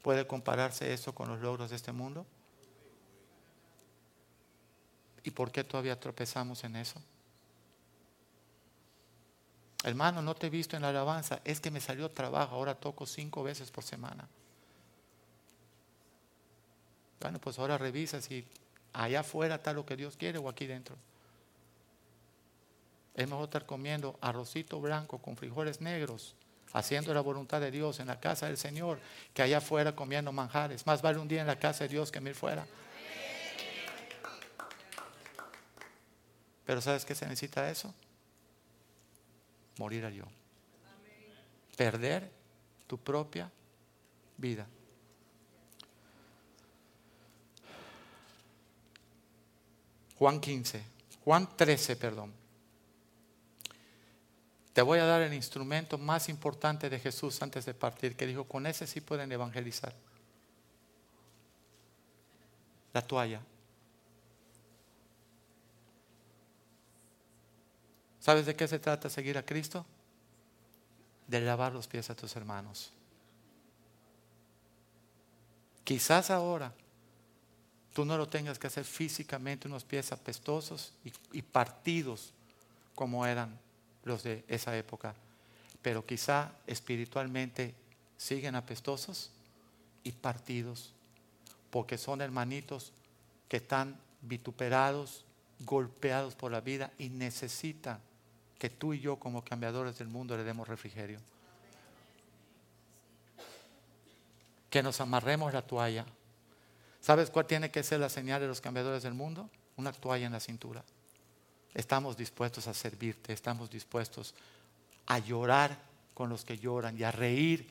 ¿Puede 0.00 0.26
compararse 0.26 0.94
eso 0.94 1.14
con 1.14 1.28
los 1.28 1.40
logros 1.40 1.68
de 1.68 1.76
este 1.76 1.92
mundo? 1.92 2.24
¿Y 5.22 5.30
por 5.30 5.52
qué 5.52 5.62
todavía 5.62 6.00
tropezamos 6.00 6.64
en 6.64 6.76
eso? 6.76 6.98
Hermano, 9.84 10.22
no 10.22 10.34
te 10.36 10.46
he 10.46 10.50
visto 10.50 10.74
en 10.74 10.80
la 10.80 10.88
alabanza, 10.88 11.42
es 11.44 11.60
que 11.60 11.70
me 11.70 11.82
salió 11.82 12.10
trabajo, 12.10 12.54
ahora 12.54 12.74
toco 12.74 13.04
cinco 13.04 13.42
veces 13.42 13.70
por 13.70 13.84
semana. 13.84 14.26
Bueno, 17.20 17.38
pues 17.38 17.58
ahora 17.58 17.76
revisa 17.76 18.22
si 18.22 18.46
allá 18.92 19.20
afuera 19.20 19.56
está 19.56 19.72
lo 19.72 19.84
que 19.84 19.96
Dios 19.96 20.16
quiere 20.16 20.38
o 20.38 20.48
aquí 20.48 20.66
dentro. 20.66 20.96
Es 23.14 23.28
mejor 23.28 23.44
estar 23.44 23.66
comiendo 23.66 24.18
arrocito 24.20 24.80
blanco 24.80 25.18
con 25.18 25.36
frijoles 25.36 25.80
negros, 25.80 26.36
haciendo 26.72 27.12
la 27.12 27.20
voluntad 27.20 27.60
de 27.60 27.70
Dios 27.70 27.98
en 28.00 28.06
la 28.06 28.20
casa 28.20 28.46
del 28.46 28.56
Señor, 28.56 29.00
que 29.34 29.42
allá 29.42 29.58
afuera 29.58 29.96
comiendo 29.96 30.32
manjares. 30.32 30.86
Más 30.86 31.02
vale 31.02 31.18
un 31.18 31.26
día 31.26 31.40
en 31.40 31.46
la 31.46 31.58
casa 31.58 31.84
de 31.84 31.88
Dios 31.88 32.12
que 32.12 32.20
mil 32.20 32.34
fuera. 32.34 32.66
Pero 36.64 36.80
¿sabes 36.80 37.04
qué 37.04 37.14
se 37.14 37.24
necesita 37.24 37.70
eso? 37.70 37.94
Morir 39.78 40.04
a 40.04 40.10
yo. 40.10 40.24
Perder 41.76 42.30
tu 42.86 42.98
propia 42.98 43.50
vida. 44.36 44.66
Juan 50.18 50.40
15, 50.40 50.82
Juan 51.24 51.48
13, 51.56 51.96
perdón. 51.96 52.32
Te 54.72 54.82
voy 54.82 54.98
a 54.98 55.04
dar 55.04 55.22
el 55.22 55.32
instrumento 55.32 55.96
más 55.96 56.28
importante 56.28 56.90
de 56.90 56.98
Jesús 56.98 57.40
antes 57.42 57.64
de 57.66 57.74
partir, 57.74 58.16
que 58.16 58.26
dijo, 58.26 58.44
con 58.44 58.66
ese 58.66 58.86
sí 58.86 59.00
pueden 59.00 59.30
evangelizar. 59.30 59.92
La 62.92 63.02
toalla. 63.02 63.40
¿Sabes 68.20 68.46
de 68.46 68.56
qué 68.56 68.66
se 68.66 68.78
trata 68.78 69.08
seguir 69.08 69.38
a 69.38 69.44
Cristo? 69.44 69.86
De 71.28 71.40
lavar 71.40 71.72
los 71.72 71.86
pies 71.86 72.10
a 72.10 72.16
tus 72.16 72.34
hermanos. 72.34 72.92
Quizás 75.84 76.30
ahora 76.30 76.72
tú 77.98 78.04
no 78.04 78.16
lo 78.16 78.28
tengas 78.28 78.60
que 78.60 78.68
hacer 78.68 78.84
físicamente 78.84 79.66
unos 79.66 79.82
pies 79.82 80.12
apestosos 80.12 80.92
y, 81.32 81.42
partidos 81.42 82.32
como 82.94 83.26
eran 83.26 83.58
los 84.04 84.22
de 84.22 84.44
esa 84.46 84.76
época, 84.76 85.16
pero 85.82 86.06
quizá 86.06 86.52
espiritualmente 86.68 87.74
siguen 88.16 88.54
apestosos 88.54 89.32
y 90.04 90.12
partidos, 90.12 90.92
porque 91.70 91.98
son 91.98 92.20
hermanitos 92.20 92.92
que 93.48 93.56
están 93.56 93.96
vituperados, 94.22 95.24
golpeados 95.66 96.36
por 96.36 96.52
la 96.52 96.60
vida 96.60 96.92
y 97.00 97.08
necesitan 97.08 97.98
que 98.60 98.70
tú 98.70 98.94
y 98.94 99.00
yo 99.00 99.16
como 99.16 99.42
cambiadores 99.42 99.98
del 99.98 100.06
mundo 100.06 100.36
le 100.36 100.44
demos 100.44 100.68
refrigerio. 100.68 101.18
Que 104.70 104.84
nos 104.84 105.00
amarremos 105.00 105.52
la 105.52 105.62
toalla. 105.62 106.06
¿Sabes 107.00 107.30
cuál 107.30 107.46
tiene 107.46 107.70
que 107.70 107.82
ser 107.82 108.00
la 108.00 108.08
señal 108.08 108.40
de 108.40 108.48
los 108.48 108.60
cambiadores 108.60 109.02
del 109.02 109.14
mundo? 109.14 109.48
Una 109.76 109.92
toalla 109.92 110.26
en 110.26 110.32
la 110.32 110.40
cintura. 110.40 110.82
Estamos 111.74 112.16
dispuestos 112.16 112.66
a 112.66 112.74
servirte, 112.74 113.32
estamos 113.32 113.70
dispuestos 113.70 114.34
a 115.06 115.18
llorar 115.18 115.78
con 116.14 116.28
los 116.28 116.44
que 116.44 116.58
lloran 116.58 116.98
y 116.98 117.04
a 117.04 117.12
reír 117.12 117.68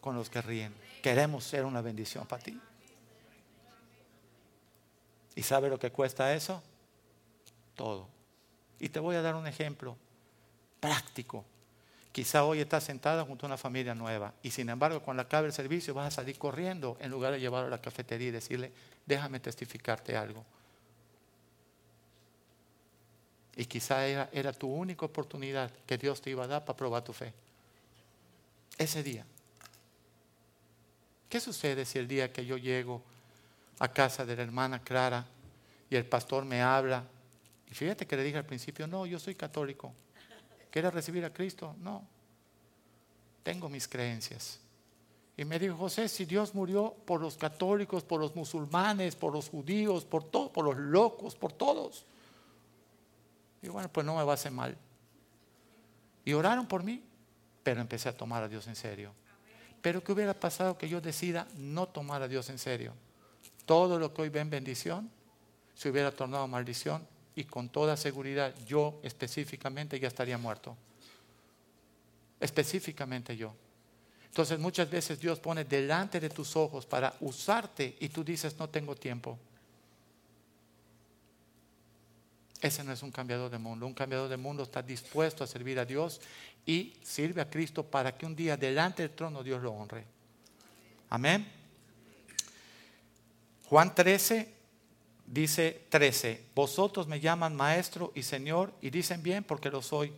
con 0.00 0.14
los 0.14 0.28
que 0.28 0.42
ríen. 0.42 0.74
Queremos 1.02 1.44
ser 1.44 1.64
una 1.64 1.80
bendición 1.80 2.26
para 2.26 2.42
ti. 2.42 2.60
¿Y 5.34 5.42
sabe 5.42 5.68
lo 5.68 5.78
que 5.78 5.90
cuesta 5.90 6.34
eso? 6.34 6.62
Todo. 7.74 8.08
Y 8.78 8.88
te 8.88 9.00
voy 9.00 9.16
a 9.16 9.22
dar 9.22 9.34
un 9.34 9.46
ejemplo 9.46 9.96
práctico. 10.80 11.44
Quizá 12.20 12.44
hoy 12.44 12.60
estás 12.60 12.84
sentada 12.84 13.24
junto 13.24 13.46
a 13.46 13.48
una 13.48 13.56
familia 13.56 13.94
nueva 13.94 14.34
y 14.42 14.50
sin 14.50 14.68
embargo 14.68 15.00
cuando 15.00 15.22
acabe 15.22 15.46
el 15.46 15.54
servicio 15.54 15.94
vas 15.94 16.08
a 16.08 16.10
salir 16.16 16.36
corriendo 16.36 16.98
en 17.00 17.10
lugar 17.10 17.32
de 17.32 17.40
llevarlo 17.40 17.68
a 17.68 17.70
la 17.70 17.80
cafetería 17.80 18.28
y 18.28 18.30
decirle, 18.30 18.72
déjame 19.06 19.40
testificarte 19.40 20.14
algo. 20.18 20.44
Y 23.56 23.64
quizá 23.64 24.06
era, 24.06 24.28
era 24.34 24.52
tu 24.52 24.68
única 24.68 25.06
oportunidad 25.06 25.70
que 25.86 25.96
Dios 25.96 26.20
te 26.20 26.28
iba 26.28 26.44
a 26.44 26.46
dar 26.46 26.62
para 26.62 26.76
probar 26.76 27.02
tu 27.02 27.14
fe. 27.14 27.32
Ese 28.76 29.02
día. 29.02 29.24
¿Qué 31.30 31.40
sucede 31.40 31.86
si 31.86 31.98
el 31.98 32.06
día 32.06 32.30
que 32.30 32.44
yo 32.44 32.58
llego 32.58 33.02
a 33.78 33.88
casa 33.88 34.26
de 34.26 34.36
la 34.36 34.42
hermana 34.42 34.82
Clara 34.82 35.24
y 35.88 35.96
el 35.96 36.04
pastor 36.04 36.44
me 36.44 36.60
habla? 36.60 37.02
Y 37.70 37.74
fíjate 37.74 38.06
que 38.06 38.14
le 38.14 38.24
dije 38.24 38.36
al 38.36 38.44
principio, 38.44 38.86
no, 38.86 39.06
yo 39.06 39.18
soy 39.18 39.34
católico. 39.34 39.94
¿Quieres 40.70 40.94
recibir 40.94 41.24
a 41.24 41.32
Cristo? 41.32 41.74
No. 41.80 42.02
Tengo 43.42 43.68
mis 43.68 43.88
creencias. 43.88 44.60
Y 45.36 45.44
me 45.44 45.58
dijo, 45.58 45.76
José, 45.76 46.08
si 46.08 46.26
Dios 46.26 46.54
murió 46.54 46.94
por 47.04 47.20
los 47.20 47.36
católicos, 47.36 48.04
por 48.04 48.20
los 48.20 48.36
musulmanes, 48.36 49.16
por 49.16 49.32
los 49.32 49.48
judíos, 49.48 50.04
por 50.04 50.24
todos, 50.24 50.50
por 50.50 50.64
los 50.64 50.76
locos, 50.76 51.34
por 51.34 51.52
todos. 51.52 52.04
Y 53.62 53.68
bueno, 53.68 53.88
pues 53.88 54.06
no 54.06 54.16
me 54.16 54.22
va 54.22 54.32
a 54.32 54.34
hacer 54.34 54.52
mal. 54.52 54.76
Y 56.24 56.34
oraron 56.34 56.66
por 56.66 56.82
mí, 56.82 57.02
pero 57.62 57.80
empecé 57.80 58.08
a 58.08 58.16
tomar 58.16 58.42
a 58.42 58.48
Dios 58.48 58.66
en 58.66 58.76
serio. 58.76 59.12
Pero 59.80 60.04
¿qué 60.04 60.12
hubiera 60.12 60.34
pasado 60.34 60.76
que 60.76 60.88
yo 60.88 61.00
decida 61.00 61.48
no 61.56 61.88
tomar 61.88 62.22
a 62.22 62.28
Dios 62.28 62.50
en 62.50 62.58
serio? 62.58 62.92
Todo 63.64 63.98
lo 63.98 64.12
que 64.12 64.22
hoy 64.22 64.28
ven 64.28 64.50
bendición 64.50 65.10
se 65.74 65.88
hubiera 65.88 66.12
tornado 66.12 66.46
maldición 66.46 67.06
y 67.34 67.44
con 67.44 67.68
toda 67.68 67.96
seguridad 67.96 68.54
yo 68.66 69.00
específicamente 69.02 69.98
ya 69.98 70.08
estaría 70.08 70.38
muerto. 70.38 70.76
Específicamente 72.38 73.36
yo. 73.36 73.54
Entonces 74.26 74.58
muchas 74.58 74.88
veces 74.88 75.20
Dios 75.20 75.40
pone 75.40 75.64
delante 75.64 76.20
de 76.20 76.30
tus 76.30 76.56
ojos 76.56 76.86
para 76.86 77.14
usarte 77.20 77.96
y 78.00 78.08
tú 78.08 78.22
dices 78.22 78.56
no 78.58 78.68
tengo 78.68 78.94
tiempo. 78.94 79.38
Ese 82.60 82.84
no 82.84 82.92
es 82.92 83.02
un 83.02 83.10
cambiador 83.10 83.50
de 83.50 83.58
mundo. 83.58 83.86
Un 83.86 83.94
cambiador 83.94 84.28
de 84.28 84.36
mundo 84.36 84.62
está 84.62 84.82
dispuesto 84.82 85.42
a 85.42 85.46
servir 85.46 85.78
a 85.78 85.84
Dios 85.84 86.20
y 86.66 86.94
sirve 87.02 87.40
a 87.40 87.48
Cristo 87.48 87.84
para 87.84 88.16
que 88.16 88.26
un 88.26 88.36
día 88.36 88.56
delante 88.56 89.02
del 89.02 89.12
trono 89.12 89.42
Dios 89.42 89.62
lo 89.62 89.72
honre. 89.72 90.04
Amén. 91.08 91.50
Juan 93.68 93.94
13, 93.94 94.59
dice 95.30 95.86
13, 95.88 96.44
vosotros 96.54 97.06
me 97.06 97.20
llaman 97.20 97.56
maestro 97.56 98.12
y 98.14 98.22
señor 98.22 98.74
y 98.82 98.90
dicen 98.90 99.22
bien 99.22 99.44
porque 99.44 99.70
lo 99.70 99.80
soy. 99.80 100.12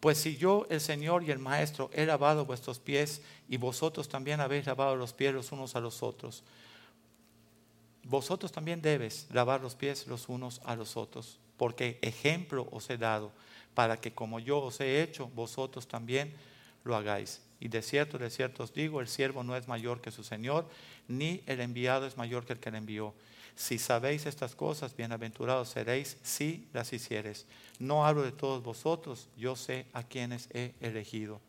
Pues 0.00 0.18
si 0.18 0.36
yo, 0.36 0.64
el 0.70 0.80
Señor 0.80 1.24
y 1.24 1.32
el 1.32 1.40
Maestro, 1.40 1.90
he 1.92 2.06
lavado 2.06 2.46
vuestros 2.46 2.78
pies 2.78 3.20
y 3.48 3.56
vosotros 3.56 4.08
también 4.08 4.40
habéis 4.40 4.64
lavado 4.64 4.94
los 4.94 5.12
pies 5.12 5.34
los 5.34 5.50
unos 5.50 5.74
a 5.74 5.80
los 5.80 6.04
otros, 6.04 6.44
vosotros 8.04 8.52
también 8.52 8.80
debes 8.80 9.26
lavar 9.32 9.60
los 9.60 9.74
pies 9.74 10.06
los 10.06 10.28
unos 10.28 10.60
a 10.64 10.76
los 10.76 10.96
otros, 10.96 11.38
porque 11.56 11.98
ejemplo 12.00 12.66
os 12.70 12.88
he 12.88 12.96
dado, 12.96 13.32
para 13.74 14.00
que 14.00 14.12
como 14.12 14.38
yo 14.40 14.60
os 14.60 14.80
he 14.80 15.02
hecho, 15.02 15.28
vosotros 15.34 15.86
también 15.86 16.32
lo 16.84 16.96
hagáis. 16.96 17.42
Y 17.60 17.68
de 17.68 17.82
cierto, 17.82 18.18
de 18.18 18.30
cierto 18.30 18.62
os 18.62 18.72
digo, 18.72 19.00
el 19.00 19.08
siervo 19.08 19.42
no 19.42 19.56
es 19.56 19.68
mayor 19.68 20.00
que 20.00 20.10
su 20.10 20.24
Señor, 20.24 20.68
ni 21.06 21.42
el 21.46 21.60
enviado 21.60 22.06
es 22.06 22.16
mayor 22.16 22.46
que 22.46 22.54
el 22.54 22.60
que 22.60 22.70
le 22.70 22.78
envió. 22.78 23.14
Si 23.58 23.76
sabéis 23.80 24.24
estas 24.24 24.54
cosas, 24.54 24.94
bienaventurados 24.94 25.70
seréis 25.70 26.16
si 26.22 26.68
las 26.72 26.92
hicieres. 26.92 27.44
No 27.80 28.06
hablo 28.06 28.22
de 28.22 28.30
todos 28.30 28.62
vosotros, 28.62 29.28
yo 29.36 29.56
sé 29.56 29.86
a 29.92 30.04
quienes 30.04 30.48
he 30.54 30.74
elegido. 30.80 31.40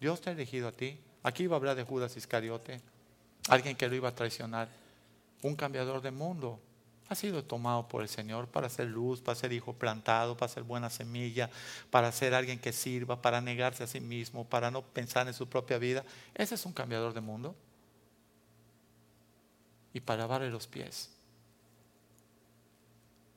Dios 0.00 0.22
te 0.22 0.30
ha 0.30 0.32
elegido 0.32 0.68
a 0.68 0.72
ti. 0.72 0.98
Aquí 1.22 1.42
iba 1.42 1.56
a 1.56 1.58
hablar 1.58 1.76
de 1.76 1.84
Judas 1.84 2.16
Iscariote, 2.16 2.80
alguien 3.50 3.76
que 3.76 3.86
lo 3.86 3.94
iba 3.94 4.08
a 4.08 4.14
traicionar. 4.14 4.70
Un 5.42 5.56
cambiador 5.56 6.00
de 6.00 6.10
mundo. 6.10 6.58
Ha 7.10 7.14
sido 7.14 7.44
tomado 7.44 7.86
por 7.86 8.00
el 8.00 8.08
Señor 8.08 8.48
para 8.48 8.70
ser 8.70 8.86
luz, 8.86 9.20
para 9.20 9.34
ser 9.34 9.52
hijo 9.52 9.74
plantado, 9.74 10.38
para 10.38 10.50
ser 10.50 10.62
buena 10.62 10.88
semilla, 10.88 11.50
para 11.90 12.10
ser 12.12 12.32
alguien 12.32 12.58
que 12.58 12.72
sirva, 12.72 13.20
para 13.20 13.42
negarse 13.42 13.84
a 13.84 13.86
sí 13.86 14.00
mismo, 14.00 14.46
para 14.48 14.70
no 14.70 14.80
pensar 14.80 15.28
en 15.28 15.34
su 15.34 15.46
propia 15.46 15.76
vida. 15.76 16.02
Ese 16.34 16.54
es 16.54 16.64
un 16.64 16.72
cambiador 16.72 17.12
de 17.12 17.20
mundo. 17.20 17.54
Y 19.92 20.00
para 20.00 20.20
lavarle 20.22 20.48
los 20.48 20.66
pies 20.66 21.10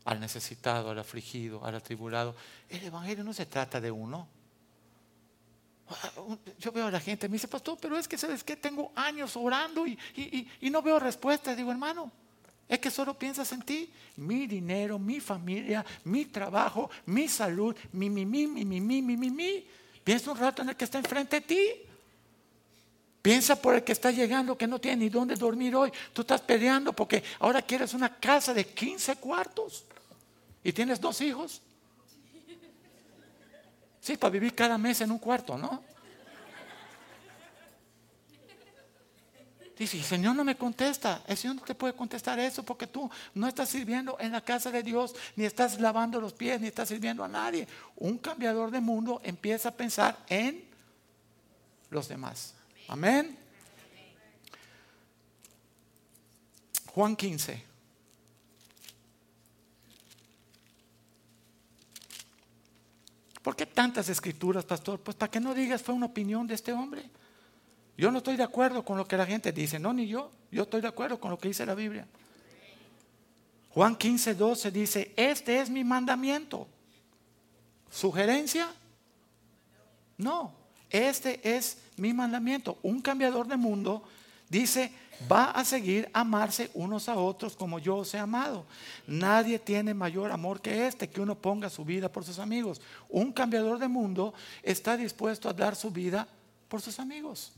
al 0.05 0.19
necesitado, 0.19 0.91
al 0.91 0.99
afligido, 0.99 1.63
al 1.65 1.75
atribulado. 1.75 2.35
El 2.69 2.83
Evangelio 2.83 3.23
no 3.23 3.33
se 3.33 3.45
trata 3.45 3.79
de 3.79 3.91
uno. 3.91 4.27
Yo 6.57 6.71
veo 6.71 6.87
a 6.87 6.91
la 6.91 6.99
gente, 6.99 7.27
me 7.27 7.33
dice, 7.33 7.47
pastor, 7.47 7.77
pero 7.79 7.97
es 7.97 8.07
que, 8.07 8.17
¿sabes 8.17 8.43
qué? 8.43 8.55
Tengo 8.55 8.91
años 8.95 9.35
orando 9.35 9.85
y, 9.85 9.97
y, 10.15 10.69
no 10.69 10.81
veo 10.81 10.99
respuesta. 10.99 11.53
Digo, 11.53 11.71
hermano, 11.71 12.11
es 12.67 12.79
que 12.79 12.89
solo 12.89 13.17
piensas 13.17 13.51
en 13.51 13.61
ti. 13.61 13.91
Mi 14.15 14.47
dinero, 14.47 14.97
mi 14.97 15.19
familia, 15.19 15.85
mi 16.05 16.25
trabajo, 16.25 16.89
mi 17.07 17.27
salud, 17.27 17.75
mi, 17.91 18.09
mi, 18.09 18.25
mi, 18.25 18.47
mi, 18.47 18.63
mi, 18.63 18.79
mi, 18.79 19.01
mi, 19.01 19.29
mi. 19.29 19.67
Piensa 20.03 20.31
un 20.31 20.37
rato 20.37 20.61
en 20.61 20.69
el 20.69 20.75
que 20.75 20.85
está 20.85 20.97
enfrente 20.97 21.41
de 21.41 21.45
ti. 21.45 21.90
Piensa 23.21 23.55
por 23.55 23.75
el 23.75 23.83
que 23.83 23.91
está 23.91 24.09
llegando 24.09 24.57
que 24.57 24.65
no 24.65 24.79
tiene 24.79 24.97
ni 24.97 25.09
dónde 25.09 25.35
dormir 25.35 25.75
hoy. 25.75 25.91
Tú 26.11 26.21
estás 26.21 26.41
peleando 26.41 26.91
porque 26.93 27.23
ahora 27.39 27.61
quieres 27.61 27.93
una 27.93 28.15
casa 28.17 28.53
de 28.53 28.65
15 28.65 29.17
cuartos 29.17 29.85
y 30.63 30.73
tienes 30.73 30.99
dos 30.99 31.21
hijos. 31.21 31.61
Sí, 33.99 34.17
para 34.17 34.31
vivir 34.31 34.55
cada 34.55 34.77
mes 34.79 35.01
en 35.01 35.11
un 35.11 35.19
cuarto, 35.19 35.55
¿no? 35.57 35.83
Dice, 39.77 39.97
el 39.97 40.03
Señor 40.03 40.35
no 40.35 40.43
me 40.43 40.57
contesta. 40.57 41.23
El 41.27 41.37
Señor 41.37 41.57
no 41.57 41.61
te 41.63 41.75
puede 41.75 41.93
contestar 41.93 42.39
eso 42.39 42.63
porque 42.63 42.87
tú 42.87 43.09
no 43.35 43.47
estás 43.47 43.69
sirviendo 43.69 44.17
en 44.19 44.31
la 44.31 44.41
casa 44.41 44.71
de 44.71 44.81
Dios, 44.81 45.15
ni 45.35 45.45
estás 45.45 45.79
lavando 45.79 46.19
los 46.19 46.33
pies, 46.33 46.59
ni 46.59 46.67
estás 46.67 46.89
sirviendo 46.89 47.23
a 47.23 47.27
nadie. 47.27 47.67
Un 47.95 48.17
cambiador 48.17 48.71
de 48.71 48.79
mundo 48.79 49.21
empieza 49.23 49.69
a 49.69 49.71
pensar 49.71 50.17
en 50.27 50.65
los 51.89 52.07
demás. 52.07 52.55
Amén. 52.91 53.37
Juan 56.87 57.15
15. 57.15 57.63
¿Por 63.41 63.55
qué 63.55 63.65
tantas 63.65 64.09
escrituras, 64.09 64.65
pastor? 64.65 64.99
Pues 64.99 65.15
para 65.15 65.31
que 65.31 65.39
no 65.39 65.53
digas 65.53 65.81
fue 65.81 65.95
una 65.95 66.07
opinión 66.07 66.45
de 66.45 66.55
este 66.55 66.73
hombre. 66.73 67.09
Yo 67.97 68.11
no 68.11 68.17
estoy 68.17 68.35
de 68.35 68.43
acuerdo 68.43 68.83
con 68.83 68.97
lo 68.97 69.07
que 69.07 69.15
la 69.15 69.25
gente 69.25 69.53
dice, 69.53 69.79
no, 69.79 69.93
ni 69.93 70.09
yo. 70.09 70.29
Yo 70.51 70.63
estoy 70.63 70.81
de 70.81 70.89
acuerdo 70.89 71.17
con 71.17 71.31
lo 71.31 71.39
que 71.39 71.47
dice 71.47 71.65
la 71.65 71.75
Biblia. 71.75 72.05
Juan 73.69 73.95
15, 73.95 74.35
12 74.35 74.69
dice, 74.69 75.13
este 75.15 75.61
es 75.61 75.69
mi 75.69 75.85
mandamiento. 75.85 76.67
¿Sugerencia? 77.89 78.69
No, 80.17 80.53
este 80.89 81.55
es 81.55 81.77
mi 82.01 82.13
mandamiento. 82.13 82.79
Un 82.81 82.99
cambiador 82.99 83.47
de 83.47 83.57
mundo 83.57 84.03
dice, 84.49 84.91
va 85.31 85.51
a 85.51 85.63
seguir 85.63 86.09
amarse 86.13 86.71
unos 86.73 87.07
a 87.07 87.15
otros 87.15 87.55
como 87.55 87.77
yo 87.77 87.97
os 87.97 88.13
he 88.15 88.17
amado. 88.17 88.65
Nadie 89.05 89.59
tiene 89.59 89.93
mayor 89.93 90.31
amor 90.31 90.61
que 90.61 90.87
este, 90.87 91.07
que 91.07 91.21
uno 91.21 91.35
ponga 91.35 91.69
su 91.69 91.85
vida 91.85 92.11
por 92.11 92.25
sus 92.25 92.39
amigos. 92.39 92.81
Un 93.07 93.31
cambiador 93.31 93.77
de 93.77 93.87
mundo 93.87 94.33
está 94.63 94.97
dispuesto 94.97 95.47
a 95.47 95.53
dar 95.53 95.75
su 95.75 95.91
vida 95.91 96.27
por 96.67 96.81
sus 96.81 96.99
amigos. 96.99 97.53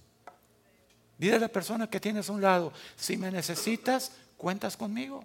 Dile 1.17 1.37
a 1.37 1.39
la 1.39 1.47
persona 1.47 1.89
que 1.89 2.01
tienes 2.01 2.29
a 2.29 2.33
un 2.33 2.41
lado, 2.41 2.73
si 2.97 3.15
me 3.15 3.31
necesitas, 3.31 4.11
cuentas 4.35 4.75
conmigo. 4.75 5.23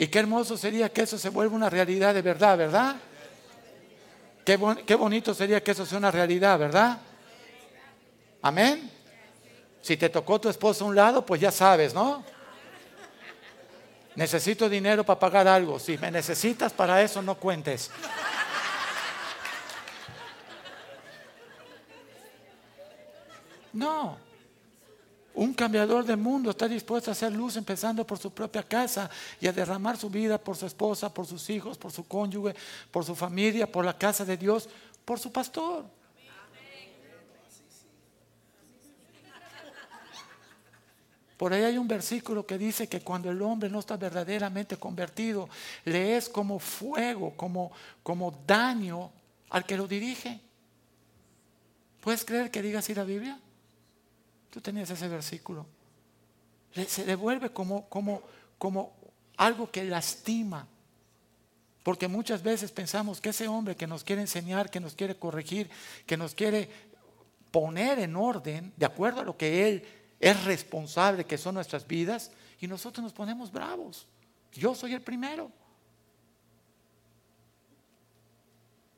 Y 0.00 0.06
qué 0.06 0.20
hermoso 0.20 0.56
sería 0.56 0.88
que 0.92 1.02
eso 1.02 1.18
se 1.18 1.28
vuelva 1.28 1.56
una 1.56 1.68
realidad 1.68 2.14
de 2.14 2.22
verdad, 2.22 2.56
¿verdad? 2.56 2.96
Qué, 4.44 4.56
bonito 4.94 5.34
sería 5.34 5.62
que 5.62 5.72
eso 5.72 5.84
sea 5.84 5.98
una 5.98 6.12
realidad, 6.12 6.56
¿verdad? 6.56 6.98
Amén. 8.40 8.90
Si 9.82 9.96
te 9.96 10.08
tocó 10.08 10.40
tu 10.40 10.48
esposo 10.48 10.84
a 10.84 10.88
un 10.88 10.94
lado, 10.94 11.26
pues 11.26 11.40
ya 11.40 11.50
sabes, 11.50 11.92
¿no? 11.92 12.24
Necesito 14.14 14.68
dinero 14.68 15.04
para 15.04 15.18
pagar 15.18 15.48
algo. 15.48 15.80
Si 15.80 15.98
me 15.98 16.12
necesitas 16.12 16.72
para 16.72 17.02
eso, 17.02 17.20
no 17.20 17.34
cuentes. 17.34 17.90
No. 23.72 24.27
Un 25.38 25.54
cambiador 25.54 26.04
de 26.04 26.16
mundo 26.16 26.50
está 26.50 26.66
dispuesto 26.66 27.10
a 27.10 27.12
hacer 27.12 27.32
luz 27.32 27.54
empezando 27.54 28.04
por 28.04 28.18
su 28.18 28.32
propia 28.32 28.60
casa 28.60 29.08
y 29.40 29.46
a 29.46 29.52
derramar 29.52 29.96
su 29.96 30.10
vida 30.10 30.36
por 30.36 30.56
su 30.56 30.66
esposa, 30.66 31.14
por 31.14 31.26
sus 31.26 31.48
hijos, 31.48 31.78
por 31.78 31.92
su 31.92 32.08
cónyuge, 32.08 32.56
por 32.90 33.04
su 33.04 33.14
familia, 33.14 33.70
por 33.70 33.84
la 33.84 33.96
casa 33.96 34.24
de 34.24 34.36
Dios, 34.36 34.68
por 35.04 35.20
su 35.20 35.30
pastor. 35.30 35.84
Por 41.36 41.52
ahí 41.52 41.62
hay 41.62 41.78
un 41.78 41.86
versículo 41.86 42.44
que 42.44 42.58
dice 42.58 42.88
que 42.88 43.02
cuando 43.02 43.30
el 43.30 43.40
hombre 43.40 43.70
no 43.70 43.78
está 43.78 43.96
verdaderamente 43.96 44.76
convertido, 44.76 45.48
le 45.84 46.16
es 46.16 46.28
como 46.28 46.58
fuego, 46.58 47.34
como, 47.36 47.70
como 48.02 48.36
daño 48.44 49.12
al 49.50 49.64
que 49.64 49.76
lo 49.76 49.86
dirige. 49.86 50.40
¿Puedes 52.00 52.24
creer 52.24 52.50
que 52.50 52.60
diga 52.60 52.80
así 52.80 52.92
la 52.92 53.04
Biblia? 53.04 53.38
Tú 54.50 54.60
tenías 54.60 54.90
ese 54.90 55.08
versículo. 55.08 55.66
Se 56.86 57.04
devuelve 57.04 57.50
como, 57.50 57.88
como, 57.88 58.22
como 58.58 58.92
algo 59.36 59.70
que 59.70 59.84
lastima. 59.84 60.66
Porque 61.82 62.08
muchas 62.08 62.42
veces 62.42 62.70
pensamos 62.70 63.20
que 63.20 63.30
ese 63.30 63.48
hombre 63.48 63.76
que 63.76 63.86
nos 63.86 64.04
quiere 64.04 64.20
enseñar, 64.20 64.70
que 64.70 64.80
nos 64.80 64.94
quiere 64.94 65.16
corregir, 65.16 65.70
que 66.06 66.16
nos 66.16 66.34
quiere 66.34 66.68
poner 67.50 67.98
en 67.98 68.14
orden, 68.16 68.72
de 68.76 68.86
acuerdo 68.86 69.20
a 69.20 69.24
lo 69.24 69.36
que 69.36 69.68
Él 69.68 69.84
es 70.20 70.44
responsable, 70.44 71.24
que 71.24 71.38
son 71.38 71.54
nuestras 71.54 71.86
vidas, 71.86 72.30
y 72.60 72.66
nosotros 72.66 73.02
nos 73.02 73.12
ponemos 73.12 73.50
bravos. 73.50 74.06
Yo 74.52 74.74
soy 74.74 74.94
el 74.94 75.00
primero. 75.00 75.50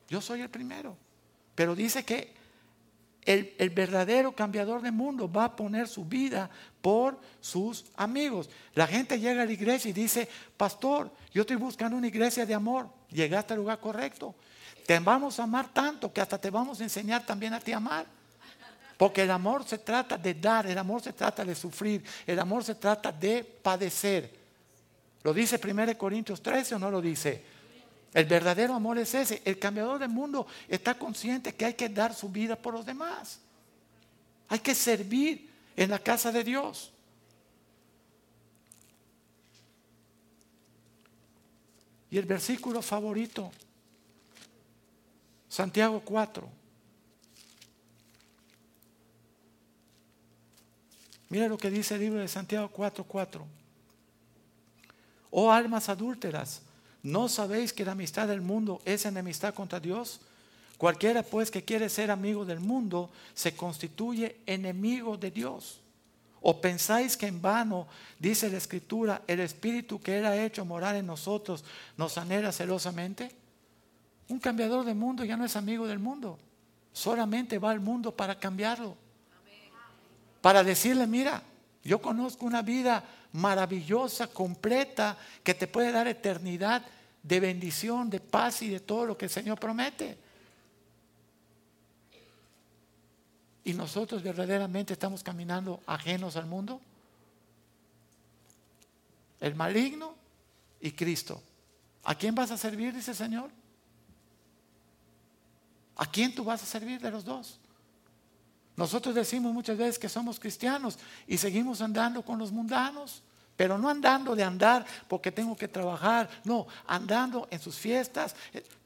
Yo 0.08 0.20
soy 0.20 0.40
el 0.40 0.50
primero. 0.50 0.96
Pero 1.54 1.76
dice 1.76 2.04
que 2.04 2.34
el, 3.30 3.70
verdadero 3.70 4.32
cambiador 4.32 4.82
de 4.82 4.90
mundo 4.90 5.30
va 5.30 5.44
a 5.44 5.56
poner 5.56 5.86
su 5.86 6.04
vida 6.04 6.50
por 6.80 7.18
sus 7.40 7.84
amigos. 7.96 8.50
La 8.74 8.86
gente 8.86 9.20
llega 9.20 9.42
a 9.42 9.46
la 9.46 9.52
iglesia 9.52 9.90
y 9.90 9.92
dice, 9.92 10.28
pastor, 10.56 11.10
yo 11.32 11.42
estoy 11.42 11.56
buscando 11.56 11.96
una 11.96 12.08
iglesia 12.08 12.44
de 12.44 12.54
amor. 12.54 12.88
Llegaste 13.10 13.54
al 13.54 13.60
lugar 13.60 13.78
correcto. 13.78 14.34
Te 14.84 14.98
vamos 14.98 15.38
a 15.38 15.44
amar 15.44 15.68
tanto 15.72 16.12
que 16.12 16.20
hasta 16.20 16.38
te 16.38 16.50
vamos 16.50 16.80
a 16.80 16.82
enseñar 16.82 17.24
también 17.24 17.54
a 17.54 17.60
ti 17.60 17.72
amar. 17.72 18.04
Porque 18.96 19.22
el 19.22 19.30
amor 19.30 19.64
se 19.64 19.78
trata 19.78 20.18
de 20.18 20.34
dar, 20.34 20.66
el 20.66 20.76
amor 20.76 21.00
se 21.00 21.12
trata 21.12 21.44
de 21.44 21.54
sufrir, 21.54 22.04
el 22.26 22.38
amor 22.38 22.64
se 22.64 22.74
trata 22.74 23.12
de 23.12 23.44
padecer. 23.44 24.38
¿Lo 25.22 25.32
dice 25.32 25.60
1 25.62 25.96
Corintios 25.96 26.42
13 26.42 26.74
o 26.74 26.78
no 26.78 26.90
lo 26.90 27.00
dice? 27.00 27.59
El 28.12 28.24
verdadero 28.24 28.74
amor 28.74 28.98
es 28.98 29.14
ese. 29.14 29.40
El 29.44 29.58
cambiador 29.58 29.98
del 29.98 30.08
mundo 30.08 30.46
está 30.68 30.98
consciente 30.98 31.54
que 31.54 31.64
hay 31.64 31.74
que 31.74 31.88
dar 31.88 32.14
su 32.14 32.28
vida 32.28 32.56
por 32.56 32.74
los 32.74 32.84
demás. 32.84 33.38
Hay 34.48 34.58
que 34.58 34.74
servir 34.74 35.48
en 35.76 35.90
la 35.90 35.98
casa 35.98 36.32
de 36.32 36.42
Dios. 36.42 36.92
Y 42.10 42.18
el 42.18 42.26
versículo 42.26 42.82
favorito, 42.82 43.52
Santiago 45.48 46.02
4. 46.04 46.48
Mira 51.28 51.46
lo 51.46 51.56
que 51.56 51.70
dice 51.70 51.94
el 51.94 52.00
libro 52.00 52.18
de 52.18 52.26
Santiago 52.26 52.68
4:4. 52.68 53.04
4. 53.06 53.46
Oh 55.30 55.52
almas 55.52 55.88
adúlteras 55.88 56.62
¿No 57.02 57.28
sabéis 57.28 57.72
que 57.72 57.84
la 57.84 57.92
amistad 57.92 58.28
del 58.28 58.40
mundo 58.40 58.80
es 58.84 59.06
enemistad 59.06 59.54
contra 59.54 59.80
Dios? 59.80 60.20
Cualquiera 60.76 61.22
pues 61.22 61.50
que 61.50 61.64
quiere 61.64 61.88
ser 61.88 62.10
amigo 62.10 62.44
del 62.44 62.60
mundo 62.60 63.10
se 63.34 63.54
constituye 63.54 64.36
enemigo 64.46 65.16
de 65.16 65.30
Dios. 65.30 65.80
¿O 66.42 66.60
pensáis 66.60 67.16
que 67.16 67.26
en 67.26 67.42
vano, 67.42 67.86
dice 68.18 68.48
la 68.48 68.56
Escritura, 68.56 69.22
el 69.26 69.40
Espíritu 69.40 70.00
que 70.00 70.24
ha 70.24 70.42
hecho 70.42 70.64
morar 70.64 70.96
en 70.96 71.06
nosotros 71.06 71.64
nos 71.98 72.16
anhela 72.16 72.50
celosamente? 72.50 73.30
Un 74.28 74.38
cambiador 74.38 74.84
del 74.84 74.94
mundo 74.94 75.24
ya 75.24 75.36
no 75.36 75.44
es 75.44 75.56
amigo 75.56 75.86
del 75.86 75.98
mundo. 75.98 76.38
Solamente 76.92 77.58
va 77.58 77.70
al 77.70 77.80
mundo 77.80 78.16
para 78.16 78.38
cambiarlo. 78.38 78.96
Para 80.40 80.64
decirle, 80.64 81.06
mira, 81.06 81.42
yo 81.84 82.00
conozco 82.00 82.46
una 82.46 82.62
vida 82.62 83.04
maravillosa, 83.32 84.26
completa, 84.26 85.16
que 85.42 85.54
te 85.54 85.66
puede 85.66 85.92
dar 85.92 86.08
eternidad 86.08 86.84
de 87.22 87.40
bendición, 87.40 88.10
de 88.10 88.20
paz 88.20 88.62
y 88.62 88.68
de 88.68 88.80
todo 88.80 89.06
lo 89.06 89.16
que 89.16 89.26
el 89.26 89.30
Señor 89.30 89.58
promete. 89.58 90.18
¿Y 93.64 93.72
nosotros 93.74 94.22
verdaderamente 94.22 94.94
estamos 94.94 95.22
caminando 95.22 95.80
ajenos 95.86 96.34
al 96.36 96.46
mundo? 96.46 96.80
El 99.38 99.54
maligno 99.54 100.14
y 100.80 100.92
Cristo. 100.92 101.42
¿A 102.02 102.14
quién 102.14 102.34
vas 102.34 102.50
a 102.50 102.56
servir, 102.56 102.94
dice 102.94 103.12
el 103.12 103.16
Señor? 103.16 103.50
¿A 105.96 106.06
quién 106.10 106.34
tú 106.34 106.42
vas 106.44 106.62
a 106.62 106.66
servir 106.66 107.00
de 107.00 107.10
los 107.10 107.24
dos? 107.24 107.59
Nosotros 108.80 109.14
decimos 109.14 109.52
muchas 109.52 109.76
veces 109.76 109.98
que 109.98 110.08
somos 110.08 110.40
cristianos 110.40 110.98
y 111.26 111.36
seguimos 111.36 111.82
andando 111.82 112.22
con 112.22 112.38
los 112.38 112.50
mundanos, 112.50 113.22
pero 113.54 113.76
no 113.76 113.90
andando 113.90 114.34
de 114.34 114.42
andar 114.42 114.86
porque 115.06 115.30
tengo 115.30 115.54
que 115.54 115.68
trabajar, 115.68 116.30
no, 116.44 116.66
andando 116.86 117.46
en 117.50 117.60
sus 117.60 117.76
fiestas. 117.76 118.34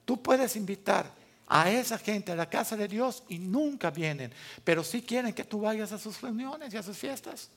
Tú 0.05 0.21
puedes 0.21 0.57
invitar 0.57 1.09
a 1.47 1.71
esa 1.71 1.97
gente 1.97 2.33
a 2.33 2.35
la 2.35 2.51
casa 2.51 2.77
de 2.77 2.89
Dios 2.89 3.23
y 3.29 3.39
nunca 3.39 3.93
vienen, 3.93 4.33
pero 4.65 4.83
sí 4.83 5.01
quieren 5.01 5.33
que 5.33 5.45
tú 5.45 5.61
vayas 5.61 5.93
a 5.93 5.99
sus 6.01 6.21
reuniones 6.21 6.75
y 6.75 6.77
a 6.77 6.83
sus 6.83 6.99
fiestas. 6.99 7.49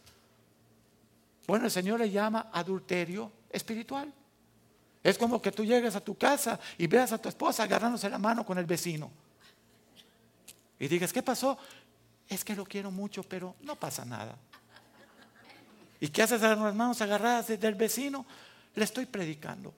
Bueno, 1.47 1.65
el 1.65 1.71
Señor 1.71 1.99
le 1.99 2.11
llama 2.11 2.51
adulterio 2.53 3.31
espiritual. 3.49 4.13
Es 5.03 5.17
como 5.17 5.41
que 5.41 5.51
tú 5.51 5.65
llegues 5.65 5.95
a 5.95 6.01
tu 6.01 6.15
casa 6.15 6.59
y 6.77 6.85
veas 6.85 7.11
a 7.11 7.17
tu 7.17 7.29
esposa 7.29 7.63
agarrándose 7.63 8.07
la 8.11 8.19
mano 8.19 8.45
con 8.45 8.59
el 8.59 8.67
vecino. 8.67 9.09
Y 10.79 10.88
digas, 10.88 11.11
¿qué 11.11 11.23
pasó? 11.23 11.57
Es 12.30 12.43
que 12.43 12.55
lo 12.55 12.65
quiero 12.65 12.91
mucho, 12.91 13.23
pero 13.23 13.55
no 13.61 13.75
pasa 13.75 14.05
nada. 14.05 14.38
¿Y 15.99 16.09
qué 16.09 16.23
haces 16.23 16.41
a 16.43 16.55
las 16.55 16.75
manos 16.75 17.01
agarradas 17.01 17.47
del 17.47 17.75
vecino? 17.75 18.25
Le 18.75 18.84
estoy 18.84 19.05
predicando. 19.05 19.73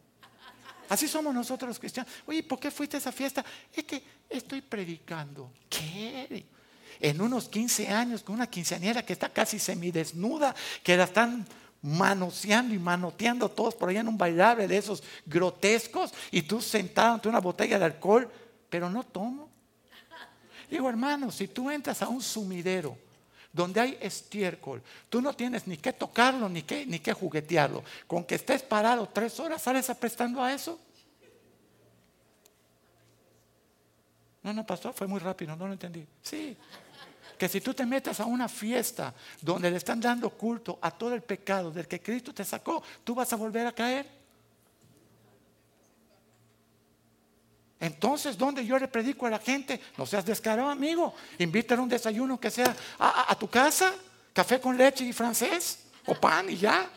Así 0.90 1.08
somos 1.08 1.34
nosotros 1.34 1.70
los 1.70 1.80
cristianos. 1.80 2.12
Oye, 2.26 2.44
¿por 2.44 2.60
qué 2.60 2.72
fuiste 2.72 2.98
a 2.98 3.00
esa 3.00 3.12
fiesta? 3.12 3.46
Es 3.72 3.84
que 3.84 4.04
estoy 4.28 4.62
predicando. 4.62 5.52
¿Qué? 5.70 6.46
En 7.00 7.22
unos 7.22 7.48
15 7.48 7.88
años 7.88 8.24
con 8.24 8.36
una 8.36 8.48
quinceañera 8.48 9.06
que 9.06 9.14
está 9.14 9.30
casi 9.30 9.60
semidesnuda, 9.60 10.54
que 10.84 10.98
la 10.98 11.06
están 11.06 11.46
manoseando 11.82 12.74
y 12.74 12.80
manoteando 12.80 13.50
todos 13.50 13.76
por 13.76 13.90
allá 13.90 14.02
en 14.02 14.08
un 14.08 14.18
bailable 14.18 14.68
de 14.68 14.78
esos 14.78 15.04
grotescos 15.26 16.12
y 16.32 16.42
tú 16.42 16.60
sentado 16.62 17.14
ante 17.14 17.30
una 17.30 17.40
botella 17.40 17.80
de 17.80 17.86
alcohol, 17.86 18.30
pero 18.70 18.90
no 18.90 19.04
tomo. 19.04 19.49
Digo, 20.70 20.90
hermano, 20.90 21.32
si 21.32 21.48
tú 21.48 21.70
entras 21.70 22.02
a 22.02 22.10
un 22.10 22.22
sumidero 22.22 22.98
donde 23.52 23.80
hay 23.80 23.98
estiércol, 24.00 24.82
tú 25.10 25.22
no 25.22 25.34
tienes 25.34 25.66
ni 25.66 25.78
que 25.78 25.94
tocarlo 25.94 26.48
ni 26.48 26.62
que, 26.62 26.86
ni 26.86 27.00
que 27.00 27.14
juguetearlo. 27.14 27.84
Con 28.06 28.24
que 28.24 28.36
estés 28.36 28.62
parado 28.62 29.08
tres 29.08 29.40
horas, 29.40 29.62
¿sales 29.62 29.90
aprestando 29.90 30.42
a 30.44 30.54
eso? 30.54 30.80
No, 34.44 34.54
no, 34.54 34.66
pastor, 34.66 34.94
fue 34.94 35.08
muy 35.08 35.20
rápido, 35.20 35.56
no 35.56 35.68
lo 35.68 35.74
entendí. 35.74 36.06
Sí, 36.22 36.56
que 37.40 37.48
si 37.48 37.62
tú 37.62 37.74
te 37.74 37.86
metes 37.86 38.20
a 38.20 38.26
una 38.26 38.50
fiesta 38.50 39.14
donde 39.42 39.72
le 39.72 39.78
están 39.78 40.00
dando 40.00 40.30
culto 40.30 40.78
a 40.82 40.92
todo 40.92 41.16
el 41.16 41.22
pecado 41.22 41.72
del 41.72 41.88
que 41.88 42.02
Cristo 42.02 42.34
te 42.34 42.44
sacó, 42.44 42.84
tú 43.04 43.16
vas 43.16 43.32
a 43.32 43.38
volver 43.38 43.66
a 43.66 43.72
caer. 43.72 44.19
Entonces, 47.80 48.38
¿dónde 48.38 48.66
yo 48.66 48.78
le 48.78 48.88
predico 48.88 49.26
a 49.26 49.30
la 49.30 49.40
gente? 49.40 49.80
No 49.98 50.06
seas 50.06 50.26
descarado, 50.26 50.70
amigo. 50.70 51.14
Invítale 51.38 51.82
un 51.82 51.88
desayuno 51.88 52.40
que 52.40 52.52
sea 52.52 52.76
a, 53.00 53.36
tu 53.40 53.50
casa, 53.50 53.94
café 54.34 54.60
con 54.60 54.78
leche 54.78 55.06
y 55.06 55.14
francés, 55.14 55.80
o 56.06 56.16
pan 56.16 56.50
y 56.50 56.58
ya. 56.58 56.90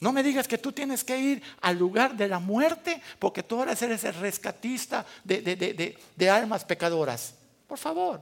No 0.00 0.10
me 0.10 0.24
digas 0.24 0.48
que 0.48 0.58
tú 0.58 0.72
tienes 0.72 1.04
que 1.04 1.16
ir 1.16 1.42
al 1.60 1.78
lugar 1.78 2.16
de 2.16 2.26
la 2.26 2.40
muerte 2.40 3.00
porque 3.20 3.44
tú 3.44 3.58
ahora 3.58 3.74
eres 3.80 4.02
el 4.02 4.14
rescatista 4.14 5.06
de, 5.22 5.96
de 6.16 6.30
almas 6.30 6.64
pecadoras. 6.64 7.34
Por 7.68 7.78
favor, 7.78 8.20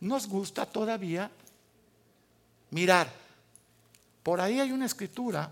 nos 0.00 0.28
gusta 0.28 0.66
todavía 0.66 1.30
mirar. 2.68 3.10
Por 4.22 4.38
ahí 4.42 4.60
hay 4.60 4.72
una 4.72 4.84
escritura 4.84 5.50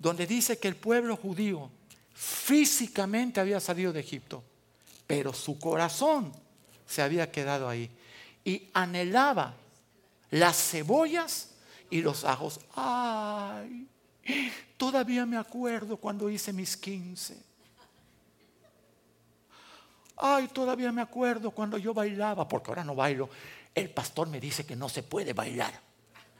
donde 0.00 0.26
dice 0.26 0.58
que 0.58 0.66
el 0.66 0.74
pueblo 0.74 1.16
judío 1.16 1.70
físicamente 2.20 3.40
había 3.40 3.58
salido 3.60 3.94
de 3.94 4.00
Egipto, 4.00 4.44
pero 5.06 5.32
su 5.32 5.58
corazón 5.58 6.30
se 6.86 7.00
había 7.00 7.32
quedado 7.32 7.66
ahí 7.66 7.90
y 8.44 8.68
anhelaba 8.74 9.54
las 10.30 10.70
cebollas 10.70 11.52
y 11.88 12.02
los 12.02 12.24
ajos. 12.24 12.60
Ay, 12.74 13.88
todavía 14.76 15.24
me 15.24 15.38
acuerdo 15.38 15.96
cuando 15.96 16.28
hice 16.28 16.52
mis 16.52 16.76
15. 16.76 17.42
Ay, 20.18 20.48
todavía 20.48 20.92
me 20.92 21.00
acuerdo 21.00 21.50
cuando 21.52 21.78
yo 21.78 21.94
bailaba, 21.94 22.46
porque 22.46 22.70
ahora 22.70 22.84
no 22.84 22.94
bailo. 22.94 23.30
El 23.74 23.88
pastor 23.88 24.28
me 24.28 24.38
dice 24.38 24.66
que 24.66 24.76
no 24.76 24.90
se 24.90 25.02
puede 25.02 25.32
bailar. 25.32 25.72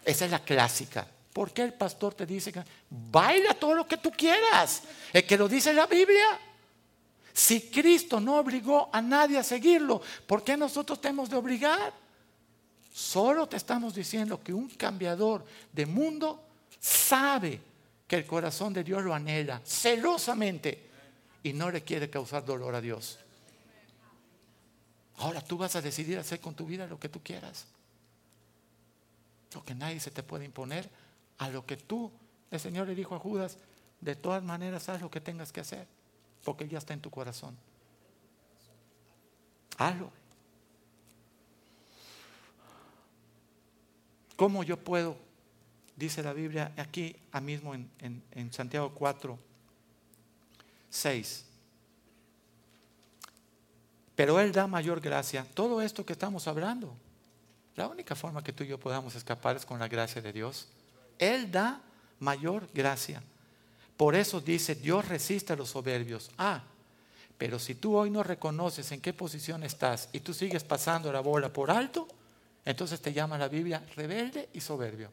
Esa 0.05 0.27
es 0.27 0.31
la 0.31 0.45
clásica. 0.45 1.09
¿Por 1.33 1.53
qué 1.53 1.63
el 1.63 1.75
pastor 1.75 2.15
te 2.15 2.27
dice 2.27 2.53
que 2.53 2.63
baila 2.89 3.55
todo 3.55 3.75
lo 3.75 3.87
que 3.87 3.99
tú 3.99 4.11
quieras? 4.11 4.83
Es 5.13 5.25
que 5.25 5.37
lo 5.37 5.49
dice 5.49 5.73
la 5.73 5.87
Biblia. 5.87 6.39
Si 7.33 7.71
Cristo 7.71 8.21
no 8.21 8.39
obligó 8.39 8.91
a 8.93 9.01
nadie 9.01 9.39
a 9.39 9.43
seguirlo, 9.45 10.03
¿por 10.27 10.43
qué 10.43 10.57
nosotros 10.57 11.01
tenemos 11.01 11.31
de 11.31 11.37
obligar? 11.37 11.93
Solo 12.93 13.49
te 13.49 13.57
estamos 13.57 13.95
diciendo 13.95 14.43
que 14.43 14.53
un 14.53 14.69
cambiador 14.71 15.45
de 15.73 15.87
mundo 15.87 16.43
sabe 16.81 17.61
que 18.09 18.17
el 18.17 18.27
corazón 18.27 18.73
de 18.73 18.83
Dios 18.83 19.05
lo 19.05 19.15
anhela 19.15 19.61
celosamente 19.65 20.91
y 21.45 21.53
no 21.53 21.71
le 21.71 21.83
quiere 21.83 22.11
causar 22.11 22.45
dolor 22.45 22.75
a 22.75 22.81
Dios. 22.81 23.21
Ahora 25.19 25.41
tú 25.41 25.57
vas 25.57 25.77
a 25.77 25.81
decidir 25.81 26.19
hacer 26.19 26.41
con 26.41 26.55
tu 26.55 26.67
vida 26.67 26.87
lo 26.89 26.99
que 26.99 27.09
tú 27.09 27.21
quieras. 27.23 27.67
Lo 29.55 29.65
que 29.65 29.75
nadie 29.75 30.01
se 30.01 30.11
te 30.11 30.23
puede 30.23 30.45
imponer 30.45 30.91
a 31.41 31.49
lo 31.49 31.65
que 31.65 31.79
tú, 31.79 32.13
el 32.51 32.61
Señor 32.61 32.87
le 32.87 32.95
dijo 32.95 33.15
a 33.15 33.19
Judas, 33.19 33.57
de 34.03 34.15
todas 34.15 34.43
maneras 34.43 34.91
haz 34.91 35.01
lo 35.01 35.11
que 35.11 35.23
tengas 35.23 35.53
que 35.53 35.61
hacer, 35.61 35.87
porque 36.45 36.69
ya 36.69 36.77
está 36.77 36.93
en 36.93 37.01
tu 37.01 37.11
corazón. 37.11 37.57
Hazlo. 39.79 40.13
¿Cómo 44.37 44.63
yo 44.65 44.77
puedo? 44.77 45.17
Dice 45.97 46.23
la 46.23 46.35
Biblia 46.35 46.73
aquí, 46.77 47.17
a 47.33 47.41
mismo 47.41 47.75
en, 47.75 47.91
en 48.33 48.53
Santiago 48.53 48.93
4, 48.95 49.39
6. 50.91 51.47
Pero 54.15 54.39
Él 54.41 54.53
da 54.53 54.67
mayor 54.67 55.01
gracia. 55.01 55.47
Todo 55.55 55.81
esto 55.81 56.05
que 56.05 56.13
estamos 56.13 56.47
hablando, 56.47 56.95
la 57.77 57.89
única 57.89 58.15
forma 58.15 58.45
que 58.45 58.53
tú 58.53 58.63
y 58.63 58.69
yo 58.69 58.79
podamos 58.79 59.15
escapar 59.15 59.57
es 59.57 59.65
con 59.65 59.79
la 59.79 59.89
gracia 59.89 60.21
de 60.21 60.35
Dios. 60.35 60.69
Él 61.21 61.53
da 61.53 61.81
mayor 62.19 62.69
gracia. 62.73 63.23
Por 63.97 64.15
eso 64.15 64.41
dice, 64.41 64.75
Dios 64.75 65.07
resiste 65.07 65.53
a 65.53 65.57
los 65.57 65.69
soberbios. 65.69 66.31
Ah, 66.39 66.65
pero 67.37 67.59
si 67.59 67.75
tú 67.75 67.97
hoy 67.97 68.11
no 68.11 68.23
reconoces 68.23 68.91
en 68.93 69.01
qué 69.01 69.13
posición 69.13 69.63
estás 69.63 70.09
y 70.13 70.21
tú 70.21 70.33
sigues 70.33 70.65
pasando 70.65 71.13
la 71.13 71.21
bola 71.21 71.53
por 71.53 71.71
alto, 71.71 72.09
entonces 72.65 73.01
te 73.01 73.13
llama 73.13 73.37
la 73.37 73.49
Biblia 73.49 73.85
rebelde 73.97 74.49
y 74.55 74.61
soberbio. 74.61 75.13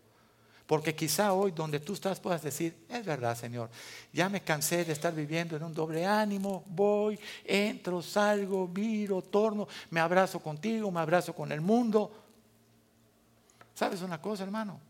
Porque 0.65 0.95
quizá 0.95 1.33
hoy 1.33 1.51
donde 1.51 1.81
tú 1.81 1.93
estás 1.93 2.19
puedas 2.19 2.41
decir, 2.41 2.85
es 2.89 3.05
verdad 3.05 3.37
Señor, 3.37 3.69
ya 4.11 4.27
me 4.29 4.41
cansé 4.41 4.83
de 4.83 4.91
estar 4.91 5.13
viviendo 5.13 5.55
en 5.55 5.63
un 5.63 5.73
doble 5.73 6.05
ánimo, 6.05 6.63
voy, 6.67 7.19
entro, 7.45 8.01
salgo, 8.01 8.67
viro, 8.67 9.21
torno, 9.21 9.67
me 9.89 9.99
abrazo 9.99 10.39
contigo, 10.39 10.91
me 10.91 10.99
abrazo 10.99 11.33
con 11.33 11.51
el 11.51 11.61
mundo. 11.61 12.11
¿Sabes 13.73 14.01
una 14.01 14.21
cosa, 14.21 14.43
hermano? 14.43 14.86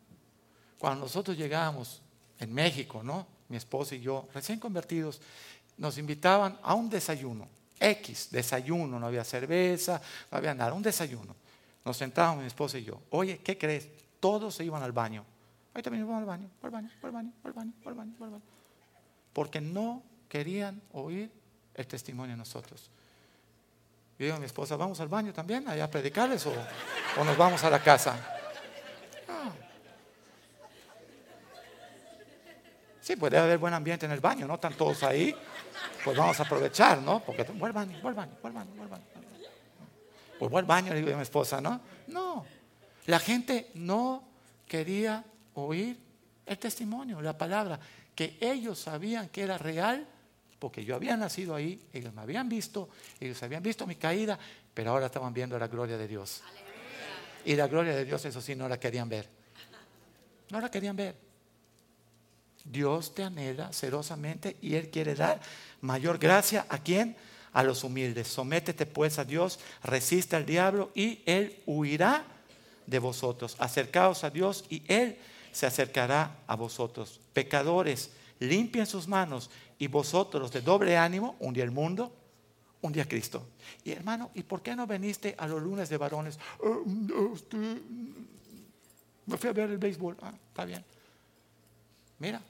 Cuando 0.78 1.06
nosotros 1.06 1.38
llegamos 1.38 2.02
en 2.40 2.54
México, 2.54 3.02
¿no? 3.04 3.26
Mi 3.50 3.58
esposa 3.58 3.96
y 3.96 4.02
yo, 4.02 4.28
recién 4.34 4.60
convertidos, 4.60 5.22
nos 5.78 5.98
invitaban 5.98 6.58
a 6.62 6.74
un 6.74 6.90
desayuno, 6.90 7.48
X, 7.80 8.30
desayuno, 8.32 9.00
no 9.00 9.08
había 9.08 9.24
cerveza, 9.24 10.02
no 10.32 10.38
había 10.38 10.54
nada, 10.54 10.74
un 10.74 10.84
desayuno. 10.84 11.36
Nos 11.86 11.98
sentábamos 11.98 12.42
mi 12.42 12.48
esposa 12.48 12.78
y 12.78 12.84
yo. 12.84 13.00
Oye, 13.12 13.40
¿qué 13.40 13.58
crees? 13.58 13.90
Todos 14.20 14.56
se 14.56 14.66
iban 14.66 14.84
al 14.84 14.92
baño. 14.92 15.24
Ahí 15.74 15.82
también 15.82 16.06
vamos 16.06 16.22
al 16.22 16.26
baño, 16.26 16.50
al 16.62 16.72
baño, 16.72 16.90
al 17.04 17.12
baño, 17.12 17.32
al 17.44 17.54
baño, 17.54 17.74
al 17.86 17.94
baño, 17.94 18.14
al 18.20 18.30
baño. 18.32 18.42
Porque 19.32 19.62
no 19.62 20.04
querían 20.28 20.82
oír 20.92 21.32
el 21.76 21.88
testimonio 21.88 22.34
de 22.34 22.38
nosotros. 22.38 22.90
Yo 24.18 24.26
digo 24.26 24.36
a 24.36 24.40
mi 24.40 24.48
esposa, 24.48 24.76
¿vamos 24.76 25.00
al 25.00 25.08
baño 25.08 25.32
también 25.32 25.68
allá 25.68 25.84
a 25.84 25.92
predicarles 25.92 26.46
o, 26.48 26.54
o 27.20 27.24
nos 27.24 27.38
vamos 27.38 27.64
a 27.64 27.70
la 27.70 27.82
casa? 27.82 28.38
Sí, 33.08 33.16
puede 33.16 33.38
haber 33.38 33.58
buen 33.58 33.74
ambiente 33.74 34.06
en 34.06 34.12
el 34.12 34.20
baño, 34.20 34.46
no 34.46 34.56
están 34.56 34.74
todos 34.74 35.02
ahí. 35.04 35.34
Pues 36.04 36.18
vamos 36.18 36.38
a 36.42 36.44
aprovechar, 36.44 37.02
¿no? 37.02 37.24
Porque 37.24 37.44
voy 37.44 37.68
al 37.68 37.72
baño, 37.72 37.98
voy 38.02 38.10
al 38.10 38.16
baño, 38.16 38.32
voy 38.42 38.50
al 38.50 38.54
baño, 38.54 38.72
voy 38.72 38.82
al 38.82 38.90
baño. 38.90 39.04
Pues 40.38 40.52
voy 40.52 40.60
al 40.60 40.66
baño, 40.66 40.94
le 40.94 41.00
digo 41.00 41.14
a 41.14 41.16
mi 41.16 41.22
esposa, 41.22 41.62
¿no? 41.62 41.80
No. 42.08 42.46
La 43.06 43.18
gente 43.20 43.72
no 43.76 44.28
quería 44.68 45.24
oír 45.54 45.98
el 46.46 46.58
testimonio, 46.58 47.22
la 47.22 47.38
palabra, 47.38 47.80
que 48.14 48.38
ellos 48.42 48.78
sabían 48.78 49.30
que 49.30 49.44
era 49.44 49.58
real, 49.58 50.06
porque 50.60 50.84
yo 50.84 50.94
había 50.94 51.16
nacido 51.16 51.56
ahí, 51.56 51.82
ellos 51.94 52.14
me 52.14 52.20
habían 52.20 52.50
visto, 52.50 52.90
ellos 53.22 53.42
habían 53.42 53.64
visto 53.64 53.88
mi 53.88 53.96
caída, 53.96 54.38
pero 54.74 54.92
ahora 54.92 55.06
estaban 55.06 55.34
viendo 55.34 55.58
la 55.58 55.70
gloria 55.70 55.98
de 55.98 56.10
Dios. 56.10 56.44
Y 57.46 57.56
la 57.56 57.68
gloria 57.68 57.96
de 57.96 58.04
Dios, 58.04 58.26
eso 58.26 58.42
sí, 58.42 58.54
no 58.54 58.68
la 58.68 58.78
querían 58.78 59.08
ver. 59.08 59.30
No 60.50 60.60
la 60.60 60.70
querían 60.70 60.98
ver. 60.98 61.27
Dios 62.72 63.14
te 63.14 63.24
anhela 63.24 63.72
celosamente 63.74 64.58
y 64.62 64.76
Él 64.76 64.90
quiere 64.90 65.16
dar 65.16 65.40
mayor 65.82 66.18
gracia 66.18 66.66
a 66.70 66.78
quién? 66.80 67.16
A 67.54 67.64
los 67.64 67.84
humildes. 67.84 68.28
Sométete 68.28 68.86
pues 68.86 69.20
a 69.20 69.26
Dios, 69.26 69.60
resiste 69.84 70.36
al 70.36 70.46
diablo 70.46 70.92
y 70.94 71.22
Él 71.26 71.62
huirá 71.66 72.26
de 72.86 73.00
vosotros. 73.00 73.56
Acercaos 73.60 74.24
a 74.24 74.30
Dios 74.30 74.66
y 74.70 74.84
Él 74.88 75.18
se 75.52 75.66
acercará 75.66 76.40
a 76.48 76.56
vosotros. 76.56 77.20
Pecadores, 77.34 78.12
limpien 78.40 78.86
sus 78.86 79.08
manos 79.08 79.50
y 79.80 79.88
vosotros 79.88 80.52
de 80.52 80.62
doble 80.62 80.98
ánimo, 80.98 81.36
un 81.40 81.54
día 81.54 81.64
el 81.64 81.72
mundo, 81.72 82.12
un 82.82 82.92
día 82.94 83.08
Cristo. 83.08 83.48
Y 83.84 83.92
hermano, 83.92 84.32
¿y 84.34 84.44
por 84.44 84.62
qué 84.62 84.76
no 84.76 84.88
veniste 84.88 85.36
a 85.38 85.48
los 85.48 85.62
lunes 85.62 85.90
de 85.90 85.98
varones? 85.98 86.40
Ah, 86.64 86.80
este, 87.34 87.58
me 89.26 89.38
fui 89.38 89.50
a 89.50 89.54
ver 89.54 89.72
el 89.72 89.78
béisbol. 89.78 90.18
Ah, 90.22 90.34
está 90.50 90.66
bien. 90.66 90.84
Mira, 92.20 92.42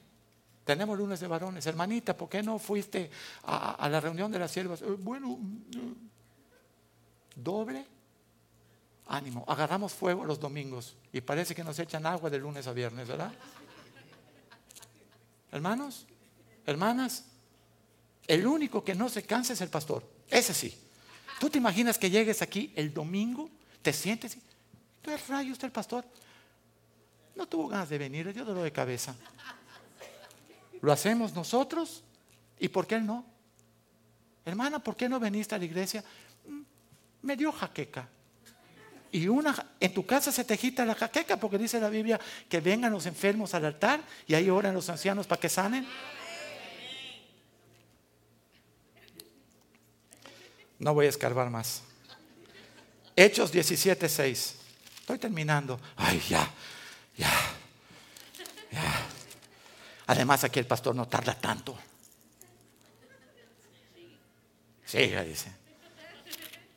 tenemos 0.68 0.98
lunes 0.98 1.22
de 1.22 1.28
varones. 1.28 1.66
Hermanita, 1.66 2.16
¿por 2.16 2.28
qué 2.28 2.44
no 2.44 2.60
fuiste 2.60 3.10
a, 3.44 3.88
la 3.90 4.02
reunión 4.02 4.30
de 4.30 4.38
las 4.38 4.52
siervas? 4.52 4.82
Eh, 4.82 4.86
bueno, 5.00 5.40
eh, 5.74 5.94
doble 7.34 7.86
ánimo. 9.08 9.46
Agarramos 9.48 9.94
fuego 9.94 10.26
los 10.26 10.42
domingos 10.42 10.98
y 11.14 11.22
parece 11.22 11.56
que 11.56 11.64
nos 11.64 11.80
echan 11.80 12.06
agua 12.06 12.30
de 12.30 12.38
lunes 12.38 12.68
a 12.68 12.74
viernes, 12.74 13.08
¿verdad? 13.08 13.32
Hermanos, 15.54 16.06
hermanas, 16.66 17.24
El 18.28 18.46
único 18.46 18.84
que 18.84 18.94
no 18.94 19.08
se 19.08 19.24
cansa 19.24 19.54
es 19.54 19.62
el 19.62 19.70
pastor. 19.70 20.04
Ese 20.30 20.54
sí. 20.54 20.78
¿Tú 21.40 21.50
te 21.50 21.60
imaginas 21.60 21.98
que 21.98 22.10
llegues 22.10 22.42
aquí 22.42 22.74
el 22.76 22.94
domingo, 22.94 23.50
te 23.82 23.94
sientes 23.94 24.38
¿tú 25.02 25.12
es 25.12 25.30
rayo 25.30 25.54
usted 25.54 25.68
el 25.68 25.72
pastor? 25.72 26.04
No 27.38 27.48
tuvo 27.48 27.70
ganas 27.70 27.88
de 27.88 27.98
venir, 27.98 28.34
dio 28.34 28.44
dolor 28.44 28.66
de 28.66 28.74
cabeza. 28.74 29.16
Lo 30.82 30.92
hacemos 30.92 31.34
nosotros 31.34 32.04
y 32.60 32.70
¿por 32.70 32.88
qué 32.88 32.96
él 32.96 33.06
no? 33.06 33.26
Hermana, 34.46 34.80
¿por 34.80 34.96
qué 34.96 35.10
no 35.10 35.20
veniste 35.20 35.56
a 35.56 35.58
la 35.58 35.66
iglesia? 35.66 36.04
Mm, 36.48 36.62
me 37.24 37.36
dio 37.36 37.52
jaqueca. 37.52 38.08
Y 39.12 39.28
una, 39.28 39.74
en 39.80 39.94
tu 39.94 40.06
casa 40.06 40.32
se 40.32 40.44
te 40.44 40.54
agita 40.54 40.86
la 40.86 40.96
jaqueca 40.96 41.38
porque 41.38 41.58
dice 41.58 41.80
la 41.80 41.90
Biblia 41.90 42.20
que 42.50 42.60
vengan 42.60 42.92
los 42.92 43.06
enfermos 43.06 43.54
al 43.54 43.66
altar 43.66 44.02
y 44.28 44.34
ahí 44.36 44.50
oran 44.50 44.74
los 44.74 44.90
ancianos 44.90 45.28
para 45.28 45.40
que 45.40 45.50
sanen. 45.50 45.88
No 50.80 50.94
voy 50.94 51.08
a 51.08 51.10
escarbar 51.10 51.50
más. 51.50 51.84
Hechos 53.16 53.52
17:6. 53.52 54.56
Estoy 55.00 55.18
terminando. 55.18 55.80
Ay, 55.96 56.22
ya, 56.30 56.52
ya, 57.18 57.32
ya. 58.72 59.07
Además, 60.08 60.44
aquí 60.44 60.60
el 60.60 60.66
pastor 60.66 60.96
no 60.96 61.08
tarda 61.08 61.36
tanto. 61.36 61.78
Siga, 64.86 65.24
dice. 65.24 65.52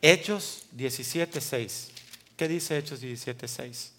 Hechos 0.03 0.67
17:6. 0.77 1.91
¿Qué 2.37 2.49
dice 2.49 2.77
Hechos 2.77 3.01
17:6? 3.01 3.93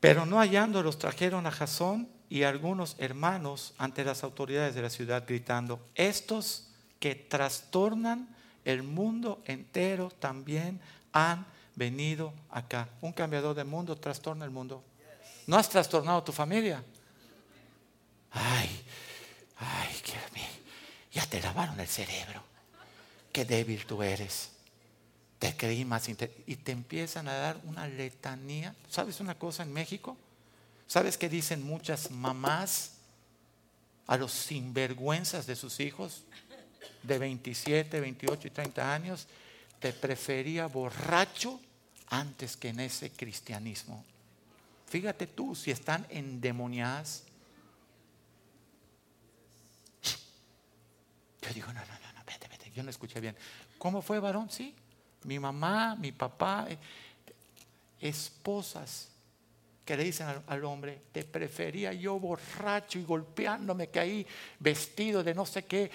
Pero 0.00 0.26
no 0.26 0.38
hallándolos 0.38 0.98
trajeron 0.98 1.46
a 1.46 1.50
Jasón 1.50 2.08
y 2.28 2.42
algunos 2.42 2.96
hermanos 2.98 3.74
ante 3.78 4.04
las 4.04 4.22
autoridades 4.22 4.74
de 4.74 4.82
la 4.82 4.90
ciudad 4.90 5.24
gritando, 5.26 5.80
estos 5.94 6.68
que 7.00 7.14
trastornan 7.14 8.28
el 8.64 8.82
mundo 8.82 9.42
entero 9.46 10.10
también 10.10 10.80
han 11.12 11.46
venido 11.78 12.34
acá. 12.50 12.88
Un 13.00 13.12
cambiador 13.12 13.54
de 13.54 13.64
mundo 13.64 13.96
trastorna 13.96 14.44
el 14.44 14.50
mundo. 14.50 14.82
¿No 15.46 15.56
has 15.56 15.70
trastornado 15.70 16.22
tu 16.22 16.32
familia? 16.32 16.84
Ay, 18.32 18.84
ay, 19.56 19.88
ya 21.12 21.24
te 21.26 21.40
lavaron 21.40 21.80
el 21.80 21.88
cerebro. 21.88 22.42
Qué 23.32 23.44
débil 23.44 23.86
tú 23.86 24.02
eres. 24.02 24.50
Te 25.38 25.56
creí 25.56 25.84
más 25.84 26.08
y 26.08 26.14
te 26.14 26.72
empiezan 26.72 27.28
a 27.28 27.34
dar 27.34 27.60
una 27.64 27.86
letanía. 27.86 28.74
¿Sabes 28.90 29.20
una 29.20 29.36
cosa 29.36 29.62
en 29.62 29.72
México? 29.72 30.16
¿Sabes 30.86 31.16
qué 31.16 31.28
dicen 31.28 31.62
muchas 31.62 32.10
mamás 32.10 32.92
a 34.06 34.16
los 34.16 34.32
sinvergüenzas 34.32 35.46
de 35.46 35.54
sus 35.54 35.80
hijos 35.80 36.24
de 37.02 37.18
27, 37.18 38.00
28 38.00 38.48
y 38.48 38.50
30 38.50 38.94
años? 38.94 39.26
Te 39.80 39.92
prefería 39.92 40.66
borracho 40.66 41.60
antes 42.10 42.56
que 42.56 42.68
en 42.68 42.80
ese 42.80 43.10
cristianismo. 43.10 44.04
Fíjate 44.86 45.26
tú 45.26 45.54
si 45.54 45.70
están 45.70 46.06
endemoniadas. 46.08 47.24
Yo 51.42 51.54
digo, 51.54 51.66
no, 51.68 51.80
no, 51.80 51.86
no, 51.86 52.12
no, 52.14 52.24
vete, 52.26 52.48
vete. 52.48 52.70
Yo 52.70 52.82
no 52.82 52.90
escuché 52.90 53.20
bien. 53.20 53.36
¿Cómo 53.78 54.02
fue, 54.02 54.18
varón? 54.18 54.50
Sí. 54.50 54.74
Mi 55.24 55.38
mamá, 55.38 55.96
mi 55.96 56.12
papá, 56.12 56.66
eh, 56.68 56.78
esposas 58.00 59.08
que 59.84 59.96
le 59.96 60.04
dicen 60.04 60.26
al, 60.46 60.64
hombre, 60.64 61.00
te 61.12 61.24
prefería 61.24 61.94
yo 61.94 62.20
borracho 62.20 62.98
y 62.98 63.04
golpeándome 63.04 63.88
que 63.88 63.98
ahí 63.98 64.26
vestido 64.58 65.24
de 65.24 65.34
no 65.34 65.46
sé 65.46 65.64
qué, 65.64 65.90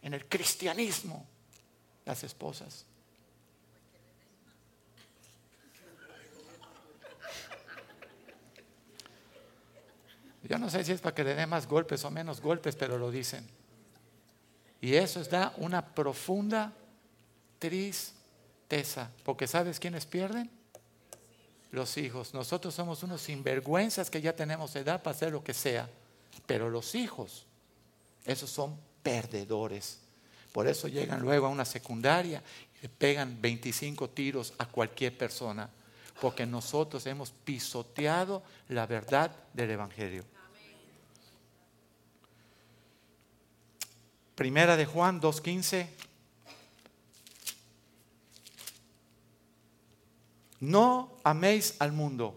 en 0.00 0.14
el 0.14 0.24
cristianismo, 0.26 1.26
las 2.06 2.24
esposas. 2.24 2.86
Yo 10.48 10.58
no 10.58 10.70
sé 10.70 10.84
si 10.84 10.92
es 10.92 11.00
para 11.00 11.14
que 11.14 11.24
le 11.24 11.34
dé 11.34 11.46
más 11.46 11.66
golpes 11.66 12.04
o 12.04 12.10
menos 12.10 12.40
golpes, 12.40 12.76
pero 12.76 12.98
lo 12.98 13.10
dicen. 13.10 13.46
Y 14.80 14.94
eso 14.94 15.22
da 15.24 15.52
una 15.56 15.94
profunda 15.94 16.72
tristeza, 17.58 19.10
porque 19.24 19.46
¿sabes 19.46 19.80
quiénes 19.80 20.06
pierden? 20.06 20.50
los 21.76 21.96
hijos. 21.98 22.34
Nosotros 22.34 22.74
somos 22.74 23.02
unos 23.02 23.20
sinvergüenzas 23.20 24.10
que 24.10 24.20
ya 24.20 24.34
tenemos 24.34 24.74
edad 24.74 25.02
para 25.02 25.14
hacer 25.14 25.32
lo 25.32 25.44
que 25.44 25.54
sea. 25.54 25.88
Pero 26.46 26.68
los 26.70 26.94
hijos, 26.94 27.46
esos 28.24 28.50
son 28.50 28.76
perdedores. 29.02 30.00
Por 30.52 30.66
eso 30.66 30.88
llegan 30.88 31.20
luego 31.20 31.46
a 31.46 31.50
una 31.50 31.64
secundaria 31.64 32.42
y 32.78 32.82
le 32.82 32.88
pegan 32.88 33.40
25 33.40 34.10
tiros 34.10 34.54
a 34.58 34.66
cualquier 34.66 35.16
persona. 35.16 35.68
Porque 36.20 36.46
nosotros 36.46 37.06
hemos 37.06 37.30
pisoteado 37.30 38.42
la 38.68 38.86
verdad 38.86 39.30
del 39.52 39.70
Evangelio. 39.70 40.24
Primera 44.36 44.76
de 44.76 44.84
Juan 44.84 45.20
2.15 45.20 45.88
No 50.60 51.18
améis 51.24 51.76
al 51.78 51.92
mundo. 51.92 52.34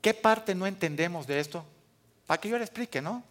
¿Qué 0.00 0.14
parte 0.14 0.54
no 0.54 0.66
entendemos 0.66 1.26
de 1.26 1.40
esto? 1.40 1.64
Para 2.26 2.40
que 2.40 2.48
yo 2.48 2.58
le 2.58 2.64
explique, 2.64 3.02
¿no? 3.02 3.22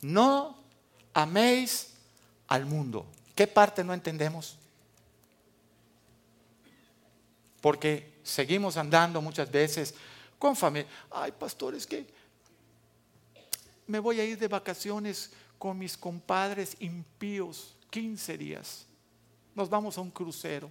No 0.00 0.58
améis 1.14 1.94
al 2.48 2.66
mundo. 2.66 3.06
¿Qué 3.34 3.46
parte 3.46 3.82
no 3.84 3.94
entendemos? 3.94 4.58
Porque 7.60 8.18
seguimos 8.24 8.76
andando 8.76 9.22
muchas 9.22 9.50
veces 9.50 9.94
con 10.38 10.56
familia. 10.56 10.90
Ay, 11.10 11.32
pastores, 11.32 11.86
que 11.86 12.06
me 13.92 13.98
voy 13.98 14.18
a 14.20 14.24
ir 14.24 14.38
de 14.38 14.48
vacaciones 14.48 15.30
con 15.58 15.78
mis 15.78 15.98
compadres 15.98 16.74
impíos 16.80 17.76
15 17.90 18.38
días 18.38 18.86
nos 19.54 19.68
vamos 19.68 19.98
a 19.98 20.00
un 20.00 20.10
crucero. 20.10 20.70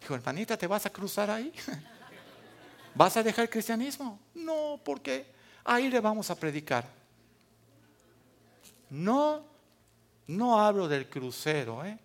Dijo, 0.00 0.14
hermanita, 0.14 0.56
¿te 0.56 0.68
vas 0.68 0.86
a 0.86 0.90
cruzar 0.90 1.30
ahí? 1.30 1.52
¿Vas 2.94 3.16
a 3.16 3.22
dejar 3.24 3.44
el 3.44 3.50
cristianismo? 3.50 4.20
No, 4.34 4.80
porque 4.84 5.26
ahí 5.64 5.88
le 5.90 5.98
vamos 6.00 6.30
a 6.30 6.36
predicar. 6.36 6.88
No, 8.88 9.44
no 10.28 10.60
hablo 10.60 10.86
del 10.86 11.08
crucero, 11.08 11.84
¿eh? 11.84 11.98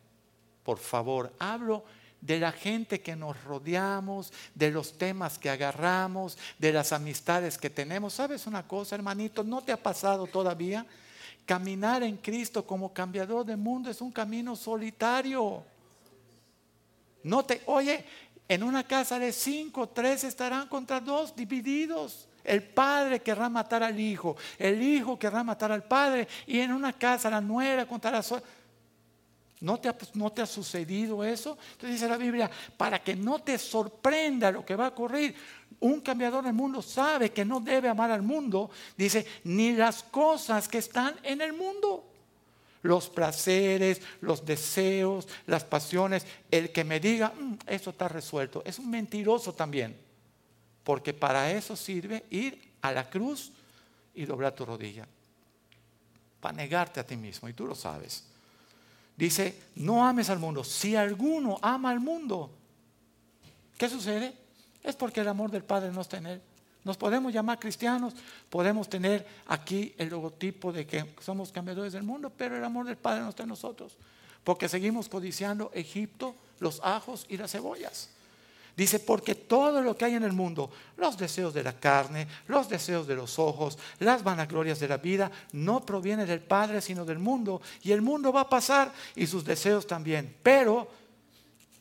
por 0.64 0.80
favor, 0.80 1.32
hablo 1.38 1.86
de 2.26 2.40
la 2.40 2.52
gente 2.52 3.02
que 3.02 3.16
nos 3.16 3.42
rodeamos, 3.44 4.34
de 4.54 4.72
los 4.72 4.98
temas 4.98 5.38
que 5.38 5.50
agarramos, 5.50 6.38
de 6.58 6.74
las 6.74 6.94
amistades 6.94 7.58
que 7.58 7.70
tenemos. 7.70 8.14
¿Sabes 8.14 8.48
una 8.48 8.68
cosa, 8.68 8.96
hermanito? 8.96 9.44
¿No 9.44 9.62
te 9.62 9.72
ha 9.72 9.78
pasado 9.78 10.28
todavía 10.28 10.86
Caminar 11.46 12.02
en 12.02 12.18
Cristo 12.18 12.66
como 12.66 12.92
cambiador 12.92 13.46
de 13.46 13.56
mundo 13.56 13.92
es 13.92 14.02
un 14.02 14.12
camino 14.12 14.56
solitario. 14.56 15.64
No 17.22 17.46
te, 17.46 17.62
oye, 17.68 18.04
en 18.48 18.64
una 18.64 18.84
casa 18.84 19.20
de 19.20 19.32
cinco, 19.32 19.90
tres 19.90 20.24
estarán 20.24 20.68
contra 20.68 21.00
dos, 21.00 21.36
divididos. 21.36 22.28
El 22.44 22.64
padre 22.64 23.22
querrá 23.22 23.48
matar 23.48 23.84
al 23.84 24.00
hijo, 24.00 24.36
el 24.58 24.82
hijo 24.82 25.18
querrá 25.18 25.44
matar 25.44 25.72
al 25.72 25.84
padre, 25.84 26.28
y 26.46 26.60
en 26.60 26.72
una 26.72 26.94
casa 26.94 27.30
la 27.30 27.42
nuera 27.42 27.88
contra 27.88 28.12
la. 28.12 28.24
¿No 29.62 29.80
te, 29.80 29.88
ha, 29.88 29.96
¿No 30.16 30.32
te 30.32 30.42
ha 30.42 30.46
sucedido 30.46 31.24
eso? 31.24 31.58
Entonces 31.72 31.92
dice 31.92 32.10
la 32.10 32.18
Biblia, 32.18 32.52
para 32.76 33.02
que 33.02 33.16
no 33.16 33.40
te 33.40 33.58
sorprenda 33.58 34.52
lo 34.52 34.66
que 34.66 34.76
va 34.76 34.88
a 34.88 34.90
ocurrir, 34.90 35.36
un 35.80 36.02
cambiador 36.02 36.44
del 36.44 36.54
mundo 36.54 36.82
sabe 36.82 37.32
que 37.32 37.46
no 37.46 37.60
debe 37.60 37.90
amar 37.90 38.12
al 38.12 38.22
mundo, 38.22 38.70
dice, 38.98 39.26
ni 39.44 39.74
las 39.74 40.04
cosas 40.04 40.68
que 40.68 40.80
están 40.80 41.16
en 41.24 41.42
el 41.42 41.54
mundo. 41.54 42.12
Los 42.82 43.10
placeres, 43.10 44.02
los 44.22 44.46
deseos, 44.46 45.28
las 45.48 45.64
pasiones. 45.64 46.26
El 46.52 46.72
que 46.72 46.84
me 46.84 47.00
diga, 47.00 47.30
mm, 47.30 47.58
eso 47.68 47.90
está 47.90 48.08
resuelto, 48.08 48.62
es 48.66 48.78
un 48.78 48.90
mentiroso 48.90 49.54
también. 49.54 49.98
Porque 50.84 51.14
para 51.14 51.52
eso 51.52 51.76
sirve 51.76 52.26
ir 52.30 52.74
a 52.82 52.92
la 52.92 53.10
cruz 53.10 53.52
y 54.14 54.26
doblar 54.26 54.54
tu 54.54 54.66
rodilla. 54.66 55.08
Para 56.40 56.58
negarte 56.58 57.00
a 57.00 57.06
ti 57.06 57.18
mismo, 57.18 57.50
y 57.50 57.54
tú 57.54 57.66
lo 57.66 57.74
sabes. 57.74 58.35
Dice, 59.18 59.62
no 59.76 60.06
ames 60.06 60.30
al 60.30 60.40
mundo. 60.40 60.64
Si 60.64 60.96
alguno 60.96 61.58
ama 61.62 61.92
al 61.92 62.00
mundo, 62.00 62.52
¿qué 63.78 63.90
sucede? 63.90 64.46
es 64.86 64.96
porque 64.96 65.22
el 65.22 65.28
amor 65.28 65.52
del 65.52 65.64
Padre 65.64 65.92
no 65.92 66.02
está 66.02 66.18
en 66.18 66.28
él. 66.28 66.42
Nos 66.84 66.98
podemos 66.98 67.34
llamar 67.34 67.60
cristianos, 67.60 68.14
podemos 68.50 68.88
tener 68.88 69.26
aquí 69.48 69.96
el 69.98 70.10
logotipo 70.10 70.72
de 70.72 70.86
que 70.86 71.16
somos 71.20 71.52
cambiadores 71.52 71.94
del 71.94 72.04
mundo, 72.04 72.32
pero 72.36 72.56
el 72.56 72.64
amor 72.64 72.86
del 72.86 72.96
Padre 72.96 73.22
no 73.22 73.30
está 73.30 73.44
en 73.44 73.50
nosotros, 73.50 73.98
porque 74.44 74.70
seguimos 74.70 75.10
codiciando 75.10 75.72
Egipto, 75.74 76.36
los 76.60 76.80
ajos 76.84 77.26
y 77.28 77.38
las 77.38 77.52
cebollas. 77.52 78.12
Dice, 78.76 79.00
porque 79.00 79.36
todo 79.36 79.82
lo 79.82 79.96
que 79.96 80.04
hay 80.04 80.16
en 80.16 80.24
el 80.24 80.34
mundo, 80.34 80.70
los 80.98 81.18
deseos 81.18 81.54
de 81.54 81.64
la 81.64 81.80
carne, 81.80 82.28
los 82.48 82.68
deseos 82.68 83.08
de 83.08 83.16
los 83.16 83.40
ojos, 83.40 83.78
las 84.00 84.22
vanaglorias 84.22 84.82
de 84.82 84.90
la 84.90 84.98
vida, 84.98 85.32
no 85.54 85.86
proviene 85.86 86.26
del 86.26 86.42
Padre, 86.42 86.82
sino 86.82 87.06
del 87.06 87.20
mundo. 87.20 87.62
Y 87.84 87.94
el 87.94 88.02
mundo 88.02 88.34
va 88.34 88.42
a 88.42 88.50
pasar 88.50 88.92
y 89.16 89.28
sus 89.28 89.46
deseos 89.46 89.88
también. 89.88 90.36
Pero 90.44 90.90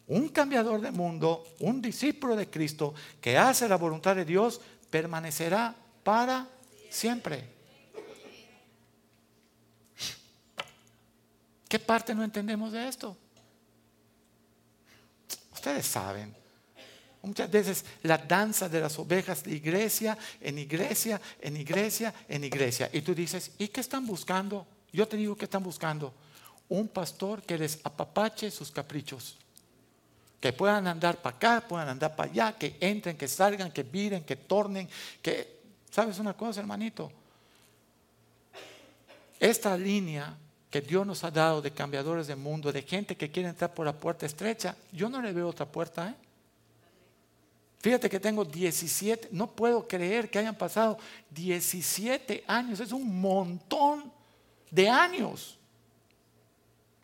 un 0.07 0.29
cambiador 0.29 0.81
de 0.81 0.93
mundo, 0.93 1.45
un 1.61 1.83
discípulo 1.83 2.37
de 2.37 2.49
Cristo 2.49 2.95
que 3.21 3.37
hace 3.37 3.69
la 3.69 3.77
voluntad 3.77 4.15
de 4.15 4.25
Dios, 4.25 4.61
permanecerá 4.89 5.75
para 6.05 6.47
siempre. 6.91 7.53
¿Qué 11.69 11.81
parte 11.81 12.15
no 12.15 12.23
entendemos 12.23 12.71
de 12.71 12.87
esto? 12.87 13.17
Ustedes 15.53 15.87
saben. 15.87 16.44
Muchas 17.25 17.51
veces 17.51 17.85
la 18.03 18.19
danza 18.19 18.69
de 18.69 18.81
las 18.81 18.99
ovejas 18.99 19.43
de 19.45 19.55
iglesia 19.55 20.17
en 20.41 20.59
iglesia, 20.59 21.21
en 21.41 21.57
iglesia, 21.57 22.13
en 22.29 22.45
iglesia. 22.45 22.91
Y 22.93 23.01
tú 23.01 23.15
dices, 23.15 23.53
¿y 23.57 23.69
qué 23.69 23.81
están 23.81 24.07
buscando? 24.07 24.67
Yo 24.93 25.09
te 25.09 25.17
digo 25.17 25.35
que 25.35 25.47
están 25.47 25.63
buscando 25.63 26.13
un 26.69 26.89
pastor 26.89 27.43
que 27.43 27.57
les 27.57 27.81
apapache 27.83 28.51
sus 28.51 28.71
caprichos. 28.71 29.39
Que 30.39 30.53
puedan 30.53 30.87
andar 30.87 31.23
para 31.23 31.37
acá, 31.37 31.65
puedan 31.67 31.89
andar 31.89 32.15
para 32.15 32.31
allá, 32.31 32.59
que 32.59 32.77
entren, 32.79 33.17
que 33.17 33.27
salgan, 33.27 33.73
que 33.73 33.83
viren, 33.83 34.25
que 34.25 34.37
tornen, 34.37 34.89
que... 35.23 35.63
¿Sabes 35.91 36.19
una 36.19 36.35
cosa, 36.35 36.61
hermanito? 36.61 37.11
Esta 39.41 39.77
línea 39.79 40.37
que 40.69 40.83
Dios 40.83 41.07
nos 41.07 41.25
ha 41.25 41.31
dado 41.31 41.63
de 41.63 41.71
cambiadores 41.71 42.27
de 42.27 42.37
mundo, 42.37 42.71
de 42.71 42.83
gente 42.83 43.17
que 43.17 43.31
quiere 43.31 43.49
entrar 43.49 43.73
por 43.73 43.87
la 43.87 43.93
puerta 43.95 44.27
estrecha, 44.27 44.77
yo 44.93 45.09
no 45.09 45.23
le 45.23 45.33
veo 45.33 45.49
otra 45.49 45.65
puerta, 45.65 46.11
¿eh? 46.11 46.15
Fíjate 47.85 48.09
que 48.09 48.19
tengo 48.19 48.47
17, 48.47 49.29
no 49.33 49.47
puedo 49.47 49.87
creer 49.87 50.31
que 50.31 50.39
hayan 50.39 50.55
pasado 50.55 50.97
17 51.29 52.43
años, 52.47 52.81
es 52.81 52.93
un 52.93 53.21
montón 53.21 54.11
de 54.71 54.89
años. 54.89 55.59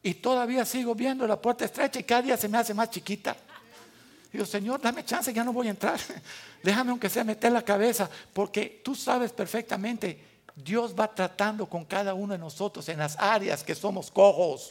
Y 0.03 0.15
todavía 0.15 0.65
sigo 0.65 0.95
viendo 0.95 1.27
la 1.27 1.39
puerta 1.39 1.67
estrecha 1.67 2.01
y 2.01 2.05
cada 2.05 2.23
día 2.23 2.37
se 2.39 2.49
me 2.49 2.57
hace 2.57 2.73
más 2.73 2.89
chiquita. 2.89 3.37
Digo, 4.33 4.47
Señor, 4.47 4.81
dame 4.81 5.05
chance, 5.05 5.31
ya 5.35 5.45
no 5.45 5.53
voy 5.53 5.67
a 5.67 5.71
entrar. 5.73 6.01
Déjame 6.63 6.93
aunque 6.93 7.11
sea 7.11 7.25
meter 7.25 7.53
la 7.53 7.63
cabeza, 7.63 8.09
porque 8.33 8.81
tú 8.83 8.95
sabes 8.95 9.33
perfectamente, 9.33 10.19
Dios 10.57 10.95
va 10.99 11.15
tratando 11.15 11.67
con 11.67 11.85
cada 11.85 12.15
uno 12.15 12.33
de 12.33 12.39
nosotros 12.39 12.89
en 12.89 13.01
las 13.01 13.19
áreas 13.19 13.63
que 13.63 13.75
somos 13.75 14.11
cojos. 14.11 14.71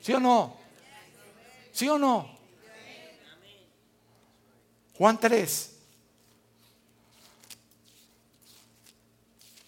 ¿Sí 0.00 0.12
o 0.12 0.18
no? 0.18 0.56
¿Sí 1.70 1.88
o 1.88 2.00
no? 2.00 2.37
Juan 4.98 5.18
3. 5.18 5.74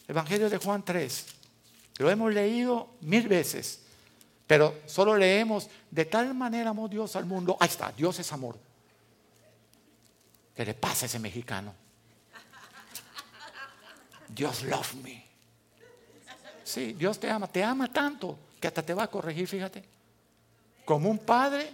Evangelio 0.09 0.51
de 0.51 0.59
Juan 0.59 0.85
3. 0.85 1.27
Lo 1.99 2.11
hemos 2.11 2.35
leído 2.35 2.95
mil 3.03 3.29
veces, 3.29 3.81
pero 4.49 4.81
solo 4.87 5.17
leemos, 5.17 5.71
de 5.89 6.05
tal 6.05 6.35
manera 6.35 6.71
amó 6.71 6.89
Dios 6.89 7.15
al 7.15 7.27
mundo. 7.27 7.57
Ahí 7.61 7.69
está, 7.69 7.93
Dios 7.93 8.19
es 8.19 8.33
amor. 8.33 8.59
¿Qué 10.57 10.65
le 10.65 10.75
pasa 10.75 11.05
a 11.05 11.07
ese 11.07 11.21
mexicano? 11.21 11.73
Dios 14.29 14.65
love 14.65 14.95
me. 14.97 15.25
Sí, 16.65 16.93
Dios 16.95 17.21
te 17.21 17.31
ama, 17.31 17.47
te 17.47 17.63
ama 17.63 17.93
tanto 17.93 18.37
que 18.61 18.67
hasta 18.67 18.83
te 18.83 18.95
va 18.95 19.05
a 19.05 19.09
corregir, 19.09 19.47
fíjate. 19.47 19.85
Como 20.85 21.09
un 21.09 21.19
padre 21.19 21.73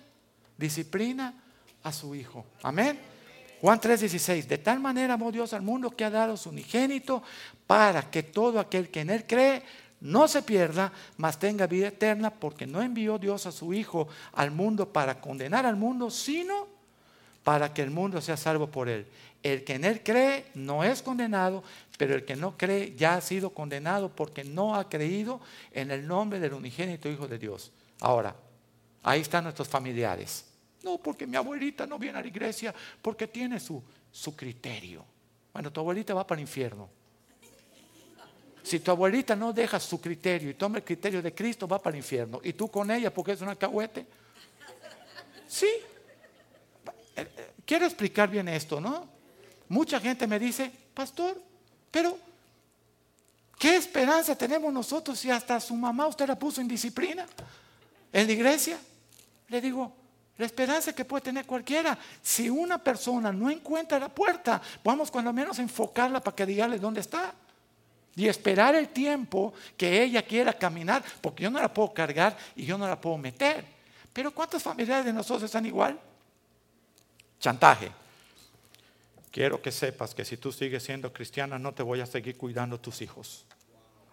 disciplina 0.58 1.32
a 1.82 1.92
su 1.92 2.14
hijo. 2.14 2.44
Amén. 2.62 3.15
Juan 3.60 3.80
3:16, 3.80 4.46
de 4.46 4.58
tal 4.58 4.80
manera 4.80 5.14
amó 5.14 5.32
Dios 5.32 5.52
al 5.52 5.62
mundo 5.62 5.90
que 5.90 6.04
ha 6.04 6.10
dado 6.10 6.36
su 6.36 6.50
unigénito 6.50 7.22
para 7.66 8.10
que 8.10 8.22
todo 8.22 8.60
aquel 8.60 8.90
que 8.90 9.00
en 9.00 9.10
él 9.10 9.26
cree 9.26 9.62
no 10.00 10.28
se 10.28 10.42
pierda, 10.42 10.92
mas 11.16 11.38
tenga 11.38 11.66
vida 11.66 11.88
eterna, 11.88 12.30
porque 12.30 12.66
no 12.66 12.82
envió 12.82 13.18
Dios 13.18 13.46
a 13.46 13.52
su 13.52 13.72
Hijo 13.72 14.08
al 14.32 14.50
mundo 14.50 14.92
para 14.92 15.20
condenar 15.20 15.64
al 15.64 15.76
mundo, 15.76 16.10
sino 16.10 16.68
para 17.42 17.72
que 17.72 17.82
el 17.82 17.90
mundo 17.90 18.20
sea 18.20 18.36
salvo 18.36 18.66
por 18.66 18.88
él. 18.88 19.06
El 19.42 19.64
que 19.64 19.74
en 19.74 19.84
él 19.84 20.02
cree 20.02 20.46
no 20.54 20.84
es 20.84 21.02
condenado, 21.02 21.62
pero 21.96 22.14
el 22.14 22.24
que 22.24 22.36
no 22.36 22.58
cree 22.58 22.94
ya 22.96 23.14
ha 23.14 23.20
sido 23.20 23.50
condenado 23.50 24.10
porque 24.10 24.44
no 24.44 24.74
ha 24.74 24.88
creído 24.88 25.40
en 25.72 25.90
el 25.90 26.06
nombre 26.06 26.40
del 26.40 26.54
unigénito 26.54 27.08
Hijo 27.08 27.28
de 27.28 27.38
Dios. 27.38 27.72
Ahora, 28.00 28.34
ahí 29.02 29.20
están 29.20 29.44
nuestros 29.44 29.68
familiares. 29.68 30.44
No, 30.86 30.98
porque 30.98 31.26
mi 31.26 31.36
abuelita 31.36 31.84
no 31.84 31.98
viene 31.98 32.16
a 32.16 32.20
la 32.20 32.28
iglesia, 32.28 32.72
porque 33.02 33.26
tiene 33.26 33.58
su, 33.58 33.82
su 34.12 34.36
criterio. 34.36 35.04
Bueno, 35.52 35.72
tu 35.72 35.80
abuelita 35.80 36.14
va 36.14 36.24
para 36.24 36.40
el 36.40 36.46
infierno. 36.46 36.88
Si 38.62 38.78
tu 38.78 38.92
abuelita 38.92 39.34
no 39.34 39.52
deja 39.52 39.80
su 39.80 40.00
criterio 40.00 40.48
y 40.48 40.54
toma 40.54 40.78
el 40.78 40.84
criterio 40.84 41.20
de 41.20 41.34
Cristo, 41.34 41.66
va 41.66 41.82
para 41.82 41.96
el 41.96 42.04
infierno. 42.04 42.40
Y 42.44 42.52
tú 42.52 42.70
con 42.70 42.88
ella, 42.88 43.12
porque 43.12 43.32
es 43.32 43.40
una 43.40 43.56
cahuete. 43.56 44.06
Sí. 45.48 45.66
Eh, 47.16 47.26
eh, 47.36 47.50
quiero 47.64 47.84
explicar 47.84 48.30
bien 48.30 48.46
esto, 48.46 48.80
¿no? 48.80 49.08
Mucha 49.68 49.98
gente 49.98 50.24
me 50.28 50.38
dice, 50.38 50.70
pastor, 50.94 51.42
pero 51.90 52.16
¿qué 53.58 53.74
esperanza 53.74 54.38
tenemos 54.38 54.72
nosotros 54.72 55.18
si 55.18 55.32
hasta 55.32 55.58
su 55.58 55.74
mamá 55.74 56.06
usted 56.06 56.28
la 56.28 56.38
puso 56.38 56.60
en 56.60 56.68
disciplina 56.68 57.26
en 58.12 58.26
la 58.28 58.32
iglesia? 58.32 58.78
Le 59.48 59.60
digo, 59.60 60.05
la 60.38 60.46
esperanza 60.46 60.92
que 60.92 61.04
puede 61.04 61.22
tener 61.22 61.46
cualquiera. 61.46 61.98
Si 62.20 62.50
una 62.50 62.78
persona 62.78 63.32
no 63.32 63.50
encuentra 63.50 63.98
la 63.98 64.08
puerta, 64.08 64.60
vamos 64.84 65.10
cuando 65.10 65.32
menos 65.32 65.58
a 65.58 65.62
enfocarla 65.62 66.20
para 66.20 66.36
que 66.36 66.46
diga 66.46 66.68
dónde 66.78 67.00
está. 67.00 67.32
Y 68.14 68.28
esperar 68.28 68.74
el 68.74 68.88
tiempo 68.88 69.52
que 69.76 70.02
ella 70.02 70.22
quiera 70.22 70.52
caminar, 70.52 71.04
porque 71.20 71.42
yo 71.42 71.50
no 71.50 71.60
la 71.60 71.72
puedo 71.72 71.92
cargar 71.92 72.36
y 72.54 72.64
yo 72.64 72.78
no 72.78 72.88
la 72.88 72.98
puedo 72.98 73.18
meter. 73.18 73.64
Pero 74.12 74.30
¿cuántas 74.30 74.62
familiares 74.62 75.04
de 75.04 75.12
nosotros 75.12 75.42
están 75.42 75.66
igual? 75.66 75.98
Chantaje. 77.38 77.92
Quiero 79.30 79.60
que 79.60 79.70
sepas 79.70 80.14
que 80.14 80.24
si 80.24 80.38
tú 80.38 80.50
sigues 80.50 80.82
siendo 80.82 81.12
cristiana, 81.12 81.58
no 81.58 81.74
te 81.74 81.82
voy 81.82 82.00
a 82.00 82.06
seguir 82.06 82.38
cuidando 82.38 82.80
tus 82.80 83.02
hijos. 83.02 83.44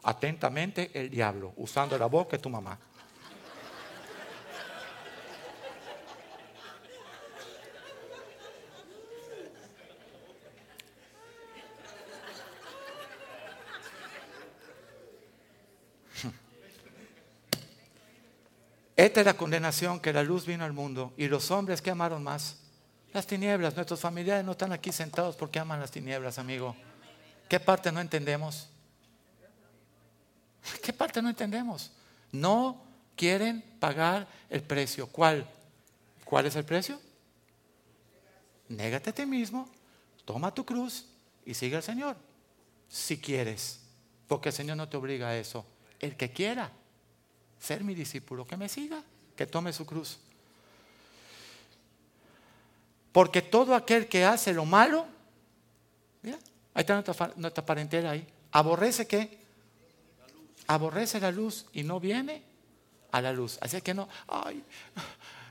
Atentamente 0.04 0.92
el 0.94 1.10
diablo, 1.10 1.54
usando 1.56 1.98
la 1.98 2.08
boca 2.08 2.36
de 2.36 2.44
tu 2.44 2.50
mamá. 2.50 2.78
Esta 18.96 19.22
es 19.22 19.26
la 19.26 19.36
condenación 19.36 20.00
que 20.00 20.14
la 20.14 20.24
luz 20.24 20.46
vino 20.46 20.64
al 20.64 20.74
mundo 20.74 21.14
y 21.18 21.28
los 21.28 21.50
hombres 21.52 21.82
que 21.82 21.91
amaron 21.91 22.24
más. 22.24 22.60
Las 23.12 23.26
tinieblas, 23.26 23.76
nuestros 23.76 24.00
familiares 24.00 24.46
no 24.46 24.52
están 24.52 24.72
aquí 24.72 24.91
sentados 24.91 25.36
porque 25.36 25.60
aman 25.60 25.80
las 25.80 25.91
tinieblas, 25.91 26.38
amigo. 26.38 26.76
¿Qué 27.50 27.60
parte 27.60 27.91
no 27.91 28.00
entendemos? 28.02 28.70
¿Qué 30.82 30.94
parte 30.94 31.22
no 31.22 31.30
entendemos? 31.30 31.91
No 32.32 32.84
quieren 33.16 33.62
pagar 33.80 34.28
el 34.50 34.62
precio. 34.62 35.08
¿Cuál? 35.08 35.48
¿Cuál 36.26 36.46
es 36.46 36.56
el 36.56 36.66
precio? 36.66 37.00
Négate 38.70 39.10
a 39.10 39.14
ti 39.14 39.26
mismo, 39.26 39.70
toma 40.26 40.54
tu 40.54 40.66
cruz 40.66 41.06
y 41.46 41.54
sigue 41.54 41.76
al 41.76 41.84
Señor. 41.84 42.16
Si 42.88 43.20
quieres, 43.20 43.82
porque 44.28 44.50
el 44.50 44.56
Señor 44.56 44.78
no 44.78 44.88
te 44.88 44.98
obliga 44.98 45.30
a 45.30 45.38
eso. 45.38 45.66
El 46.00 46.16
que 46.16 46.32
quiera 46.32 46.72
ser 47.64 47.82
mi 47.84 47.95
discípulo, 47.95 48.45
que 48.45 48.57
me 48.57 48.68
siga, 48.68 49.01
que 49.38 49.47
tome 49.47 49.72
su 49.72 49.86
cruz. 49.86 50.20
Porque 53.14 53.41
todo 53.41 53.74
aquel 53.74 54.09
que 54.09 54.26
hace 54.26 54.53
lo 54.53 54.66
malo, 54.66 55.05
mira, 56.22 56.38
ahí 56.74 56.82
está 56.82 57.01
nuestra, 57.38 57.66
parentela 57.66 58.11
ahí, 58.11 58.28
aborrece 58.51 59.07
qué? 59.07 59.38
Aborrece 60.68 61.22
la 61.22 61.32
luz 61.32 61.66
y 61.72 61.84
no 61.84 62.01
viene 62.01 62.43
a 63.11 63.22
la 63.22 63.32
luz. 63.32 63.57
Así 63.61 63.80
que 63.82 63.93
no, 63.93 64.09
ay, 64.28 64.61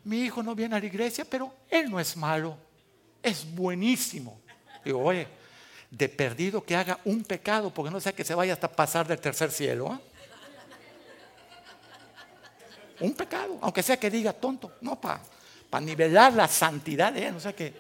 mi 0.05 0.21
hijo 0.21 0.43
no 0.43 0.55
viene 0.55 0.77
a 0.77 0.81
la 0.81 0.87
iglesia, 0.87 1.25
pero 1.25 1.55
él 1.71 1.91
no 1.91 1.99
es 1.99 2.15
malo, 2.15 2.59
es 3.23 3.51
buenísimo. 3.55 4.39
Digo, 4.85 5.03
oye, 5.03 5.27
de 5.91 6.09
perdido 6.11 6.63
que 6.63 6.77
haga 6.77 6.99
un 7.07 7.25
pecado, 7.25 7.73
porque 7.73 7.91
no 7.91 8.01
sea 8.01 8.13
que 8.13 8.25
se 8.25 8.35
vaya 8.35 8.53
hasta 8.53 8.71
pasar 8.71 9.09
del 9.09 9.21
tercer 9.21 9.51
cielo. 9.51 9.95
¿eh? 9.95 10.12
Un 13.03 13.15
pecado, 13.15 13.59
aunque 13.61 13.83
sea 13.83 13.99
que 13.99 14.11
diga 14.11 14.33
tonto, 14.33 14.73
no, 14.81 15.01
para 15.01 15.21
nivelar 15.81 16.33
la 16.33 16.49
santidad 16.49 17.13
de 17.13 17.27
él, 17.27 17.35
no 17.35 17.41
sea 17.41 17.55
que 17.55 17.75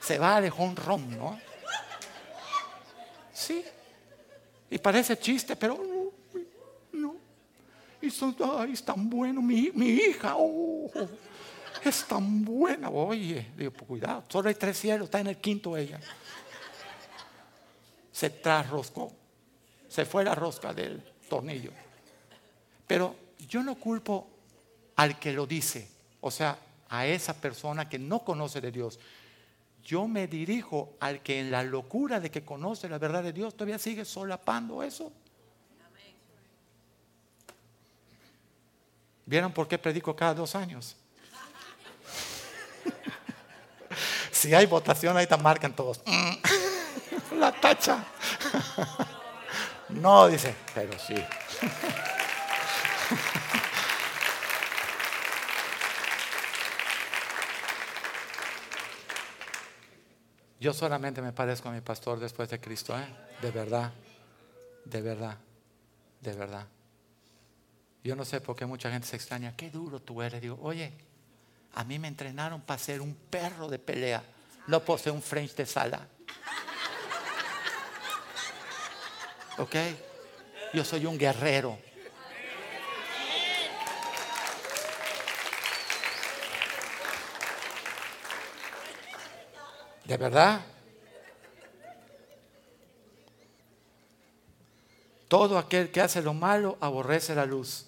se 0.00 0.18
va 0.18 0.40
de 0.40 0.52
honrón, 0.56 1.16
¿no? 1.16 1.38
Sí, 3.32 3.64
y 4.70 4.78
parece 4.78 5.18
chiste, 5.18 5.56
pero 5.56 5.76
no, 5.76 6.40
no. 6.92 7.16
Y 8.00 8.10
son, 8.10 8.36
ay, 8.58 8.72
es 8.72 8.84
tan 8.84 9.08
bueno, 9.08 9.42
mi, 9.42 9.70
hija, 9.74 10.34
oh, 10.36 10.90
Es 11.84 12.04
tan 12.04 12.44
buena, 12.44 12.88
oye. 12.90 13.52
Digo, 13.56 13.70
pues 13.72 13.86
cuidado, 13.86 14.24
solo 14.28 14.48
hay 14.48 14.54
tres 14.54 14.78
cielos, 14.78 15.06
está 15.06 15.20
en 15.20 15.28
el 15.28 15.38
quinto 15.38 15.76
ella. 15.76 16.00
Se 18.10 18.30
trasroscó, 18.30 19.12
se 19.88 20.04
fue 20.04 20.24
la 20.24 20.34
rosca 20.34 20.72
del 20.72 21.02
tornillo. 21.28 21.70
Pero 22.86 23.14
yo 23.48 23.62
no 23.62 23.74
culpo 23.74 24.35
al 24.96 25.18
que 25.18 25.32
lo 25.32 25.46
dice, 25.46 25.88
o 26.20 26.30
sea, 26.30 26.58
a 26.88 27.06
esa 27.06 27.34
persona 27.34 27.88
que 27.88 27.98
no 27.98 28.20
conoce 28.20 28.60
de 28.60 28.72
Dios. 28.72 28.98
Yo 29.84 30.08
me 30.08 30.26
dirijo 30.26 30.96
al 30.98 31.22
que 31.22 31.38
en 31.38 31.50
la 31.50 31.62
locura 31.62 32.18
de 32.18 32.30
que 32.30 32.44
conoce 32.44 32.88
la 32.88 32.98
verdad 32.98 33.22
de 33.22 33.32
Dios 33.32 33.54
todavía 33.54 33.78
sigue 33.78 34.04
solapando 34.04 34.82
eso. 34.82 35.12
¿Vieron 39.24 39.52
por 39.52 39.66
qué 39.66 39.76
predico 39.76 40.14
cada 40.14 40.34
dos 40.34 40.54
años? 40.54 40.96
si 44.30 44.54
hay 44.54 44.66
votación, 44.66 45.16
ahí 45.16 45.26
te 45.26 45.36
marcan 45.36 45.74
todos. 45.74 46.00
la 47.36 47.52
tacha. 47.52 48.04
no, 49.88 50.28
dice, 50.28 50.54
pero 50.74 50.96
sí. 50.98 51.16
Yo 60.58 60.72
solamente 60.72 61.20
me 61.20 61.32
parezco 61.32 61.68
a 61.68 61.72
mi 61.72 61.80
pastor 61.80 62.18
después 62.18 62.48
de 62.48 62.58
Cristo, 62.58 62.98
¿eh? 62.98 63.06
De 63.42 63.50
verdad, 63.50 63.92
de 64.84 65.02
verdad, 65.02 65.36
de 66.20 66.32
verdad. 66.32 66.66
Yo 68.02 68.16
no 68.16 68.24
sé 68.24 68.40
por 68.40 68.56
qué 68.56 68.64
mucha 68.64 68.90
gente 68.90 69.06
se 69.06 69.16
extraña, 69.16 69.54
qué 69.56 69.70
duro 69.70 70.00
tú 70.00 70.22
eres. 70.22 70.40
Digo, 70.40 70.58
oye, 70.62 70.92
a 71.74 71.84
mí 71.84 71.98
me 71.98 72.08
entrenaron 72.08 72.62
para 72.62 72.78
ser 72.78 73.00
un 73.02 73.14
perro 73.14 73.68
de 73.68 73.78
pelea, 73.78 74.22
no 74.66 74.80
por 74.80 74.98
ser 74.98 75.12
un 75.12 75.22
French 75.22 75.54
de 75.56 75.66
sala. 75.66 76.08
¿Ok? 79.58 79.74
Yo 80.72 80.84
soy 80.84 81.04
un 81.04 81.18
guerrero. 81.18 81.78
¿De 90.06 90.16
verdad? 90.16 90.60
Todo 95.28 95.58
aquel 95.58 95.90
que 95.90 96.00
hace 96.00 96.22
lo 96.22 96.34
malo 96.34 96.78
aborrece 96.80 97.34
la 97.34 97.44
luz 97.44 97.86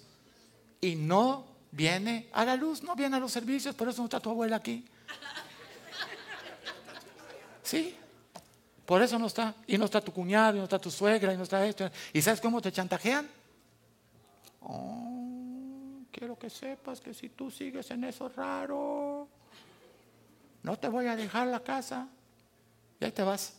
y 0.81 0.95
no 0.95 1.45
viene 1.71 2.27
a 2.33 2.43
la 2.43 2.55
luz, 2.55 2.83
no 2.83 2.95
viene 2.95 3.15
a 3.15 3.19
los 3.19 3.31
servicios, 3.31 3.75
por 3.75 3.87
eso 3.87 4.01
no 4.01 4.05
está 4.05 4.19
tu 4.19 4.29
abuela 4.29 4.57
aquí. 4.57 4.85
¿Sí? 7.63 7.95
Por 8.85 9.01
eso 9.01 9.19
no 9.19 9.27
está. 9.27 9.53
Y 9.67 9.77
no 9.77 9.85
está 9.85 10.01
tu 10.01 10.11
cuñado, 10.11 10.55
y 10.55 10.57
no 10.57 10.63
está 10.63 10.79
tu 10.79 10.89
suegra, 10.89 11.31
y 11.31 11.37
no 11.37 11.43
está 11.43 11.63
esto. 11.65 11.89
¿Y 12.11 12.21
sabes 12.21 12.41
cómo 12.41 12.59
te 12.59 12.71
chantajean? 12.71 13.29
Oh, 14.61 16.01
quiero 16.11 16.37
que 16.37 16.49
sepas 16.49 16.99
que 16.99 17.13
si 17.13 17.29
tú 17.29 17.51
sigues 17.51 17.91
en 17.91 18.03
eso 18.03 18.27
raro, 18.29 19.08
no 20.63 20.77
te 20.77 20.87
voy 20.87 21.07
a 21.07 21.15
dejar 21.15 21.47
la 21.47 21.61
casa. 21.61 22.07
Y 22.99 23.05
ahí 23.05 23.11
te 23.11 23.23
vas. 23.23 23.53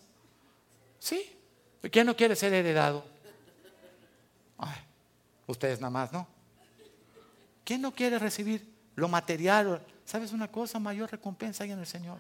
¿Sí? 0.98 1.36
¿Quién 1.90 2.07
no 2.07 2.14
quiere 2.14 2.36
ser 2.36 2.53
heredado? 2.53 3.05
ustedes 5.46 5.80
nada 5.80 5.90
más, 5.90 6.12
¿no? 6.12 6.26
¿Quién 7.64 7.82
no 7.82 7.92
quiere 7.92 8.18
recibir 8.18 8.66
lo 8.96 9.09
material? 9.09 9.84
¿Sabes 10.05 10.32
una 10.32 10.48
cosa? 10.48 10.78
Mayor 10.78 11.11
recompensa 11.11 11.64
hay 11.64 11.72
en 11.72 11.80
el 11.80 11.86
Señor. 11.86 12.18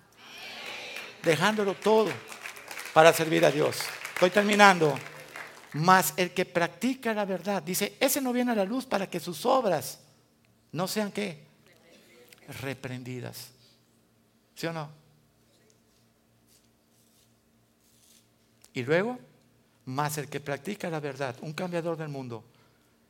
Dejándolo 1.22 1.74
todo 1.74 2.10
para 2.92 3.12
servir 3.12 3.44
a 3.44 3.50
Dios. 3.50 3.78
Estoy 4.14 4.30
terminando. 4.30 4.98
Mas 5.72 6.14
el 6.16 6.32
que 6.32 6.44
practica 6.44 7.14
la 7.14 7.24
verdad, 7.24 7.62
dice, 7.62 7.96
ese 8.00 8.20
no 8.20 8.32
viene 8.32 8.52
a 8.52 8.56
la 8.56 8.64
luz 8.64 8.86
para 8.86 9.08
que 9.08 9.20
sus 9.20 9.46
obras 9.46 10.00
no 10.72 10.88
sean 10.88 11.12
qué? 11.12 11.44
Reprendidas. 12.60 13.52
¿Sí 14.60 14.66
o 14.66 14.74
no? 14.74 14.90
Y 18.74 18.82
luego, 18.82 19.18
más 19.86 20.18
el 20.18 20.28
que 20.28 20.38
practica 20.38 20.90
la 20.90 21.00
verdad, 21.00 21.34
un 21.40 21.54
cambiador 21.54 21.96
del 21.96 22.10
mundo, 22.10 22.44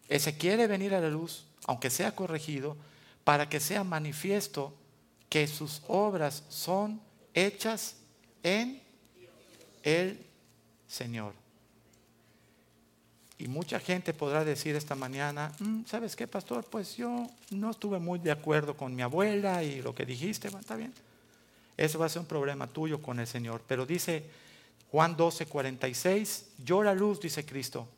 ese 0.08 0.38
quiere 0.38 0.68
venir 0.68 0.94
a 0.94 1.00
la 1.00 1.08
luz, 1.08 1.46
aunque 1.64 1.90
sea 1.90 2.14
corregido, 2.14 2.76
para 3.24 3.48
que 3.48 3.58
sea 3.58 3.82
manifiesto 3.82 4.72
que 5.28 5.48
sus 5.48 5.82
obras 5.88 6.44
son 6.50 7.00
hechas 7.34 7.96
en 8.44 8.80
el 9.82 10.24
Señor. 10.86 11.34
Y 13.38 13.48
mucha 13.48 13.80
gente 13.80 14.14
podrá 14.14 14.44
decir 14.44 14.76
esta 14.76 14.94
mañana, 14.94 15.50
mm, 15.58 15.84
¿sabes 15.84 16.14
qué, 16.14 16.28
pastor? 16.28 16.64
Pues 16.70 16.96
yo 16.96 17.26
no 17.50 17.72
estuve 17.72 17.98
muy 17.98 18.20
de 18.20 18.30
acuerdo 18.30 18.76
con 18.76 18.94
mi 18.94 19.02
abuela 19.02 19.64
y 19.64 19.82
lo 19.82 19.96
que 19.96 20.06
dijiste, 20.06 20.48
bueno, 20.48 20.60
está 20.60 20.76
bien. 20.76 20.94
Eso 21.80 21.98
va 21.98 22.04
a 22.04 22.08
ser 22.10 22.20
un 22.20 22.26
problema 22.26 22.66
tuyo 22.66 23.00
con 23.00 23.20
el 23.20 23.26
Señor. 23.26 23.62
Pero 23.66 23.86
dice 23.86 24.22
Juan 24.90 25.16
12, 25.16 25.46
46, 25.46 26.48
yo 26.62 26.82
la 26.82 26.92
luz, 26.92 27.20
dice 27.20 27.46
Cristo, 27.46 27.88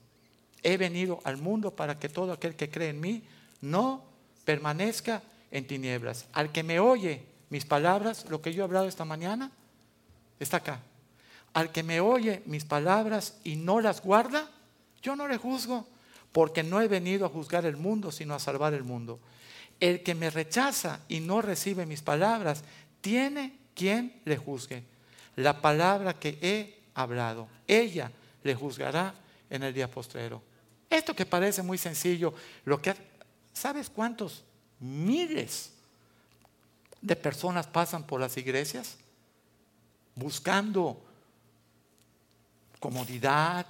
he 0.62 0.76
venido 0.76 1.18
al 1.24 1.37
mundo 1.39 1.72
para 1.72 1.99
que 1.99 2.09
todo 2.09 2.30
aquel 2.30 2.55
que 2.55 2.70
cree 2.70 2.91
en 2.91 3.01
mí 3.01 3.24
no 3.61 4.05
permanezca 4.45 5.20
en 5.51 5.66
tinieblas. 5.66 6.26
Al 6.33 6.53
que 6.53 6.62
me 6.62 6.78
oye 6.78 7.24
mis 7.51 7.64
palabras, 7.64 8.26
lo 8.30 8.41
que 8.41 8.55
yo 8.55 8.62
he 8.62 8.64
hablado 8.64 8.87
esta 8.87 9.05
mañana, 9.05 9.51
está 10.39 10.59
acá. 10.59 10.78
Al 11.53 11.72
que 11.72 11.83
me 11.83 11.99
oye 12.01 12.45
mis 12.47 12.64
palabras 12.64 13.37
y 13.43 13.57
no 13.57 13.80
las 13.80 14.01
guarda, 14.01 14.49
yo 15.03 15.16
no 15.16 15.26
le 15.26 15.39
juzgo, 15.39 15.89
porque 16.30 16.62
no 16.62 16.80
he 16.80 16.87
venido 16.87 17.26
a 17.26 17.30
juzgar 17.30 17.66
el 17.66 17.76
mundo, 17.76 18.12
sino 18.12 18.35
a 18.35 18.39
salvar 18.39 18.74
el 18.74 18.85
mundo. 18.85 19.18
El 19.80 20.05
que 20.05 20.14
me 20.14 20.30
rechaza 20.30 21.01
y 21.09 21.18
no 21.18 21.43
recibe 21.43 21.85
mis 21.85 22.01
palabras, 22.01 22.62
tiene 23.01 23.61
quien 23.83 24.20
le 24.24 24.37
juzgue. 24.37 24.85
La 25.35 25.61
palabra 25.61 26.14
que 26.14 26.39
he 26.41 26.78
hablado, 26.95 27.49
ella 27.66 28.12
le 28.45 28.55
juzgará 28.55 29.12
en 29.51 29.64
el 29.64 29.74
día 29.74 29.91
postrero. 29.91 30.41
Esto 30.89 31.16
que 31.16 31.26
parece 31.26 31.64
muy 31.64 31.78
sencillo, 31.78 32.33
lo 32.64 32.80
que 32.80 32.95
¿sabes 33.53 33.91
cuántos 33.91 34.45
miles 34.78 35.72
de 37.01 37.16
personas 37.16 37.66
pasan 37.66 38.07
por 38.07 38.20
las 38.20 38.37
iglesias 38.37 38.99
buscando 40.14 41.03
comodidad, 42.78 43.66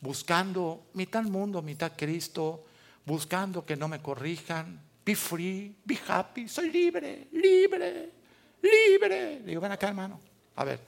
buscando 0.00 0.86
mitad 0.94 1.22
mundo, 1.22 1.62
mitad 1.62 1.92
Cristo, 1.96 2.64
buscando 3.06 3.64
que 3.64 3.76
no 3.76 3.86
me 3.86 4.02
corrijan, 4.02 4.80
be 5.04 5.14
free, 5.14 5.76
be 5.84 5.96
happy, 6.08 6.48
soy 6.48 6.72
libre, 6.72 7.28
libre 7.30 8.21
libre. 8.62 9.40
Digo, 9.44 9.60
ven 9.60 9.72
acá, 9.72 9.88
hermano. 9.88 10.20
A 10.56 10.64
ver, 10.64 10.80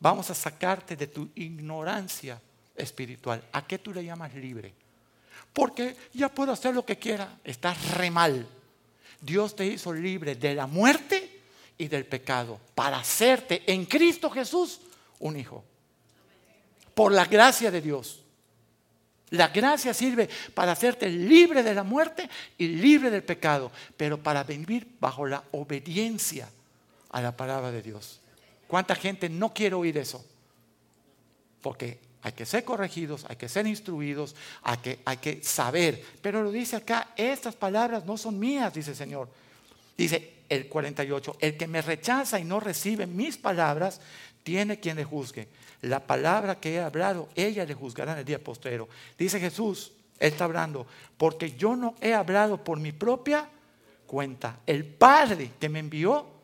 vamos 0.00 0.30
a 0.30 0.34
sacarte 0.34 0.96
de 0.96 1.08
tu 1.08 1.28
ignorancia 1.34 2.40
espiritual. 2.74 3.42
¿A 3.52 3.66
qué 3.66 3.78
tú 3.78 3.92
le 3.92 4.04
llamas 4.04 4.34
libre? 4.34 4.72
Porque 5.52 5.96
ya 6.12 6.28
puedo 6.28 6.52
hacer 6.52 6.74
lo 6.74 6.84
que 6.84 6.98
quiera. 6.98 7.38
Estás 7.44 7.92
re 7.92 8.10
mal. 8.10 8.46
Dios 9.20 9.56
te 9.56 9.66
hizo 9.66 9.92
libre 9.92 10.34
de 10.34 10.54
la 10.54 10.66
muerte 10.66 11.40
y 11.78 11.88
del 11.88 12.06
pecado 12.06 12.60
para 12.74 12.98
hacerte 12.98 13.62
en 13.66 13.86
Cristo 13.86 14.30
Jesús 14.30 14.80
un 15.18 15.36
hijo. 15.36 15.64
Por 16.94 17.12
la 17.12 17.24
gracia 17.24 17.70
de 17.70 17.80
Dios. 17.80 18.22
La 19.30 19.48
gracia 19.48 19.92
sirve 19.92 20.28
para 20.54 20.72
hacerte 20.72 21.08
libre 21.08 21.62
de 21.62 21.74
la 21.74 21.82
muerte 21.82 22.30
y 22.58 22.68
libre 22.68 23.10
del 23.10 23.24
pecado, 23.24 23.72
pero 23.96 24.22
para 24.22 24.44
vivir 24.44 24.86
bajo 25.00 25.26
la 25.26 25.42
obediencia 25.50 26.48
a 27.10 27.20
la 27.20 27.36
palabra 27.36 27.70
de 27.70 27.82
Dios. 27.82 28.20
¿Cuánta 28.66 28.94
gente 28.94 29.28
no 29.28 29.52
quiere 29.52 29.74
oír 29.74 29.96
eso? 29.98 30.24
Porque 31.62 31.98
hay 32.22 32.32
que 32.32 32.44
ser 32.44 32.64
corregidos, 32.64 33.24
hay 33.28 33.36
que 33.36 33.48
ser 33.48 33.66
instruidos, 33.66 34.34
hay 34.62 34.78
que, 34.78 34.98
hay 35.04 35.16
que 35.18 35.42
saber. 35.42 36.02
Pero 36.20 36.42
lo 36.42 36.50
dice 36.50 36.76
acá, 36.76 37.10
estas 37.16 37.54
palabras 37.54 38.04
no 38.04 38.16
son 38.16 38.38
mías, 38.38 38.74
dice 38.74 38.90
el 38.90 38.96
Señor. 38.96 39.28
Dice 39.96 40.34
el 40.48 40.68
48, 40.68 41.36
el 41.40 41.56
que 41.56 41.66
me 41.66 41.82
rechaza 41.82 42.38
y 42.38 42.44
no 42.44 42.60
recibe 42.60 43.06
mis 43.06 43.36
palabras, 43.36 44.00
tiene 44.42 44.80
quien 44.80 44.96
le 44.96 45.04
juzgue. 45.04 45.48
La 45.82 46.00
palabra 46.00 46.58
que 46.60 46.74
he 46.74 46.80
hablado, 46.80 47.28
ella 47.34 47.64
le 47.64 47.74
juzgará 47.74 48.12
en 48.12 48.18
el 48.18 48.24
día 48.24 48.42
postero. 48.42 48.88
Dice 49.16 49.40
Jesús, 49.40 49.92
él 50.18 50.32
está 50.32 50.44
hablando, 50.44 50.86
porque 51.16 51.52
yo 51.52 51.76
no 51.76 51.94
he 52.00 52.14
hablado 52.14 52.62
por 52.62 52.80
mi 52.80 52.92
propia 52.92 53.48
cuenta. 54.06 54.60
El 54.66 54.84
Padre 54.84 55.52
que 55.58 55.68
me 55.68 55.78
envió 55.78 56.35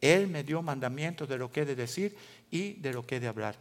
él 0.00 0.28
me 0.28 0.44
dio 0.44 0.62
mandamientos 0.62 1.28
de 1.28 1.38
lo 1.38 1.50
que 1.50 1.62
he 1.62 1.64
de 1.64 1.76
decir 1.76 2.16
y 2.50 2.74
de 2.74 2.92
lo 2.92 3.06
que 3.06 3.16
he 3.16 3.20
de 3.20 3.28
hablar. 3.28 3.56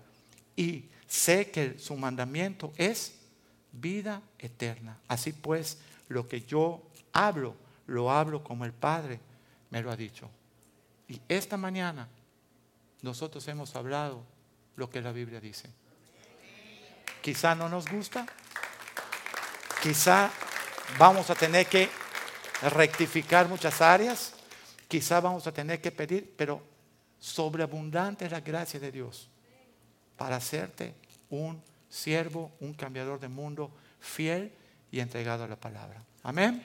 Y 0.55 0.85
sé 1.07 1.51
que 1.51 1.77
su 1.79 1.95
mandamiento 1.95 2.73
es 2.77 3.15
vida 3.71 4.21
eterna. 4.37 4.97
Así 5.07 5.33
pues, 5.33 5.79
lo 6.07 6.27
que 6.27 6.41
yo 6.41 6.81
hablo, 7.13 7.55
lo 7.87 8.11
hablo 8.11 8.43
como 8.43 8.65
el 8.65 8.73
Padre 8.73 9.19
me 9.69 9.81
lo 9.81 9.91
ha 9.91 9.95
dicho. 9.95 10.29
Y 11.07 11.19
esta 11.27 11.57
mañana 11.57 12.07
nosotros 13.01 13.47
hemos 13.47 13.75
hablado 13.75 14.23
lo 14.75 14.89
que 14.89 15.01
la 15.01 15.11
Biblia 15.11 15.39
dice. 15.39 15.69
Quizá 17.21 17.53
no 17.55 17.67
nos 17.67 17.89
gusta, 17.89 18.25
quizá 19.83 20.31
vamos 20.97 21.29
a 21.29 21.35
tener 21.35 21.67
que 21.67 21.89
rectificar 22.61 23.47
muchas 23.47 23.81
áreas, 23.81 24.33
quizá 24.89 25.21
vamos 25.21 25.45
a 25.47 25.53
tener 25.53 25.79
que 25.79 25.91
pedir, 25.91 26.33
pero 26.35 26.61
sobreabundante 27.19 28.25
es 28.25 28.31
la 28.31 28.41
gracia 28.41 28.79
de 28.79 28.91
Dios 28.91 29.29
para 30.17 30.35
hacerte 30.35 30.95
un 31.29 31.61
siervo, 31.87 32.51
un 32.59 32.73
cambiador 32.73 33.19
de 33.19 33.29
mundo 33.29 33.71
fiel 33.99 34.51
y 34.91 34.99
entregado 34.99 35.43
a 35.43 35.47
la 35.47 35.55
palabra. 35.55 36.03
Amén. 36.23 36.61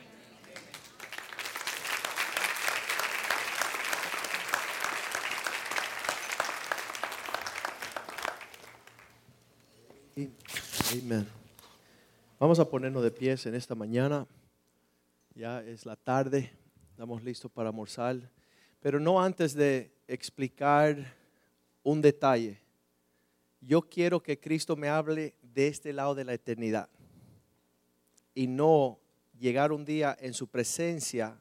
Amén. 10.93 11.29
Vamos 12.39 12.59
a 12.59 12.65
ponernos 12.65 13.03
de 13.03 13.11
pies 13.11 13.45
en 13.47 13.55
esta 13.55 13.75
mañana. 13.75 14.27
Ya 15.35 15.61
es 15.63 15.85
la 15.85 15.97
tarde, 15.97 16.53
estamos 16.95 17.25
listos 17.25 17.51
para 17.51 17.71
almorzar. 17.71 18.31
Pero 18.79 19.01
no 19.01 19.21
antes 19.21 19.53
de 19.53 19.93
explicar 20.07 20.97
un 21.83 22.01
detalle. 22.01 22.61
Yo 23.61 23.83
quiero 23.83 24.23
que 24.23 24.39
Cristo 24.39 24.77
me 24.77 24.89
hable 24.89 25.35
de 25.43 25.66
este 25.66 25.93
lado 25.93 26.15
de 26.15 26.25
la 26.25 26.35
eternidad 26.35 26.89
y 28.33 28.47
no 28.47 29.01
llegar 29.37 29.73
un 29.73 29.85
día 29.85 30.16
en 30.21 30.35
su 30.35 30.47
presencia 30.47 31.37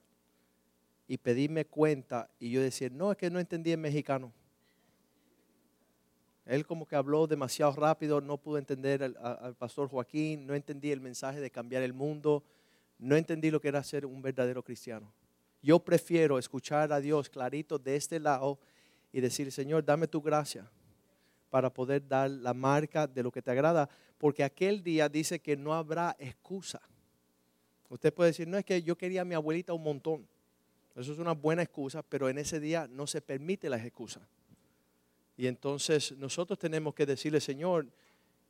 y 1.07 1.19
pedirme 1.19 1.65
cuenta 1.65 2.31
y 2.39 2.49
yo 2.49 2.59
decir, 2.59 2.91
no, 2.91 3.11
es 3.11 3.17
que 3.19 3.29
no 3.29 3.39
entendí 3.39 3.71
el 3.73 3.77
mexicano. 3.77 4.33
Él 6.47 6.65
como 6.65 6.87
que 6.87 6.95
habló 6.95 7.27
demasiado 7.27 7.73
rápido, 7.73 8.21
no 8.21 8.39
pudo 8.39 8.57
entender 8.57 9.03
al, 9.03 9.55
pastor 9.55 9.87
Joaquín, 9.87 10.47
no 10.47 10.55
entendí 10.55 10.91
el 10.91 10.99
mensaje 10.99 11.39
de 11.39 11.51
cambiar 11.51 11.83
el 11.83 11.93
mundo, 11.93 12.43
no 12.97 13.15
entendí 13.15 13.51
lo 13.51 13.61
que 13.61 13.67
era 13.67 13.83
ser 13.83 14.07
un 14.07 14.19
verdadero 14.19 14.63
cristiano. 14.63 15.13
Yo 15.63 15.79
prefiero 15.79 16.37
escuchar 16.37 16.91
a 16.91 16.99
Dios 16.99 17.29
clarito 17.29 17.79
de 17.79 17.95
este 17.95 18.19
lado 18.19 18.59
y 19.13 19.21
decir, 19.21 19.49
Señor, 19.49 19.85
dame 19.85 20.07
tu 20.07 20.21
gracia 20.21 20.69
para 21.49 21.73
poder 21.73 22.05
dar 22.05 22.29
la 22.29 22.53
marca 22.53 23.07
de 23.07 23.23
lo 23.23 23.31
que 23.31 23.41
te 23.41 23.49
agrada, 23.49 23.89
porque 24.17 24.43
aquel 24.43 24.83
día 24.83 25.07
dice 25.07 25.39
que 25.39 25.55
no 25.55 25.73
habrá 25.73 26.17
excusa. 26.19 26.81
Usted 27.87 28.13
puede 28.13 28.31
decir, 28.31 28.45
no 28.45 28.57
es 28.57 28.65
que 28.65 28.83
yo 28.83 28.97
quería 28.97 29.21
a 29.21 29.25
mi 29.25 29.35
abuelita 29.35 29.71
un 29.71 29.83
montón. 29.83 30.27
Eso 30.95 31.13
es 31.13 31.17
una 31.17 31.31
buena 31.31 31.61
excusa, 31.61 32.03
pero 32.03 32.27
en 32.27 32.39
ese 32.39 32.59
día 32.59 32.87
no 32.91 33.07
se 33.07 33.21
permite 33.21 33.69
la 33.69 33.77
excusa. 33.77 34.19
Y 35.37 35.47
entonces 35.47 36.11
nosotros 36.17 36.59
tenemos 36.59 36.93
que 36.93 37.05
decirle, 37.05 37.39
Señor, 37.39 37.87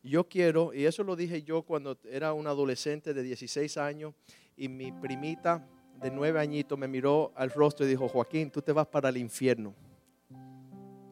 yo 0.01 0.27
quiero, 0.27 0.73
y 0.73 0.85
eso 0.85 1.03
lo 1.03 1.15
dije 1.15 1.43
yo 1.43 1.61
cuando 1.61 1.97
era 2.09 2.33
un 2.33 2.47
adolescente 2.47 3.13
de 3.13 3.21
16 3.21 3.77
años, 3.77 4.15
y 4.57 4.67
mi 4.67 4.91
primita 4.91 5.67
de 6.01 6.11
9 6.11 6.39
añitos 6.39 6.77
me 6.77 6.87
miró 6.87 7.31
al 7.35 7.49
rostro 7.49 7.85
y 7.85 7.89
dijo, 7.89 8.07
Joaquín, 8.07 8.51
tú 8.51 8.61
te 8.61 8.71
vas 8.71 8.87
para 8.87 9.09
el 9.09 9.17
infierno. 9.17 9.73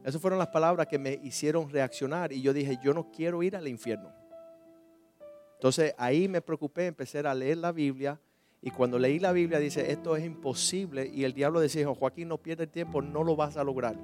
Esas 0.03 0.19
fueron 0.19 0.39
las 0.39 0.47
palabras 0.47 0.87
que 0.87 0.97
me 0.97 1.19
hicieron 1.23 1.69
reaccionar 1.69 2.33
y 2.33 2.41
yo 2.41 2.53
dije, 2.53 2.77
yo 2.83 2.93
no 2.93 3.11
quiero 3.11 3.43
ir 3.43 3.55
al 3.55 3.67
infierno. 3.67 4.11
Entonces 5.55 5.93
ahí 5.97 6.27
me 6.27 6.41
preocupé, 6.41 6.87
empecé 6.87 7.19
a 7.19 7.33
leer 7.35 7.57
la 7.57 7.71
Biblia 7.71 8.19
y 8.61 8.71
cuando 8.71 8.97
leí 8.97 9.19
la 9.19 9.31
Biblia 9.31 9.59
dice, 9.59 9.91
esto 9.91 10.15
es 10.15 10.25
imposible 10.25 11.09
y 11.11 11.23
el 11.23 11.33
diablo 11.33 11.59
decía, 11.59 11.87
Joaquín, 11.87 12.27
no 12.27 12.37
pierdas 12.39 12.71
tiempo, 12.71 13.01
no 13.01 13.23
lo 13.23 13.35
vas 13.35 13.57
a 13.57 13.63
lograr. 13.63 13.95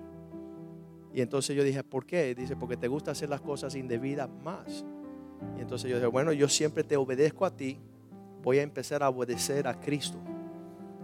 Y 1.14 1.22
entonces 1.22 1.56
yo 1.56 1.64
dije, 1.64 1.84
¿por 1.84 2.06
qué? 2.06 2.36
Dice, 2.36 2.56
porque 2.56 2.78
te 2.78 2.88
gusta 2.88 3.12
hacer 3.12 3.30
las 3.30 3.42
cosas 3.42 3.74
indebidas 3.74 4.30
más. 4.30 4.86
Y 5.58 5.62
entonces 5.62 5.90
yo 5.90 5.98
dije, 5.98 6.08
bueno, 6.08 6.32
yo 6.32 6.48
siempre 6.48 6.84
te 6.84 6.96
obedezco 6.96 7.46
a 7.46 7.56
ti, 7.56 7.80
voy 8.44 8.60
a 8.60 8.62
empezar 8.62 9.02
a 9.02 9.10
obedecer 9.10 9.68
a 9.68 9.80
Cristo. 9.80 10.20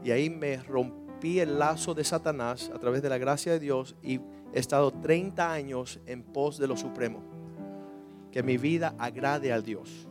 Y 0.03 0.11
ahí 0.11 0.30
me 0.30 0.57
rompí 0.57 1.39
el 1.39 1.57
lazo 1.57 1.93
de 1.93 2.03
Satanás 2.03 2.71
a 2.73 2.80
través 2.80 3.01
de 3.01 3.09
la 3.09 3.17
gracia 3.17 3.53
de 3.53 3.59
Dios 3.59 3.95
y 4.01 4.19
he 4.53 4.59
estado 4.59 4.91
30 4.91 5.51
años 5.51 5.99
en 6.05 6.23
pos 6.23 6.57
de 6.57 6.67
lo 6.67 6.75
supremo. 6.75 7.23
Que 8.31 8.43
mi 8.43 8.57
vida 8.57 8.95
agrade 8.97 9.53
al 9.53 9.63
Dios. 9.63 10.07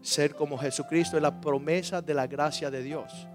Ser 0.00 0.34
como 0.34 0.58
Jesucristo 0.58 1.16
es 1.16 1.22
la 1.22 1.40
promesa 1.40 2.02
de 2.02 2.14
la 2.14 2.26
gracia 2.26 2.70
de 2.70 2.82
Dios. 2.82 3.28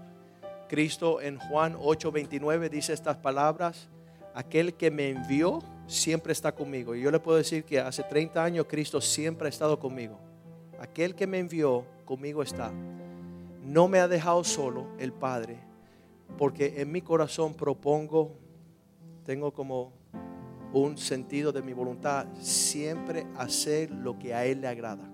Cristo 0.68 1.20
en 1.20 1.38
Juan 1.38 1.74
8:29 1.74 2.68
dice 2.68 2.92
estas 2.92 3.16
palabras 3.16 3.88
aquel 4.34 4.74
que 4.74 4.90
me 4.90 5.08
envió 5.08 5.60
siempre 5.86 6.32
está 6.32 6.54
conmigo. 6.54 6.94
Y 6.94 7.00
yo 7.00 7.10
le 7.10 7.18
puedo 7.18 7.38
decir 7.38 7.64
que 7.64 7.80
hace 7.80 8.02
30 8.02 8.44
años 8.44 8.66
Cristo 8.68 9.00
siempre 9.00 9.46
ha 9.46 9.48
estado 9.48 9.80
conmigo. 9.80 10.20
Aquel 10.78 11.14
que 11.14 11.26
me 11.26 11.38
envió 11.38 11.84
conmigo 12.04 12.42
está. 12.42 12.70
No 13.68 13.86
me 13.86 13.98
ha 13.98 14.08
dejado 14.08 14.44
solo 14.44 14.86
el 14.98 15.12
Padre, 15.12 15.58
porque 16.38 16.80
en 16.80 16.90
mi 16.90 17.02
corazón 17.02 17.52
propongo, 17.52 18.34
tengo 19.24 19.52
como 19.52 19.92
un 20.72 20.96
sentido 20.96 21.52
de 21.52 21.60
mi 21.60 21.74
voluntad, 21.74 22.26
siempre 22.40 23.26
hacer 23.36 23.90
lo 23.90 24.18
que 24.18 24.32
a 24.32 24.46
Él 24.46 24.62
le 24.62 24.68
agrada. 24.68 25.06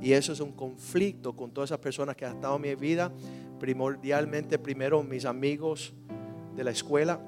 Y 0.00 0.14
eso 0.14 0.32
es 0.32 0.40
un 0.40 0.50
conflicto 0.50 1.36
con 1.36 1.52
todas 1.52 1.70
esas 1.70 1.78
personas 1.78 2.16
que 2.16 2.26
han 2.26 2.34
estado 2.34 2.56
en 2.56 2.62
mi 2.62 2.74
vida, 2.74 3.12
primordialmente 3.60 4.58
primero 4.58 5.04
mis 5.04 5.24
amigos 5.24 5.94
de 6.56 6.64
la 6.64 6.72
escuela, 6.72 7.20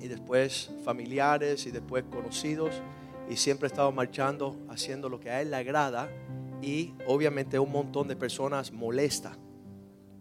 y 0.00 0.08
después 0.08 0.72
familiares 0.84 1.66
y 1.66 1.70
después 1.70 2.02
conocidos 2.10 2.82
y 3.28 3.36
siempre 3.36 3.66
he 3.66 3.70
estado 3.70 3.92
marchando 3.92 4.56
haciendo 4.68 5.08
lo 5.08 5.20
que 5.20 5.30
a 5.30 5.40
él 5.40 5.50
le 5.50 5.56
agrada 5.56 6.08
y 6.62 6.94
obviamente 7.06 7.58
un 7.58 7.72
montón 7.72 8.08
de 8.08 8.16
personas 8.16 8.72
molesta 8.72 9.36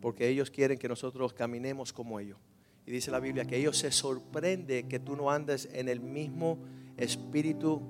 porque 0.02 0.28
ellos 0.28 0.50
quieren 0.50 0.78
que 0.78 0.88
nosotros 0.88 1.34
caminemos 1.34 1.94
como 1.94 2.20
ellos. 2.20 2.38
Y 2.86 2.92
dice 2.92 3.12
la 3.12 3.20
Biblia 3.20 3.46
que 3.46 3.58
ellos 3.58 3.78
se 3.78 3.92
sorprende 3.92 4.88
que 4.88 5.00
tú 5.00 5.16
no 5.16 5.30
andes 5.30 5.70
en 5.74 5.90
el 5.90 6.00
mismo 6.00 6.58
espíritu 6.98 7.82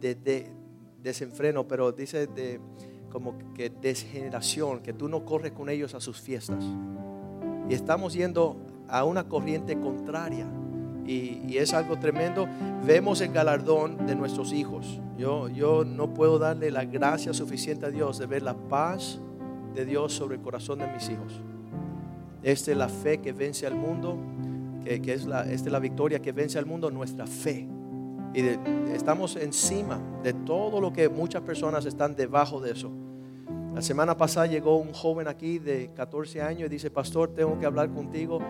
de, 0.00 0.50
desenfreno, 1.02 1.68
pero 1.68 1.92
dice 1.92 2.26
de 2.26 2.60
como 3.10 3.38
que 3.54 3.70
desgeneración, 3.70 4.80
que 4.80 4.92
tú 4.92 5.08
no 5.08 5.24
corres 5.24 5.52
con 5.52 5.68
ellos 5.68 5.94
a 5.94 6.00
sus 6.00 6.20
fiestas. 6.20 6.64
Y 7.68 7.74
estamos 7.74 8.14
yendo 8.14 8.56
a 8.88 9.04
una 9.04 9.28
corriente 9.28 9.78
contraria 9.78 10.46
y, 11.08 11.56
es 11.56 11.72
algo 11.72 11.98
tremendo. 11.98 12.46
Vemos 12.86 13.20
el 13.20 13.32
galardón 13.32 14.06
de 14.06 14.14
nuestros 14.14 14.52
hijos. 14.52 15.00
Yo, 15.16 15.48
yo 15.48 15.84
no 15.84 16.12
puedo 16.14 16.38
darle 16.38 16.70
la 16.70 16.84
gracia 16.84 17.32
suficiente 17.32 17.86
a 17.86 17.90
Dios 17.90 18.18
de 18.18 18.26
ver 18.26 18.42
la 18.42 18.54
paz 18.54 19.18
de 19.74 19.84
Dios 19.84 20.12
sobre 20.12 20.36
el 20.36 20.42
corazón 20.42 20.78
de 20.78 20.86
mis 20.88 21.08
hijos. 21.08 21.40
Esta 22.42 22.70
es 22.70 22.76
la 22.76 22.88
fe 22.88 23.18
que 23.18 23.32
vence 23.32 23.66
al 23.66 23.74
mundo, 23.74 24.16
que, 24.84 25.12
es 25.12 25.26
la, 25.26 25.42
esta 25.42 25.68
es 25.68 25.72
la 25.72 25.80
victoria 25.80 26.20
que 26.20 26.32
vence 26.32 26.58
al 26.58 26.66
mundo, 26.66 26.90
nuestra 26.90 27.26
fe. 27.26 27.66
Y 28.34 28.40
estamos 28.92 29.36
encima 29.36 29.98
de 30.22 30.34
todo 30.34 30.80
lo 30.80 30.92
que 30.92 31.08
muchas 31.08 31.42
personas 31.42 31.86
están 31.86 32.14
debajo 32.14 32.60
de 32.60 32.72
eso. 32.72 32.92
La 33.74 33.82
semana 33.82 34.16
pasada 34.16 34.46
llegó 34.46 34.76
un 34.76 34.92
joven 34.92 35.28
aquí 35.28 35.58
de 35.58 35.90
14 35.94 36.42
años 36.42 36.66
y 36.66 36.68
dice, 36.68 36.90
pastor, 36.90 37.34
tengo 37.34 37.58
que 37.58 37.66
hablar 37.66 37.90
contigo 37.90 38.40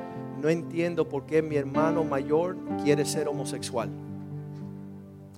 no 0.40 0.48
entiendo 0.48 1.08
por 1.08 1.26
qué 1.26 1.42
mi 1.42 1.56
hermano 1.56 2.04
mayor 2.04 2.56
quiere 2.82 3.04
ser 3.04 3.28
homosexual. 3.28 3.90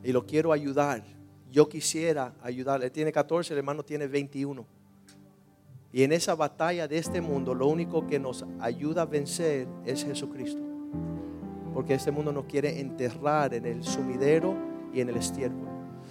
Y 0.05 0.13
lo 0.13 0.27
quiero 0.27 0.53
ayudar. 0.53 1.03
Yo 1.51 1.69
quisiera 1.69 2.35
ayudarle. 2.43 2.87
Él 2.87 2.93
tiene 2.93 3.11
14, 3.11 3.55
el 3.55 3.59
hermano 3.59 3.83
tiene 3.83 4.07
21. 4.07 4.65
Y 5.93 6.03
en 6.03 6.13
esa 6.13 6.35
batalla 6.35 6.87
de 6.87 6.99
este 6.99 7.21
mundo, 7.21 7.55
lo 7.55 7.67
único 7.67 8.07
que 8.07 8.19
nos 8.19 8.45
ayuda 8.61 9.03
a 9.03 9.07
vencer 9.07 9.67
es 9.85 10.05
Jesucristo. 10.05 10.63
Porque 11.75 11.95
este 11.95 12.11
mundo 12.11 12.33
nos 12.33 12.45
quiere 12.45 12.79
enterrar 12.79 13.55
en 13.55 13.67
el 13.67 13.83
sumidero 13.83 14.55
y 14.93 15.01
en 15.01 15.09
el 15.09 15.17
estiércol. 15.17 15.69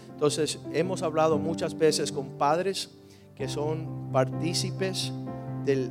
Entonces, 0.09 0.59
hemos 0.73 1.01
hablado 1.01 1.37
muchas 1.37 1.77
veces 1.77 2.11
con 2.11 2.37
padres 2.37 2.98
que 3.39 3.47
son 3.47 4.09
partícipes 4.11 5.13
del, 5.63 5.89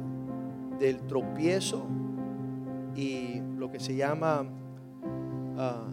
del 0.78 0.98
tropiezo 1.06 1.86
y 2.94 3.40
lo 3.56 3.72
que 3.72 3.80
se 3.80 3.96
llama 3.96 4.44
ah, 5.56 5.86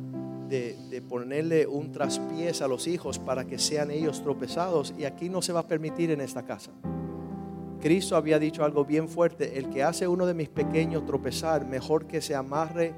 de, 0.49 1.01
ponerle 1.07 1.65
un 1.65 1.93
traspiés 1.93 2.61
a 2.61 2.67
los 2.67 2.87
hijos 2.87 3.19
para 3.19 3.45
que 3.45 3.57
sean 3.57 3.89
ellos 3.89 4.21
tropezados. 4.21 4.93
Y 4.97 5.05
aquí 5.05 5.29
no 5.29 5.41
se 5.41 5.53
va 5.53 5.61
a 5.61 5.67
permitir 5.67 6.11
en 6.11 6.19
esta 6.19 6.43
casa. 6.43 6.71
Cristo 7.79 8.17
había 8.17 8.37
dicho 8.37 8.65
algo 8.65 8.83
bien 8.83 9.07
fuerte, 9.07 9.57
el 9.57 9.69
que 9.69 9.81
hace 9.81 10.09
uno 10.09 10.25
de 10.25 10.33
mis 10.33 10.49
pequeños 10.49 11.05
tropezar, 11.05 11.65
mejor 11.65 12.05
que 12.05 12.19
se 12.19 12.35
amarre 12.35 12.93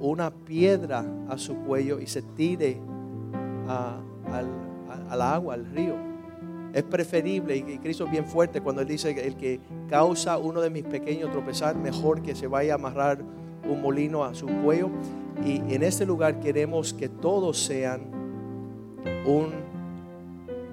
una 0.00 0.32
piedra 0.32 1.04
a 1.28 1.38
su 1.38 1.54
cuello 1.58 2.00
y 2.00 2.08
se 2.08 2.22
tire 2.22 2.80
al 3.68 5.22
agua, 5.22 5.54
al 5.54 5.66
río. 5.66 6.17
Es 6.72 6.82
preferible, 6.82 7.56
y 7.56 7.78
Cristo 7.78 8.04
es 8.04 8.10
bien 8.10 8.26
fuerte 8.26 8.60
cuando 8.60 8.82
Él 8.82 8.88
dice, 8.88 9.10
el 9.10 9.36
que 9.36 9.60
causa 9.88 10.38
uno 10.38 10.60
de 10.60 10.70
mis 10.70 10.84
pequeños 10.84 11.30
tropezar, 11.30 11.76
mejor 11.76 12.22
que 12.22 12.34
se 12.34 12.46
vaya 12.46 12.72
a 12.72 12.74
amarrar 12.76 13.22
un 13.68 13.80
molino 13.80 14.24
a 14.24 14.34
su 14.34 14.46
cuello. 14.46 14.90
Y 15.44 15.56
en 15.74 15.82
este 15.82 16.04
lugar 16.04 16.40
queremos 16.40 16.92
que 16.92 17.08
todos 17.08 17.58
sean 17.58 18.02
un, 19.24 19.52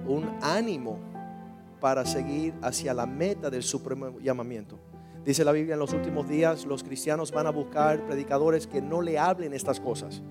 un 0.07 0.25
ánimo 0.41 0.99
para 1.79 2.05
seguir 2.05 2.53
hacia 2.61 2.93
la 2.93 3.05
meta 3.05 3.49
del 3.49 3.63
supremo 3.63 4.19
llamamiento. 4.19 4.79
Dice 5.23 5.43
la 5.43 5.51
Biblia, 5.51 5.73
en 5.73 5.79
los 5.79 5.93
últimos 5.93 6.27
días 6.27 6.65
los 6.65 6.83
cristianos 6.83 7.31
van 7.31 7.47
a 7.47 7.51
buscar 7.51 8.05
predicadores 8.05 8.67
que 8.67 8.81
no 8.81 9.01
le 9.01 9.17
hablen 9.17 9.53
estas 9.53 9.79
cosas. 9.79 10.21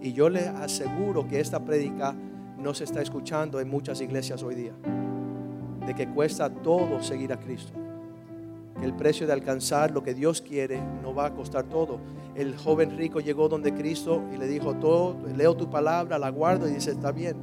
Y 0.00 0.12
yo 0.12 0.28
les 0.28 0.46
aseguro 0.46 1.26
que 1.26 1.40
esta 1.40 1.64
prédica 1.64 2.14
no 2.58 2.74
se 2.74 2.84
está 2.84 3.00
escuchando 3.00 3.60
en 3.60 3.68
muchas 3.68 4.00
iglesias 4.00 4.42
hoy 4.42 4.54
día. 4.54 4.72
De 5.86 5.94
que 5.94 6.08
cuesta 6.08 6.50
todo 6.50 7.02
seguir 7.02 7.32
a 7.32 7.38
Cristo. 7.38 7.72
Que 8.78 8.84
el 8.84 8.94
precio 8.94 9.26
de 9.26 9.32
alcanzar 9.32 9.90
lo 9.90 10.02
que 10.02 10.14
Dios 10.14 10.42
quiere 10.42 10.80
no 11.02 11.14
va 11.14 11.26
a 11.26 11.34
costar 11.34 11.64
todo. 11.64 11.98
El 12.34 12.56
joven 12.56 12.96
rico 12.96 13.20
llegó 13.20 13.48
donde 13.48 13.72
Cristo 13.74 14.22
y 14.34 14.36
le 14.36 14.46
dijo, 14.46 14.74
todo, 14.74 15.16
leo 15.36 15.56
tu 15.56 15.70
palabra, 15.70 16.18
la 16.18 16.30
guardo 16.30 16.68
y 16.68 16.72
dice, 16.72 16.92
está 16.92 17.12
bien. 17.12 17.36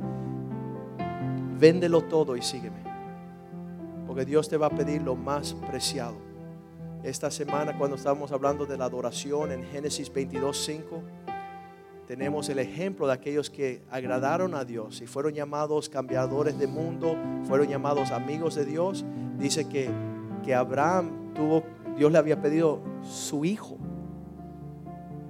Véndelo 1.60 2.02
todo 2.02 2.36
y 2.36 2.42
sígueme. 2.42 2.84
Porque 4.06 4.26
Dios 4.26 4.48
te 4.48 4.58
va 4.58 4.68
a 4.68 4.70
pedir 4.70 5.02
lo 5.02 5.16
más 5.16 5.54
preciado. 5.70 6.16
Esta 7.04 7.30
semana 7.32 7.78
cuando 7.78 7.98
estábamos 7.98 8.32
hablando 8.32 8.66
de 8.66 8.78
la 8.78 8.86
adoración 8.86 9.52
en 9.52 9.64
Génesis 9.64 10.12
22, 10.12 10.58
5 10.58 11.04
tenemos 12.08 12.50
el 12.50 12.60
ejemplo 12.60 13.08
de 13.08 13.14
aquellos 13.14 13.50
que 13.50 13.82
agradaron 13.90 14.54
a 14.54 14.64
Dios 14.64 15.02
y 15.02 15.08
fueron 15.08 15.34
llamados 15.34 15.90
cambiadores 15.90 16.58
de 16.58 16.68
mundo, 16.68 17.18
fueron 17.46 17.68
llamados 17.68 18.12
amigos 18.12 18.56
de 18.56 18.66
Dios. 18.66 19.04
Dice 19.40 19.68
que, 19.68 19.90
que 20.44 20.54
Abraham 20.54 21.34
tuvo, 21.34 21.64
Dios 21.98 22.12
le 22.12 22.18
había 22.18 22.42
pedido 22.42 22.82
su 23.02 23.44
hijo. 23.44 23.78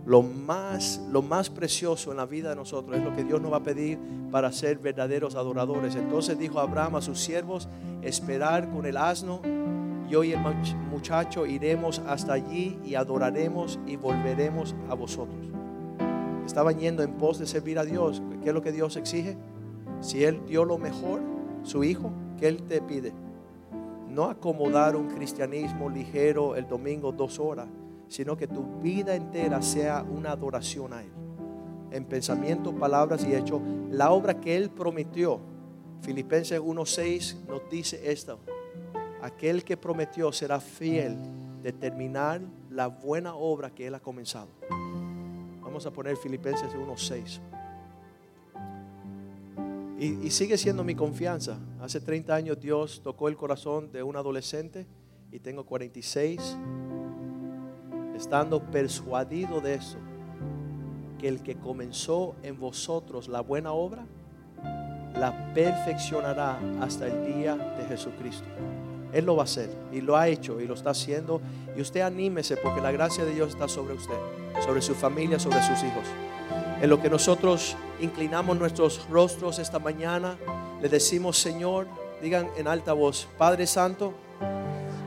Lo 0.06 0.22
más, 0.22 1.02
lo 1.10 1.22
más 1.22 1.50
precioso 1.50 2.12
en 2.12 2.18
la 2.18 2.26
vida 2.26 2.50
de 2.50 2.56
nosotros 2.56 2.98
es 2.98 3.04
lo 3.04 3.16
que 3.16 3.24
Dios 3.24 3.42
nos 3.42 3.54
va 3.54 3.58
a 3.58 3.64
pedir 3.64 3.98
para 4.30 4.52
ser 4.52 4.78
verdaderos 4.78 5.36
adoradores. 5.36 5.96
Entonces 5.96 6.38
dijo 6.38 6.60
Abraham 6.60 6.98
a 6.98 7.02
sus 7.02 7.20
siervos, 7.20 7.70
esperar 8.04 8.70
con 8.70 8.86
el 8.86 8.98
asno, 8.98 9.42
yo 10.08 10.24
y 10.24 10.34
el 10.34 10.40
muchacho 10.92 11.48
iremos 11.48 12.00
hasta 12.06 12.34
allí 12.34 12.78
y 12.86 12.94
adoraremos 12.94 13.80
y 13.88 13.96
volveremos 13.96 14.76
a 14.88 14.94
vosotros 14.94 15.56
estaban 16.46 16.78
yendo 16.78 17.04
en 17.04 17.14
pos 17.14 17.40
de 17.40 17.48
servir 17.48 17.80
a 17.80 17.86
Dios, 17.86 18.22
¿qué 18.42 18.50
es 18.50 18.54
lo 18.56 18.62
que 18.62 18.72
Dios 18.72 18.96
exige? 18.96 19.38
Si 20.02 20.24
Él 20.24 20.42
dio 20.46 20.66
lo 20.66 20.78
mejor, 20.78 21.22
su 21.64 21.84
Hijo, 21.84 22.12
¿qué 22.38 22.48
Él 22.48 22.64
te 22.64 22.82
pide? 22.82 23.14
No 24.10 24.26
acomodar 24.26 24.96
un 24.96 25.08
cristianismo 25.08 25.90
ligero 25.90 26.56
el 26.56 26.68
domingo 26.68 27.12
dos 27.12 27.40
horas, 27.40 27.68
sino 28.08 28.38
que 28.38 28.48
tu 28.48 28.64
vida 28.82 29.16
entera 29.16 29.62
sea 29.62 30.04
una 30.04 30.32
adoración 30.32 30.94
a 30.94 31.02
Él. 31.02 31.12
En 31.92 32.06
pensamiento, 32.06 32.74
palabras 32.74 33.26
y 33.26 33.34
hechos, 33.34 33.62
la 33.90 34.12
obra 34.12 34.40
que 34.40 34.56
Él 34.56 34.70
prometió. 34.70 35.40
Filipenses 36.02 36.60
1.6 36.60 37.46
nos 37.48 37.70
dice 37.70 38.12
esto. 38.12 38.40
Aquel 39.22 39.64
que 39.64 39.78
prometió 39.78 40.32
será 40.32 40.60
fiel 40.60 41.18
de 41.64 41.74
terminar 41.74 42.42
la 42.70 42.88
buena 42.88 43.34
obra 43.34 43.72
que 43.72 43.88
Él 43.88 43.96
ha 43.96 44.00
comenzado. 44.00 44.50
Vamos 45.76 45.88
a 45.88 45.92
poner 45.92 46.16
Filipenses 46.16 46.74
1.6. 46.74 47.42
Y, 50.00 50.32
sigue 50.32 50.58
siendo 50.58 50.86
mi 50.86 50.96
confianza. 50.96 51.60
Hace 51.82 52.00
30 52.00 52.34
años 52.34 52.62
Dios 52.62 53.02
tocó 53.04 53.28
el 53.28 53.36
corazón 53.36 53.92
de 53.92 54.02
un 54.02 54.16
adolescente 54.16 54.88
y 55.34 55.40
tengo 55.40 55.66
46, 55.66 56.56
estando 58.16 58.64
persuadido 58.72 59.60
de 59.60 59.74
eso, 59.74 59.98
que 61.20 61.28
el 61.28 61.44
que 61.44 61.58
comenzó 61.58 62.38
en 62.42 62.58
vosotros 62.58 63.28
la 63.28 63.42
buena 63.42 63.74
obra, 63.74 64.06
la 65.20 65.54
perfeccionará 65.54 66.58
hasta 66.80 67.08
el 67.08 67.36
día 67.36 67.58
de 67.58 67.84
Jesucristo. 67.84 68.48
Él 69.16 69.26
lo 69.26 69.36
va 69.36 69.44
a 69.44 69.46
hacer 69.46 69.70
y 69.92 70.02
lo 70.02 70.16
ha 70.16 70.28
hecho 70.28 70.62
y 70.62 70.68
lo 70.68 70.76
está 70.76 70.92
haciendo. 70.92 71.42
Y 71.76 71.82
usted 71.82 72.02
anímese 72.02 72.58
porque 72.58 72.82
la 72.82 72.92
gracia 72.92 73.26
de 73.26 73.34
Dios 73.34 73.50
está 73.50 73.68
sobre 73.68 73.96
usted 73.96 74.16
sobre 74.64 74.82
su 74.82 74.96
familia, 74.96 75.40
sobre 75.40 75.62
sus 75.62 75.80
hijos. 75.80 76.04
En 76.82 76.90
lo 76.90 77.02
que 77.02 77.10
nosotros 77.10 77.76
inclinamos 78.00 78.58
nuestros 78.58 79.08
rostros 79.10 79.60
esta 79.60 79.80
mañana, 79.80 80.38
le 80.82 80.90
decimos, 80.90 81.38
Señor, 81.38 81.88
digan 82.22 82.48
en 82.58 82.68
alta 82.68 82.94
voz, 82.94 83.28
Padre 83.38 83.66
Santo, 83.68 84.14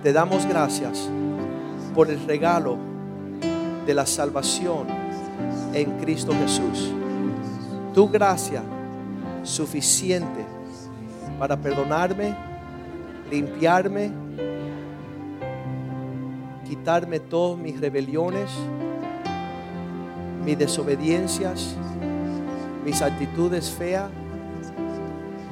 te 0.02 0.12
damos 0.12 0.46
gracias 0.46 1.08
por 1.94 2.10
el 2.10 2.24
regalo 2.26 2.76
de 3.86 3.94
la 3.94 4.06
salvación 4.06 4.86
en 5.72 5.98
Cristo 5.98 6.32
Jesús. 6.32 6.92
Tu 7.94 8.08
gracia 8.08 8.62
suficiente 9.42 10.44
para 11.38 11.56
perdonarme, 11.56 12.34
limpiarme, 13.30 14.10
quitarme 16.66 17.20
todas 17.20 17.58
mis 17.58 17.80
rebeliones 17.80 18.50
mis 20.48 20.58
desobediencias, 20.58 21.76
mis 22.82 23.02
actitudes 23.02 23.70
feas, 23.70 24.08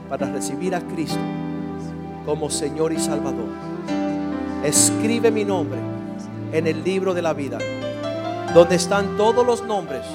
para 0.08 0.32
recibir 0.32 0.74
a 0.74 0.80
Cristo 0.80 1.20
como 2.24 2.48
Señor 2.48 2.94
y 2.94 2.98
Salvador. 2.98 3.50
Escribe 4.64 5.30
mi 5.30 5.44
nombre 5.44 5.78
en 6.50 6.66
el 6.66 6.82
libro 6.82 7.12
de 7.12 7.20
la 7.20 7.34
vida, 7.34 7.58
donde 8.54 8.76
están 8.76 9.18
todos 9.18 9.44
los 9.44 9.62
nombres 9.62 10.06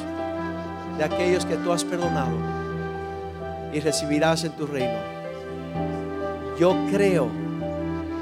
de 0.97 1.03
aquellos 1.03 1.45
que 1.45 1.57
tú 1.57 1.71
has 1.71 1.83
perdonado 1.83 2.35
y 3.71 3.81
recibirás 3.81 4.43
en 4.45 4.53
tu 4.53 4.65
reino. 4.65 4.99
Yo 6.59 6.75
creo 6.89 7.29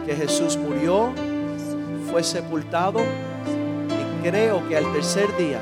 que 0.10 0.16
Jesús 0.16 0.58
murió, 0.58 1.12
fue 2.10 2.24
sepultado 2.24 3.00
y 3.00 4.28
creo 4.28 4.68
que 4.68 4.76
al 4.76 4.92
tercer 4.92 5.28
día 5.38 5.60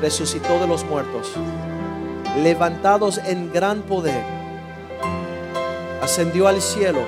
resucitó 0.00 0.60
de 0.60 0.68
los 0.68 0.84
muertos, 0.84 1.32
levantados 2.40 3.18
en 3.18 3.52
gran 3.52 3.82
poder, 3.82 4.22
ascendió 6.00 6.46
al 6.46 6.60
cielo 6.60 7.00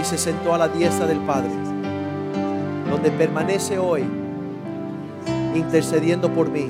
y 0.00 0.02
se 0.02 0.18
sentó 0.18 0.56
a 0.56 0.58
la 0.58 0.66
diestra 0.66 1.06
del 1.06 1.20
Padre, 1.20 1.52
donde 2.90 3.12
permanece 3.12 3.78
hoy 3.78 4.04
intercediendo 5.54 6.34
por 6.34 6.50
mí 6.50 6.68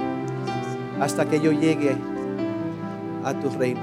hasta 1.01 1.25
que 1.25 1.41
yo 1.41 1.53
llegue 1.53 1.97
a 3.25 3.33
tu 3.33 3.49
reino. 3.49 3.81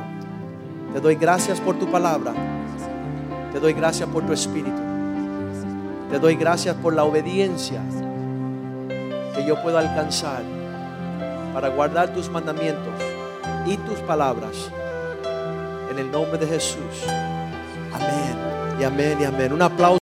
Te 0.93 0.99
doy 0.99 1.15
gracias 1.15 1.59
por 1.59 1.79
tu 1.79 1.89
palabra, 1.89 2.35
te 3.57 3.61
doy 3.61 3.73
gracias 3.73 4.07
por 4.09 4.23
tu 4.23 4.33
espíritu, 4.33 4.79
te 6.11 6.19
doy 6.19 6.35
gracias 6.35 6.75
por 6.75 6.93
la 6.93 7.03
obediencia 7.05 7.81
que 9.35 9.43
yo 9.47 9.59
puedo 9.63 9.79
alcanzar 9.79 10.43
para 11.55 11.69
guardar 11.69 12.13
tus 12.13 12.29
mandamientos 12.29 12.93
y 13.65 13.77
tus 13.77 13.97
palabras. 14.01 14.69
En 15.89 15.97
el 15.97 16.11
nombre 16.11 16.37
de 16.37 16.45
Jesús. 16.45 17.07
Amén 17.91 18.77
y 18.79 18.83
amén 18.83 19.17
y 19.21 19.23
amén. 19.23 19.51
Un 19.51 19.63
aplauso. 19.63 19.95